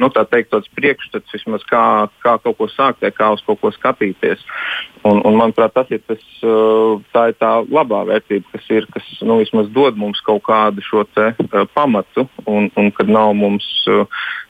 nu, 0.00 0.10
teikt, 0.14 0.50
tāds 0.52 0.70
priekšstats, 0.76 1.32
vismaz 1.34 1.64
kā, 1.68 1.82
kā 2.24 2.36
kaut 2.42 2.58
ko 2.58 2.68
sākt, 2.72 3.04
kā 3.16 3.30
uz 3.34 3.42
kaut 3.46 3.60
ko 3.62 3.72
skatīties. 3.74 4.42
Un, 5.04 5.20
un, 5.20 5.36
manuprāt, 5.40 5.74
tas 5.76 5.90
ir 5.92 6.02
tas, 6.08 6.22
uh, 6.46 7.02
tā 7.14 7.28
ir 7.32 7.38
tā 7.40 7.52
labā 7.68 8.04
vērtība, 8.08 8.48
kas 8.54 8.70
ir, 8.72 8.88
kas 8.94 9.10
nu, 9.26 9.40
vismaz 9.42 9.68
dod 9.74 9.98
mums 10.00 10.22
kaut 10.24 10.44
kādu 10.46 10.84
šo 10.84 11.04
te, 11.14 11.32
uh, 11.34 11.62
pamatu, 11.76 12.28
un, 12.46 12.70
un 12.80 12.90
kad 12.96 13.12
nav 13.12 13.36
mums. 13.38 13.68
Uh, 13.90 14.04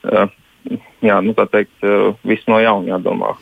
uh 0.07 0.27
jā, 1.05 1.17
nu, 1.23 1.33
tā 1.37 1.45
teikt, 1.51 1.73
eh, 1.83 2.13
viss 2.27 2.47
no 2.49 2.59
jauna 2.61 2.95
jādomā. 2.95 3.33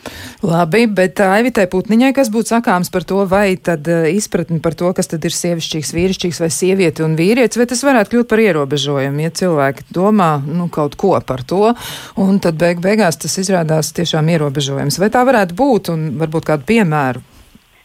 Labi, 0.44 0.86
bet 0.88 1.22
Aivitai 1.24 1.66
Putniņai, 1.72 2.14
kas 2.16 2.32
būtu 2.34 2.54
sakāms 2.56 2.92
par 2.94 3.06
to, 3.08 3.24
vai 3.30 3.56
tad 3.56 3.88
eh, 3.88 4.10
izpratni 4.14 4.62
par 4.64 4.78
to, 4.80 4.92
kas 4.96 5.12
tad 5.12 5.26
ir 5.26 5.36
sievišķīgs, 5.36 5.94
vīrišķīgs 5.98 6.42
vai 6.44 6.52
sieviete 6.54 7.06
un 7.06 7.18
vīrietis, 7.20 7.60
vai 7.60 7.68
tas 7.70 7.84
varētu 7.86 8.14
kļūt 8.14 8.32
par 8.32 8.44
ierobežojumu, 8.44 9.26
ja 9.26 9.34
cilvēki 9.42 9.90
domā, 9.94 10.32
nu, 10.46 10.70
kaut 10.74 10.98
ko 11.00 11.16
par 11.26 11.46
to, 11.48 11.74
un 12.20 12.42
tad 12.44 12.60
beig 12.62 12.82
beigās 12.84 13.20
tas 13.22 13.38
izrādās 13.42 13.94
tiešām 13.96 14.32
ierobežojums. 14.36 15.00
Vai 15.00 15.12
tā 15.14 15.24
varētu 15.28 15.58
būt, 15.58 15.94
un 15.94 16.10
varbūt 16.22 16.52
kādu 16.52 16.68
piemēru 16.74 17.33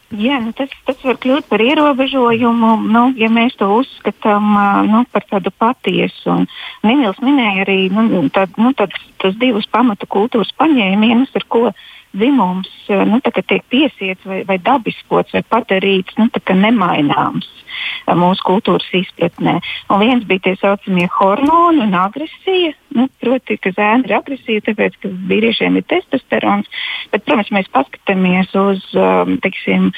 Jā, 0.09 0.39
tas, 0.57 0.71
tas 0.87 1.03
var 1.05 1.19
kļūt 1.21 1.45
par 1.51 1.61
ierobežojumu, 1.61 2.71
nu, 2.89 3.03
ja 3.19 3.27
mēs 3.29 3.53
to 3.59 3.67
uzskatām 3.77 4.47
nu, 4.89 5.03
par 5.13 5.27
tādu 5.29 5.53
patiesu. 5.53 6.33
Un 6.33 6.47
Nīls 6.81 7.21
minēja 7.21 7.67
arī 7.67 7.77
nu, 7.93 8.23
tad, 8.33 8.57
nu, 8.57 8.73
tad, 8.73 8.95
tas 9.21 9.37
divus 9.37 9.69
pamatu 9.69 10.09
kultūras 10.09 10.49
paņēmienus, 10.57 11.35
ar 11.37 11.45
ko 11.45 11.69
dzimums 12.17 12.71
nu, 12.89 13.21
tiek 13.21 13.61
piesiets 13.69 14.25
vai, 14.25 14.41
vai 14.49 14.57
dabiskots 14.57 15.35
vai 15.37 15.43
padarīts 15.45 16.17
nu, 16.17 16.25
nemaināms 16.57 17.45
mūsu 18.17 18.45
kultūras 18.47 18.87
izpratnē. 18.97 19.59
Un 19.93 20.01
viens 20.01 20.25
bija 20.25 20.47
tie 20.47 20.55
saucamie 20.57 21.05
hormoni 21.19 21.83
un 21.85 21.93
agresija. 21.93 22.73
Nu, 22.95 23.05
proti, 23.21 23.57
ka 23.61 23.69
zēna 23.75 24.07
ir 24.07 24.15
agresīva, 24.17 24.63
tāpēc, 24.65 24.95
ka 25.03 25.11
vīriešiem 25.29 25.77
ir 25.77 25.85
testosterons. 25.91 26.69
Bet, 27.13 27.23
protams, 27.27 27.51
mēs 27.53 27.69
paskatāmies 27.73 28.53
uz 28.57 28.85
um, 28.97 29.35
teiksim, 29.43 29.91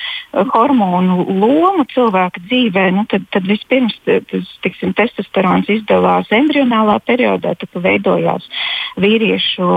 hormonu 0.51 1.23
lomu 1.29 1.85
cilvēka 1.93 2.43
dzīvē. 2.49 2.85
Nu, 2.97 3.05
tad, 3.11 3.27
tad 3.31 3.47
vispirms 3.47 3.95
tas 4.05 4.51
teiksim, 4.65 4.95
testosterons 4.97 5.71
izdalās 5.71 6.31
embrionālā 6.35 6.97
periodā, 7.07 7.55
tad 7.61 7.79
veidojās 7.85 8.47
vīriešu 8.99 9.69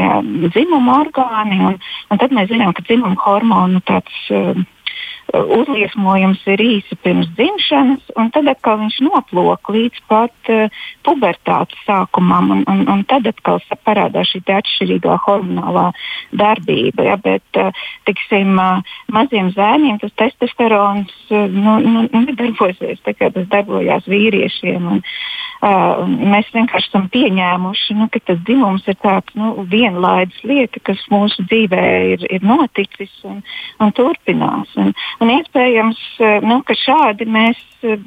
jā, 0.00 0.14
dzimuma 0.48 1.02
orgāni. 1.02 1.60
Un, 1.72 1.76
un 2.10 2.22
tad 2.22 2.32
mēs 2.36 2.48
zinām, 2.52 2.72
ka 2.76 2.86
dzimuma 2.88 3.20
hormonu 3.26 3.84
tāds. 3.84 4.24
Um, 5.34 5.48
uzliesmojums 5.56 6.42
ir 6.52 6.60
īsi 6.62 6.96
pirms 7.02 7.26
dzimšanas, 7.34 8.12
un 8.20 8.28
tad 8.34 8.46
atkal 8.50 8.78
viņš 8.82 8.98
noplūk 9.06 9.70
līdz 9.74 10.02
pat 10.10 10.50
uh, 10.52 10.82
pubertātes 11.06 11.80
sākumam, 11.86 12.52
un, 12.54 12.62
un, 12.70 12.84
un 12.92 13.02
tad 13.10 13.26
atkal 13.26 13.58
parādās 13.86 14.30
šī 14.30 14.44
atšķirīgā 14.58 15.16
hormonālā 15.24 15.88
darbība. 16.30 17.08
Ja, 17.08 17.16
bet, 17.22 17.46
uh, 17.58 17.74
tiksim, 18.06 18.54
uh, 18.54 18.94
maziem 19.12 19.50
zēniem 19.56 19.98
tas 20.02 20.14
testosterons 20.20 21.14
uh, 21.32 21.48
nu, 21.50 21.80
nu, 21.82 22.06
nedarbosies 22.12 23.02
tā 23.06 23.16
kā 23.18 23.32
tas 23.34 23.50
darbojās 23.50 24.06
vīriešiem. 24.10 24.92
Un, 24.94 25.02
Uh, 25.56 26.02
mēs 26.04 26.50
vienkārši 26.52 26.90
esam 26.90 27.06
pieņēmuši, 27.14 27.94
nu, 27.96 28.10
ka 28.12 28.20
tas 28.28 28.36
dzimums 28.44 28.84
ir 28.92 28.98
tāds 29.00 29.32
nu, 29.40 29.54
vienlaidis 29.70 30.42
lieta, 30.44 30.82
kas 30.84 31.00
mūsu 31.08 31.46
dzīvē 31.48 31.84
ir, 32.12 32.26
ir 32.28 32.44
noticis 32.44 33.14
un, 33.24 33.38
un 33.80 33.94
turpinās. 33.96 34.74
Un, 34.76 34.92
un 35.24 35.32
iespējams, 35.36 36.02
nu, 36.46 36.60
ka 36.66 36.76
šādi 36.78 37.28
mēs 37.30 37.60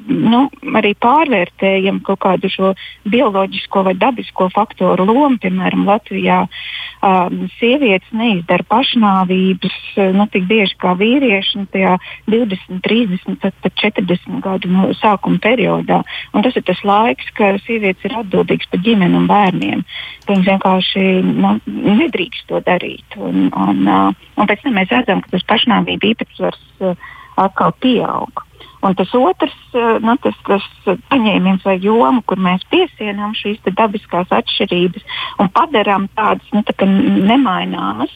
nu, 0.08 0.42
arī 0.76 0.92
pārvērtējam 1.00 2.00
kaut 2.06 2.20
kādu 2.24 2.50
šo 2.52 2.72
bioloģisko 3.10 3.84
vai 3.86 3.94
dabisko 3.98 4.48
faktoru 4.54 5.06
lomu. 5.08 5.38
Piemēram, 5.40 5.86
Latvijā 5.88 6.42
um, 6.46 7.46
sievietes 7.58 8.10
neizdara 8.16 8.66
pašnāvības 8.70 9.78
nu, 10.16 10.26
tik 10.32 10.46
bieži 10.50 10.76
kā 10.80 10.94
vīrieši 10.98 11.62
nu, 11.62 11.68
tajā 11.72 11.96
20, 12.30 12.82
30, 12.86 13.38
pat, 13.42 13.56
pat 13.64 13.78
40 13.82 14.40
gadu 14.44 14.72
nu, 14.72 14.90
sākuma 14.98 15.40
periodā. 15.42 16.02
Un 16.34 16.46
tas 16.46 16.56
ir 16.58 16.66
tas 16.66 16.82
laiks, 16.86 17.30
ka 17.38 17.54
sievietes 17.64 18.04
ir 18.06 18.18
atbildīgas 18.20 18.70
par 18.72 18.84
ģimeni 18.84 19.20
un 19.20 19.30
bērniem. 19.30 19.86
Viņas 20.28 20.50
vienkārši 20.52 21.06
nu, 21.26 21.56
nedrīkst 22.02 22.48
to 22.50 22.60
darīt. 22.66 23.18
Un, 23.18 23.48
un, 23.50 23.82
uh, 23.88 24.28
un 24.36 24.50
pēc 24.50 24.66
tam 24.66 24.78
mēs 24.78 24.92
redzam, 24.92 25.24
ka 25.24 25.34
tas 25.34 25.48
pašnāvību 25.54 26.14
īpatsvars 26.14 26.62
uh, 26.84 27.10
atkal 27.40 27.74
pieaug. 27.80 28.44
Un 28.80 28.94
tas 28.96 29.12
otrs, 29.14 29.56
uh, 29.76 29.98
nu, 30.00 30.16
tas, 30.24 30.36
tas 30.46 30.64
paņēmiens 31.12 31.66
vai 31.68 31.76
joma, 31.84 32.22
kur 32.24 32.40
mēs 32.40 32.64
piesienām 32.72 33.34
šīs 33.36 33.60
dabiskās 33.76 34.32
atšķirības 34.32 35.04
un 35.42 35.52
padarām 35.52 36.08
tādas 36.16 36.48
nu, 36.56 36.64
tā 36.64 36.88
nemaināmas, 36.88 38.14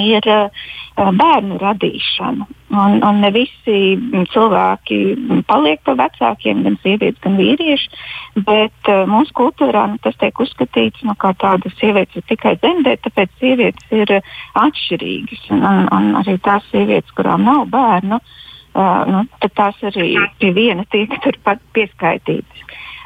ir 0.00 0.24
uh, 0.26 0.48
bērnu 0.96 1.58
radīšana. 1.60 2.46
Un, 2.74 2.96
un 3.06 3.20
ne 3.22 3.30
visi 3.30 3.76
cilvēki 4.32 4.98
paliek 5.46 5.82
par 5.86 5.98
vecākiem, 6.00 6.64
gan 6.64 6.78
sievietes, 6.82 7.20
gan 7.22 7.36
vīrieši. 7.38 8.00
Bet 8.48 8.90
uh, 8.90 9.04
mūsu 9.10 9.36
kultūrā 9.36 9.84
nu, 9.92 10.00
tas 10.02 10.16
tiek 10.18 10.40
uzskatīts 10.40 11.04
nu, 11.06 11.14
kā 11.20 11.34
tāda 11.38 11.70
sievietes 11.76 12.22
ir 12.22 12.26
tikai 12.32 12.56
dzemdēt, 12.62 13.04
tāpēc 13.04 13.36
sievietes 13.42 13.94
ir 13.94 14.16
atšķirīgas. 14.64 15.44
Un, 15.54 15.62
un, 15.68 15.84
un 15.92 16.10
arī 16.24 16.38
tās 16.42 16.66
sievietes, 16.72 17.14
kurām 17.14 17.46
nav 17.46 17.68
bērnu, 17.70 18.18
uh, 18.18 18.40
nu, 18.74 19.24
tās 19.54 19.78
arī 19.86 20.14
pie 20.40 20.50
viena 20.56 20.84
tiek 20.90 21.12
turpat 21.22 21.62
pieskaitītas. 21.76 22.64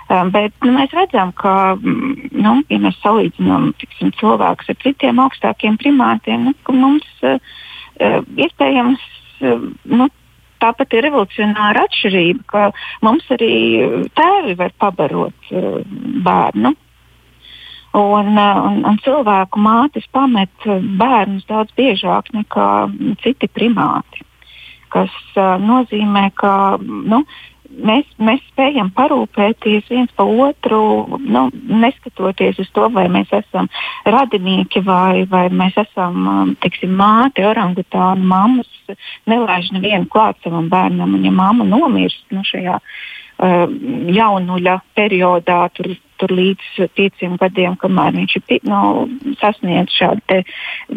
Um, 0.08 0.30
bet 0.32 0.54
nu, 0.64 0.72
mēs 0.72 0.92
redzam, 0.96 1.34
ka, 1.36 1.74
mm, 1.76 2.30
nu, 2.40 2.54
ja 2.72 2.78
mēs 2.80 2.96
salīdzinām 3.02 3.74
tiksim, 3.76 4.14
cilvēkus 4.16 4.70
ar 4.72 4.78
citiem 4.80 5.18
augstākiem 5.20 5.76
primātiem, 5.76 6.46
nu, 6.48 6.54
mums 6.72 7.04
uh, 7.28 7.36
uh, 8.00 8.22
iespējams 8.40 9.04
uh, 9.44 9.66
nu, 9.84 10.06
tāpat 10.64 10.96
ir 10.96 11.04
revolucionāra 11.04 11.84
atšķirība, 11.84 12.46
ka 12.48 12.62
mums 13.04 13.28
arī 13.36 13.52
tēvi 14.16 14.56
var 14.56 14.72
pabarot 14.80 15.52
uh, 15.52 15.82
bērnu. 16.24 16.72
Un, 17.98 18.32
uh, 18.32 18.62
un, 18.64 18.80
un 18.88 18.96
cilvēku 19.04 19.60
mātes 19.60 20.08
pamet 20.12 20.70
bērnus 21.02 21.44
daudz 21.52 21.76
biežāk 21.76 22.32
nekā 22.32 22.70
citi 23.20 23.52
primāti. 23.52 24.24
Uh, 24.94 25.54
nozīmē, 25.62 26.28
ka 26.38 26.52
nu, 26.80 27.22
mēs, 27.68 28.08
mēs 28.22 28.40
spējam 28.52 28.90
parūpēties 28.96 29.90
viens 29.90 30.14
par 30.16 30.30
otru, 30.48 30.80
nu, 31.20 31.48
neskatoties 31.52 32.60
uz 32.62 32.70
to, 32.74 32.88
vai 32.94 33.06
mēs 33.12 33.32
esam 33.36 33.68
radinieki 34.06 34.82
vai, 34.86 35.26
vai 35.30 35.46
mēs 35.52 35.78
esam 35.84 36.56
tiksim, 36.64 36.96
māte, 36.98 37.44
orangutāna, 37.46 38.18
mammas. 38.18 38.70
Nelaiž 39.28 39.72
nevienu 39.76 40.08
klāt 40.08 40.40
savam 40.42 40.70
bērnam, 40.72 41.14
un 41.18 41.24
ja 41.28 41.32
mamma 41.34 41.66
nomirst 41.68 42.24
nu, 42.32 42.44
šajā 42.46 42.78
uh, 42.80 43.78
jaunuļa 44.18 44.78
periodā, 44.96 45.66
tur 45.76 45.92
tur 46.18 46.32
līdz 46.34 46.88
pieciem 46.98 47.36
gadiem, 47.38 47.76
kamēr 47.78 48.16
viņš 48.16 48.32
ir 48.38 48.64
nu, 48.66 48.80
sasniedzis 49.38 50.00
šādu 50.00 50.40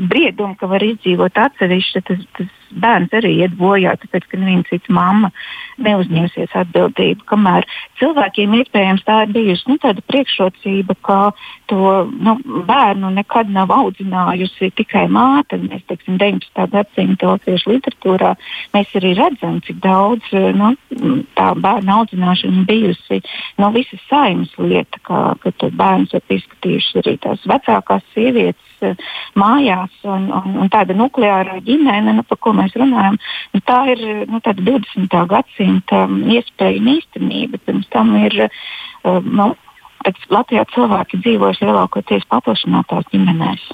briedumu, 0.09 0.57
ka 0.57 0.69
var 0.71 0.81
izdzīvot 0.85 1.37
atsevišķi, 1.37 2.01
tas, 2.07 2.23
tas 2.39 2.49
bērns 2.73 3.13
arī 3.17 3.33
iet 3.43 3.55
bojā, 3.59 3.95
tāpēc 4.01 4.27
ka 4.29 4.39
neviena 4.39 4.67
cita 4.69 4.93
mamma 4.93 5.31
neuzņemsies 5.81 6.53
atbildību. 6.61 7.25
Kamēr 7.29 7.67
cilvēkiem 7.99 8.55
iespējams 8.59 9.05
tā 9.07 9.21
ir 9.25 9.33
bijusi 9.35 9.69
nu, 9.71 9.77
tāda 9.81 10.03
priekšrocība, 10.07 10.95
ka 11.05 11.19
to 11.71 11.91
nu, 12.11 12.37
bērnu 12.67 13.11
nekad 13.15 13.51
nav 13.53 13.73
audzinājusi 13.75 14.71
tikai 14.77 15.07
māte. 15.11 15.59
Mēs 15.61 15.85
teiksim, 15.89 16.19
19. 16.21 16.67
gadsimta 16.73 17.33
latviešu 17.33 17.75
literatūrā 17.75 18.33
mēs 18.75 18.95
arī 18.99 19.13
redzam, 19.19 19.61
cik 19.65 19.81
daudz 19.83 20.33
nu, 20.57 20.73
tā 21.37 21.51
bērnu 21.57 21.97
audzināšana 21.99 22.65
bijusi 22.69 23.21
no 23.61 23.71
visas 23.75 24.01
saimas 24.09 24.51
lieta 24.59 25.01
ka, 25.07 25.21
ka 25.41 25.71
bērns 25.71 26.13
ir 26.17 26.37
izskatījuši 26.37 27.01
arī 27.03 27.17
tās 27.23 27.47
vecākās 27.49 28.05
sievietes 28.15 28.70
mājās. 29.39 29.95
Un, 30.03 30.29
un, 30.35 30.55
un 30.63 30.71
tāda 30.73 30.95
nukleāra 30.97 31.59
ģimene, 31.65 32.15
nu, 32.17 32.25
par 32.27 32.39
ko 32.41 32.55
mēs 32.57 32.75
runājam, 32.79 33.19
nu, 33.55 33.63
tā 33.67 33.81
ir 33.93 34.05
nu, 34.29 34.41
20. 34.43 35.17
gadsimta 35.31 36.05
iespēja 36.37 36.81
un 36.81 36.93
īstenība. 36.97 37.61
Pirms 37.65 37.91
tam 37.93 38.15
ir. 38.21 38.47
Uh, 39.01 39.19
nu, 39.25 39.53
Latvijā 40.33 40.63
cilvēki 40.73 41.19
dzīvojuši 41.21 41.67
lielākoties 41.67 42.25
paplašinātās 42.31 43.05
ģimenēs. 43.13 43.67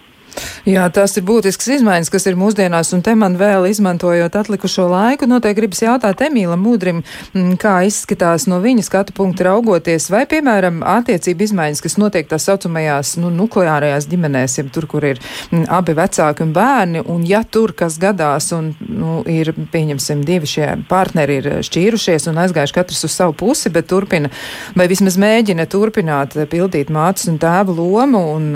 Jā, 0.67 0.83
tas 0.93 1.15
ir 1.17 1.23
būtisks 1.27 1.69
izmaiņas, 1.77 2.09
kas 2.11 2.25
ir 2.27 2.37
mūsdienās, 2.39 2.91
un 2.95 3.01
te 3.05 3.13
man 3.15 3.37
vēl 3.39 3.69
izmantojot 3.69 4.35
atlikušo 4.35 4.87
laiku, 4.91 5.27
noteikti 5.29 5.61
gribas 5.61 5.81
jautāt 5.83 6.21
Emīlam 6.25 6.59
Mūdrim, 6.59 6.99
mm, 7.31 7.53
kā 7.61 7.77
izskatās 7.87 8.47
no 8.51 8.59
viņa 8.63 8.83
skatu 8.85 9.15
punkta 9.17 9.47
raugoties, 9.47 10.09
vai, 10.11 10.25
piemēram, 10.29 10.81
attiecību 10.83 11.47
izmaiņas, 11.47 11.83
kas 11.85 11.97
notiek 12.01 12.27
tā 12.29 12.39
saucamajās 12.41 13.15
nu, 13.21 13.31
nukleārajās 13.33 14.09
ģimenēs, 14.11 14.57
ja 14.59 14.65
tur, 14.73 14.89
kur 14.91 15.07
ir 15.07 15.21
mm, 15.21 15.69
abi 15.77 15.95
vecāki 15.97 16.45
un 16.45 16.51
bērni, 16.57 17.05
un 17.15 17.23
ja 17.27 17.43
tur 17.47 17.73
kas 17.77 17.95
gadās 18.01 18.51
un 18.57 18.73
nu, 18.83 19.21
ir, 19.23 19.53
pieņemsim, 19.71 20.25
divi 20.27 20.51
šie 20.51 20.67
partneri 20.89 21.39
ir 21.39 21.49
šķīrušies 21.67 22.27
un 22.31 22.43
aizgājuši 22.43 22.77
katrs 22.77 23.07
uz 23.07 23.15
savu 23.15 23.37
pusi, 23.39 23.71
bet 23.73 23.87
turpina, 23.87 24.29
vai 24.75 24.89
vismaz 24.91 25.15
mēģina 25.21 25.67
turpināt 25.71 26.35
pildīt 26.51 26.91
mātes 26.93 27.31
un 27.31 27.39
tēva 27.41 27.73
lomu 27.77 28.23
un 28.35 28.53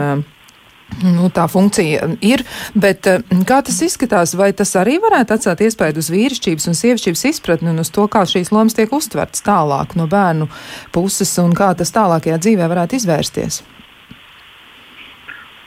Nu, 1.01 1.29
tā 1.33 1.47
funkcija 1.49 2.09
ir, 2.25 2.43
bet 2.77 3.07
eh, 3.09 3.23
kā 3.47 3.61
tas 3.65 3.79
izskatās, 3.85 4.35
vai 4.37 4.51
tas 4.53 4.75
arī 4.77 4.97
varētu 5.01 5.37
atstāt 5.37 5.63
iespēju 5.65 6.01
uz 6.03 6.11
vīrišķības 6.13 6.69
un 6.69 6.77
sievišķības 6.77 7.25
izpratni 7.31 7.71
un 7.71 7.81
uz 7.81 7.89
to, 7.95 8.05
kā 8.11 8.25
šīs 8.27 8.51
lomas 8.53 8.77
tiek 8.77 8.91
uztverts 8.93 9.45
tālāk 9.47 9.95
no 9.97 10.09
bērnu 10.11 10.49
puses 10.93 11.31
un 11.41 11.55
kā 11.57 11.71
tas 11.79 11.95
tālākajā 11.95 12.41
dzīvē 12.43 12.69
varētu 12.71 12.99
izvērsties? 12.99 13.63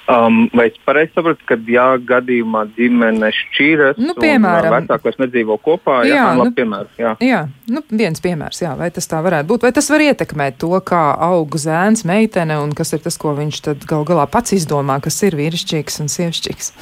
Um, 0.05 0.51
vai 0.53 0.67
es 0.69 0.75
pareizi 0.85 1.15
saprotu, 1.17 1.41
ka, 1.49 1.57
ja 1.73 1.95
gadījumā 1.97 2.67
ģimene 2.77 3.31
šķīras, 3.33 3.97
nu, 4.05 4.13
piemēram, 4.19 4.69
un 4.69 4.85
vecākos 4.85 5.17
nedzīvo 5.23 5.57
kopā, 5.65 6.03
jā, 6.05 6.19
jā, 6.19 6.27
nu, 6.37 6.45
piemērs, 6.53 6.91
jā. 7.01 7.15
jā 7.25 7.39
nu, 7.73 7.81
viens 7.89 8.21
piemērs, 8.21 8.61
jā, 8.67 8.75
vai 8.77 8.91
tas 8.93 9.09
tā 9.09 9.23
varētu 9.25 9.49
būt, 9.49 9.65
vai 9.65 9.73
tas 9.73 9.89
var 9.89 10.05
ietekmēt 10.05 10.59
to, 10.61 10.75
kā 10.85 11.01
aug 11.25 11.57
zēns, 11.57 12.05
meitene, 12.05 12.61
un 12.61 12.77
kas 12.77 12.93
ir 12.93 13.01
tas, 13.07 13.17
ko 13.17 13.33
viņš 13.39 13.63
tad 13.65 13.89
gal 13.89 14.05
galā 14.05 14.29
pats 14.29 14.53
izdomā, 14.59 14.99
kas 15.01 15.23
ir 15.25 15.39
vīrišķīgs 15.41 15.97
un 16.05 16.13
sievišķīgs? 16.13 16.73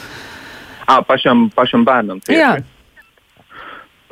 À, 0.91 0.99
pašam, 1.07 1.47
pašam 1.55 1.87
bērnam. 1.87 2.19
Tieši. 2.27 2.43
Jā. 2.43 2.57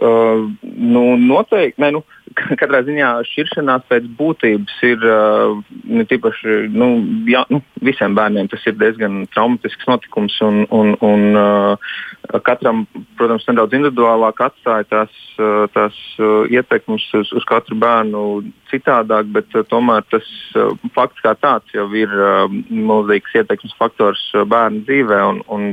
Uh, 0.00 0.46
nu, 0.62 1.02
noteikti. 1.18 1.82
Ne, 1.82 1.90
nu, 1.98 2.06
katrā 2.38 2.82
ziņā 2.86 3.10
šķiršanās 3.26 3.86
pēc 3.90 4.06
būtības 4.18 4.76
ir 4.86 5.04
uh, 5.06 5.58
ne 5.84 6.04
tīpaši 6.08 6.70
nu, 6.70 6.90
jā, 7.30 7.42
nu, 7.50 7.60
visiem 7.84 8.14
bērniem. 8.18 8.48
Tas 8.52 8.64
ir 8.68 8.76
diezgan 8.78 9.24
traumatisks 9.34 9.88
notikums. 9.90 10.36
Un, 10.46 10.62
un, 10.74 10.94
un, 11.06 11.24
uh, 11.38 12.38
katram, 12.46 12.84
protams, 13.18 13.46
nedaudz 13.48 13.74
individuālāk 13.76 14.42
atstāja 14.46 14.86
tās, 14.90 15.16
uh, 15.40 15.66
tās 15.74 15.96
uh, 16.20 16.46
ietekmes 16.50 17.06
uz, 17.18 17.32
uz 17.36 17.46
katru 17.48 17.78
bērnu 17.80 18.24
citādāk, 18.70 19.30
bet 19.34 19.56
uh, 19.58 19.66
tomēr 19.66 20.06
tas 20.12 20.26
uh, 20.58 20.70
fakts 20.94 21.24
kā 21.24 21.34
tāds 21.40 21.74
jau 21.74 21.88
ir 21.96 22.12
uh, 22.14 22.46
milzīgs 22.70 23.34
ietekmes 23.42 23.74
faktors 23.80 24.22
uh, 24.36 24.46
bērnu 24.48 24.84
dzīvē 24.86 25.22
un, 25.32 25.42
un 25.50 25.66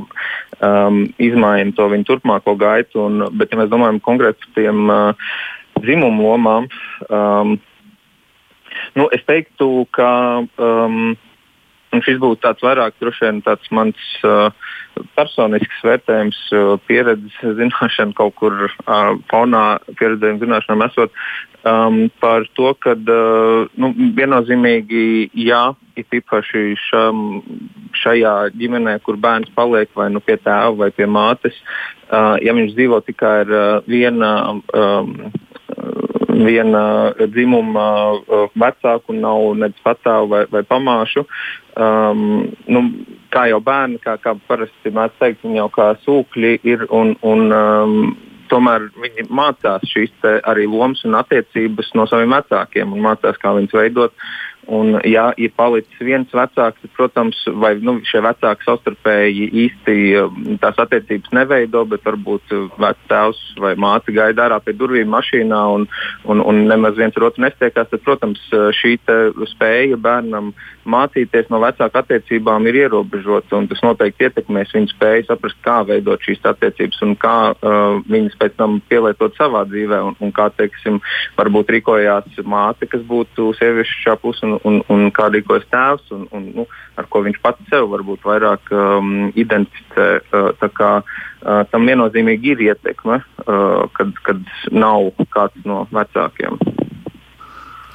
um, 0.65 1.03
izmaina 1.21 1.75
to 1.77 1.89
viņu 1.93 2.09
turpmāko 2.09 2.57
gaitu. 2.59 3.05
Un, 3.05 3.27
bet, 3.37 3.53
ja 3.53 3.61
mēs 3.61 3.71
domājam 3.73 4.01
konkrēti 4.03 4.41
par 4.41 4.57
tiem 4.57 4.89
uh, 4.89 5.29
dzimumu 5.83 6.25
lomām. 6.25 6.67
Um, 7.09 7.57
nu, 8.97 9.07
es 9.15 9.23
teiktu, 9.27 9.85
ka 9.95 10.09
um, 10.43 11.15
šis 12.05 12.19
būtu 12.21 12.41
tāds 12.43 12.63
vairāk 12.65 12.97
vien, 13.01 13.41
tāds 13.45 13.71
mans 13.71 14.09
uh, 14.27 14.49
personisks 15.17 15.83
vērtējums, 15.85 16.39
pieredzes 16.87 17.35
zināšana 17.59 18.15
kaut 18.17 18.35
kur 18.39 18.55
uh, 18.67 19.13
fonā, 19.31 19.65
pieredzējuma 19.99 20.43
zināšanām 20.43 20.85
esot 20.87 21.13
um, 21.67 21.99
par 22.21 22.47
to, 22.57 22.71
ka 22.83 22.95
uh, 22.97 23.67
nu, 23.79 23.91
viennozīmīgi 24.17 25.29
jā, 25.47 25.63
ir 25.97 26.19
īpaši 26.19 26.63
šam, 26.87 27.41
šajā 27.97 28.35
ģimenē, 28.57 28.97
kur 29.05 29.19
bērns 29.21 29.53
paliek 29.57 29.91
vai 29.97 30.09
nu 30.13 30.21
pie 30.23 30.37
tēva 30.37 30.75
vai 30.77 30.91
pie 30.95 31.09
mātes, 31.09 31.57
uh, 32.11 32.35
ja 32.43 32.55
viņš 32.57 32.75
dzīvo 32.75 33.01
tikai 33.09 33.35
ar 33.45 33.53
uh, 33.53 33.67
viena. 33.89 34.33
Um, 34.73 35.31
viena 36.27 37.13
dzimuma 37.19 37.87
uh, 38.17 38.47
vecāku, 38.59 39.15
nav 39.15 39.53
nedz 39.61 39.79
patāvu 39.85 40.31
vai, 40.33 40.43
vai 40.51 40.63
pamāšu. 40.67 41.25
Um, 41.77 42.47
nu, 42.67 42.83
kā 43.33 43.47
jau 43.51 43.59
bērni, 43.63 43.99
kā, 44.03 44.17
kā 44.21 44.35
parasti 44.49 44.93
mēs 44.93 45.13
teikt, 45.21 45.43
viņi 45.45 45.61
jau 45.61 45.69
kā 45.73 45.91
sūkļi 46.05 46.53
ir 46.67 46.87
un, 46.89 47.13
un 47.21 47.53
um, 47.53 47.95
tomēr 48.51 48.89
viņi 48.97 49.27
mācās 49.29 49.85
šīs 49.91 50.27
arī 50.47 50.67
lomas 50.69 51.03
un 51.07 51.17
attiecības 51.19 51.93
no 51.97 52.07
saviem 52.09 52.35
vecākiem 52.37 52.93
un 52.95 53.03
mācās, 53.05 53.39
kā 53.41 53.53
viņas 53.57 53.75
veidot. 53.77 54.15
Un, 54.67 54.97
ja 55.07 55.29
ir 55.39 55.53
palicis 55.55 56.01
viens 56.03 56.31
vecāks, 56.35 56.81
tad, 56.81 56.91
protams, 56.97 57.39
vai 57.61 57.77
nu, 57.79 57.97
šie 58.07 58.19
vecāki 58.25 58.67
savstarpēji 58.67 59.47
īsti 59.63 59.95
um, 60.19 60.41
tās 60.59 60.79
attiecības 60.83 61.31
neveido, 61.37 61.85
bet 61.87 62.03
varbūt 62.03 62.51
vecāks 62.75 63.39
vai 63.63 63.77
māte 63.79 64.11
gaida 64.11 64.47
ārā 64.47 64.59
pie 64.63 64.75
durvīm 64.75 65.07
mašīnā 65.13 65.61
un, 65.71 65.87
un, 66.27 66.43
un 66.43 66.65
nemaz 66.67 66.99
viens 66.99 67.15
ar 67.15 67.29
otru 67.29 67.45
nestiekās, 67.45 67.87
tad, 67.93 68.03
protams, 68.03 68.43
šī 68.75 68.97
spēja 69.53 69.99
bērnam 70.03 70.51
mācīties 70.87 71.49
no 71.51 71.59
vecāku 71.61 71.99
attiecībām 72.01 72.67
ir 72.69 72.81
ierobežota. 72.83 73.61
Tas 73.71 73.83
noteikti 73.83 74.27
ietekmēs 74.27 74.73
viņa 74.75 74.91
spēju 74.93 75.27
saprast, 75.27 75.59
kā 75.65 75.79
veidot 75.87 76.23
šīs 76.23 76.43
attiecības 76.47 77.01
un 77.05 77.15
kā 77.19 77.35
uh, 77.53 77.99
viņas 78.07 78.37
pēc 78.39 78.55
tam 78.59 78.79
pielietot 78.89 79.35
savā 79.39 79.65
dzīvē. 79.69 80.01
Un, 80.09 80.17
un 80.23 80.33
kā, 80.35 80.49
teiksim, 80.57 80.99
varbūt 81.39 81.73
rīkojās 81.75 82.39
māte, 82.47 82.87
kas 82.89 83.03
būtu 83.07 83.51
sieviešu 83.59 84.01
šā 84.05 84.17
pusē, 84.21 84.56
un, 84.63 84.79
un, 84.79 84.81
un 84.93 85.11
kā 85.15 85.29
rīkojas 85.33 85.67
tēvs, 85.71 86.11
un, 86.15 86.25
un 86.35 86.49
nu, 86.55 86.67
ar 86.97 87.07
ko 87.11 87.23
viņš 87.25 87.39
pats 87.43 87.69
sev 87.71 87.89
varbūt 87.93 88.25
vairāk 88.27 88.71
um, 88.73 89.29
identificē. 89.35 90.07
Uh, 90.31 90.67
kā, 90.77 90.91
uh, 91.01 91.61
tam 91.71 91.87
viennozīmīgi 91.89 92.53
ir 92.55 92.65
ietekme, 92.71 93.21
uh, 93.45 93.87
kad, 93.97 94.13
kad 94.27 94.43
nav 94.71 95.11
kāds 95.33 95.65
no 95.67 95.85
vecākiem. 95.93 96.59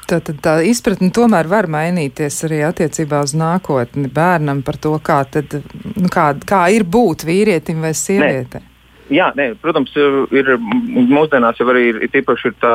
Tā, 0.09 0.19
tā, 0.21 0.35
tā 0.45 0.57
izpratne 0.67 1.13
tomēr 1.15 1.49
var 1.49 1.69
mainīties 1.73 2.43
arī 2.49 2.61
attiecībā 2.67 3.23
uz 3.25 3.37
nākotni 3.39 4.11
bērnam 4.13 4.61
par 4.67 4.77
to, 4.83 4.97
kā, 5.01 5.23
tad, 5.31 5.55
nu, 5.95 6.11
kā, 6.13 6.33
kā 6.49 6.67
ir 6.75 6.85
būt 6.85 7.25
vīrietim 7.29 7.81
vai 7.85 7.95
sievietei. 7.97 8.72
Jā, 9.13 9.29
nē, 9.37 9.53
protams, 9.61 9.93
ir 10.33 10.55
mūsdienās 10.59 11.59
jau 11.61 11.69
arī 11.69 11.89
ir, 11.91 11.99
tīpaši 12.13 12.49
ir 12.49 12.55
tā 12.63 12.75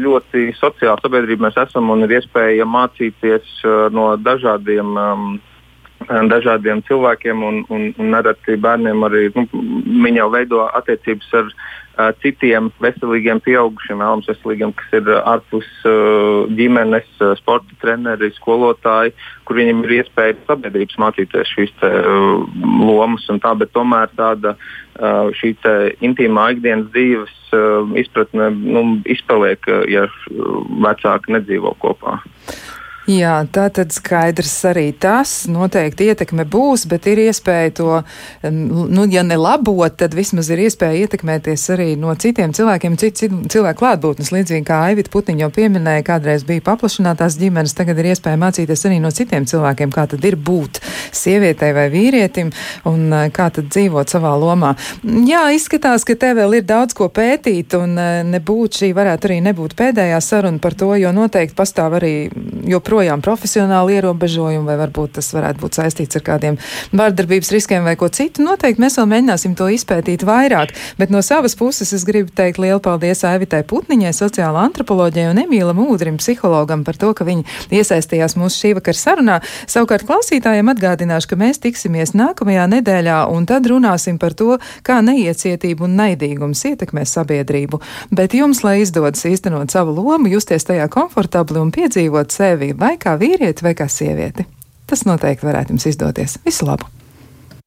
ļoti 0.00 0.50
sociāla 0.58 1.00
sabiedrība 1.02 1.48
mēs 1.48 1.58
esam 1.62 1.90
un 1.92 2.04
ir 2.04 2.18
iespēja 2.18 2.66
mācīties 2.68 3.54
uh, 3.64 3.86
no 3.94 4.12
dažādiem. 4.20 4.92
Um, 5.00 5.30
dažādiem 6.10 6.82
cilvēkiem, 6.88 7.42
un, 7.46 7.60
un, 7.70 7.90
un 7.98 8.10
nereti 8.14 8.56
bērniem 8.58 9.04
arī 9.06 9.28
nu, 9.36 9.46
viņi 10.04 10.18
jau 10.18 10.30
veido 10.32 10.64
attiecības 10.74 11.28
ar 11.38 11.50
uh, 11.50 12.10
citiem 12.22 12.70
veselīgiem 12.82 13.42
pieaugušiem, 13.44 14.02
vēlams, 14.02 14.30
veselīgiem, 14.30 14.72
kas 14.78 14.96
ir 14.98 15.10
ārpus 15.20 15.68
uh, 15.86 16.50
ģimenes, 16.58 17.06
uh, 17.20 17.36
sporta 17.38 17.78
treneri, 17.82 18.32
skolotāji, 18.34 19.14
kur 19.46 19.60
viņiem 19.60 19.84
ir 19.86 19.96
iespēja 20.00 20.38
sabiedrības 20.48 20.98
mācīties 21.04 21.54
šīs 21.54 21.74
te, 21.78 21.92
uh, 22.02 22.42
lomas 22.90 23.28
un 23.30 23.38
tā, 23.42 23.54
bet 23.60 23.70
tomēr 23.76 24.10
tāda 24.18 24.56
uh, 24.56 25.30
šī 25.38 25.54
intīmā 26.02 26.50
ikdienas 26.56 26.90
dzīves 26.90 27.38
uh, 27.54 27.86
izpratne 28.02 28.50
nu, 28.58 28.84
izpaliek, 29.06 29.70
ja 29.90 30.08
vecāki 30.82 31.38
nedzīvo 31.38 31.76
kopā. 31.78 32.18
Jā, 33.10 33.40
tā 33.50 33.64
tad 33.74 33.90
skaidrs 33.90 34.52
arī 34.68 34.90
tas. 34.94 35.30
Noteikti 35.50 36.06
ietekme 36.12 36.44
būs, 36.46 36.84
bet 36.90 37.08
ir 37.10 37.18
iespēja 37.24 37.70
to, 37.74 37.94
nu, 38.46 39.06
ja 39.10 39.24
nelabot, 39.26 39.96
tad 39.98 40.14
vismaz 40.14 40.50
ir 40.52 40.62
iespēja 40.66 41.06
ietekmēties 41.06 41.64
arī 41.74 41.88
no 41.98 42.14
citiem 42.14 42.54
cilvēkiem, 42.54 42.98
citu 43.00 43.40
cilvēku 43.50 43.80
klātbūtnes. 43.80 44.30
Līdzīgi 44.34 44.66
kā 44.68 44.82
Aivita 44.90 45.10
Putiņa 45.10 45.42
jau 45.42 45.48
pieminēja, 45.56 46.04
kādreiz 46.06 46.44
bija 46.46 46.62
paplašinātās 46.68 47.38
ģimenes, 47.40 47.74
tagad 47.78 47.98
ir 47.98 48.12
iespēja 48.12 48.38
mācīties 48.44 48.86
arī 48.86 49.00
no 49.02 49.10
citiem 49.16 49.48
cilvēkiem, 49.48 49.90
kā 49.96 50.06
tad 50.12 50.28
ir 50.30 50.38
būt 50.38 50.78
sievietei 51.10 51.72
vai 51.74 51.88
vīrietim 51.90 52.52
un 52.92 53.10
eh, 53.10 53.26
kā 53.34 53.48
tad 53.56 53.72
dzīvot 53.72 54.12
savā 54.12 54.36
lomā. 54.38 54.76
Jā, 55.26 55.48
izskatās, 55.56 56.06
ka 56.06 56.14
te 56.14 56.30
vēl 56.38 56.60
ir 56.60 56.68
daudz 56.68 56.94
ko 56.94 57.10
pētīt 57.10 57.74
un 57.80 57.98
eh, 57.98 58.22
nebūt 58.36 58.84
šī 58.84 58.92
varētu 58.94 59.32
arī 59.32 59.42
nebūt 59.50 59.74
pēdējā 59.80 60.22
saruna 60.22 60.62
par 60.62 60.78
to, 60.78 60.92
jo 61.00 61.10
noteikti 61.16 61.58
pastāv 61.58 61.98
arī 61.98 62.14
joprojām 62.70 62.99
joprojām 63.00 63.22
profesionāli 63.24 63.96
ierobežojumi, 63.96 64.66
vai 64.66 64.76
varbūt 64.76 65.16
tas 65.16 65.30
varētu 65.32 65.62
būt 65.62 65.76
saistīts 65.78 66.18
ar 66.18 66.24
kādiem 66.26 66.56
vārdarbības 66.92 67.50
riskiem 67.54 67.84
vai 67.84 67.96
ko 67.96 68.10
citu. 68.12 68.44
Noteikti 68.44 68.82
mēs 68.82 68.98
vēl 68.98 69.08
mēģināsim 69.08 69.54
to 69.56 69.68
izpētīt 69.72 70.24
vairāk, 70.28 70.74
bet 70.98 71.10
no 71.10 71.22
savas 71.24 71.56
puses 71.56 71.94
es 71.96 72.04
gribu 72.04 72.28
teikt 72.36 72.60
lielu 72.60 72.80
paldies 72.80 73.24
Aivitai 73.24 73.62
Putniņai, 73.64 74.12
sociāla 74.12 74.66
antropoloģijai 74.68 75.30
un 75.32 75.40
Emīlam 75.46 75.80
Ūdrim, 75.80 76.18
psihologam 76.20 76.84
par 76.84 76.98
to, 77.00 77.14
ka 77.16 77.24
viņi 77.24 77.46
iesaistījās 77.72 78.36
mūsu 78.36 78.66
šī 78.66 78.74
vakara 78.76 79.00
sarunā. 79.00 79.38
Savukārt 79.64 80.04
klausītājiem 80.04 80.68
atgādināšu, 80.74 81.32
ka 81.32 81.40
mēs 81.40 81.62
tiksimies 81.64 82.12
nākamajā 82.12 82.68
nedēļā 82.74 83.22
un 83.32 83.48
tad 83.48 83.70
runāsim 83.70 84.20
par 84.20 84.36
to, 84.36 84.58
kā 84.84 85.00
neiecietība 85.06 85.88
un 85.88 85.96
naidīgums 86.02 86.66
ietekmē 86.68 87.06
sabiedrību. 87.08 87.80
Bet 88.12 88.36
jums, 88.36 88.60
lai 88.66 88.80
izdodas 88.84 89.24
īstenot 89.24 89.72
savu 89.72 89.96
lomu, 89.96 90.28
justies 90.34 90.68
tajā 90.68 90.90
komfortabli 90.92 91.62
un 91.62 91.72
piedzīvot 91.74 92.34
sevi 92.34 92.74
vai 92.90 92.98
kā 92.98 93.14
vīrieti, 93.20 93.66
vai 93.66 93.76
kā 93.78 93.86
sievieti. 93.90 94.46
Tas 94.90 95.06
noteikti 95.06 95.46
varētu 95.46 95.76
jums 95.76 95.86
izdoties. 95.92 96.40
Visu 96.46 96.66
labu! 96.66 96.99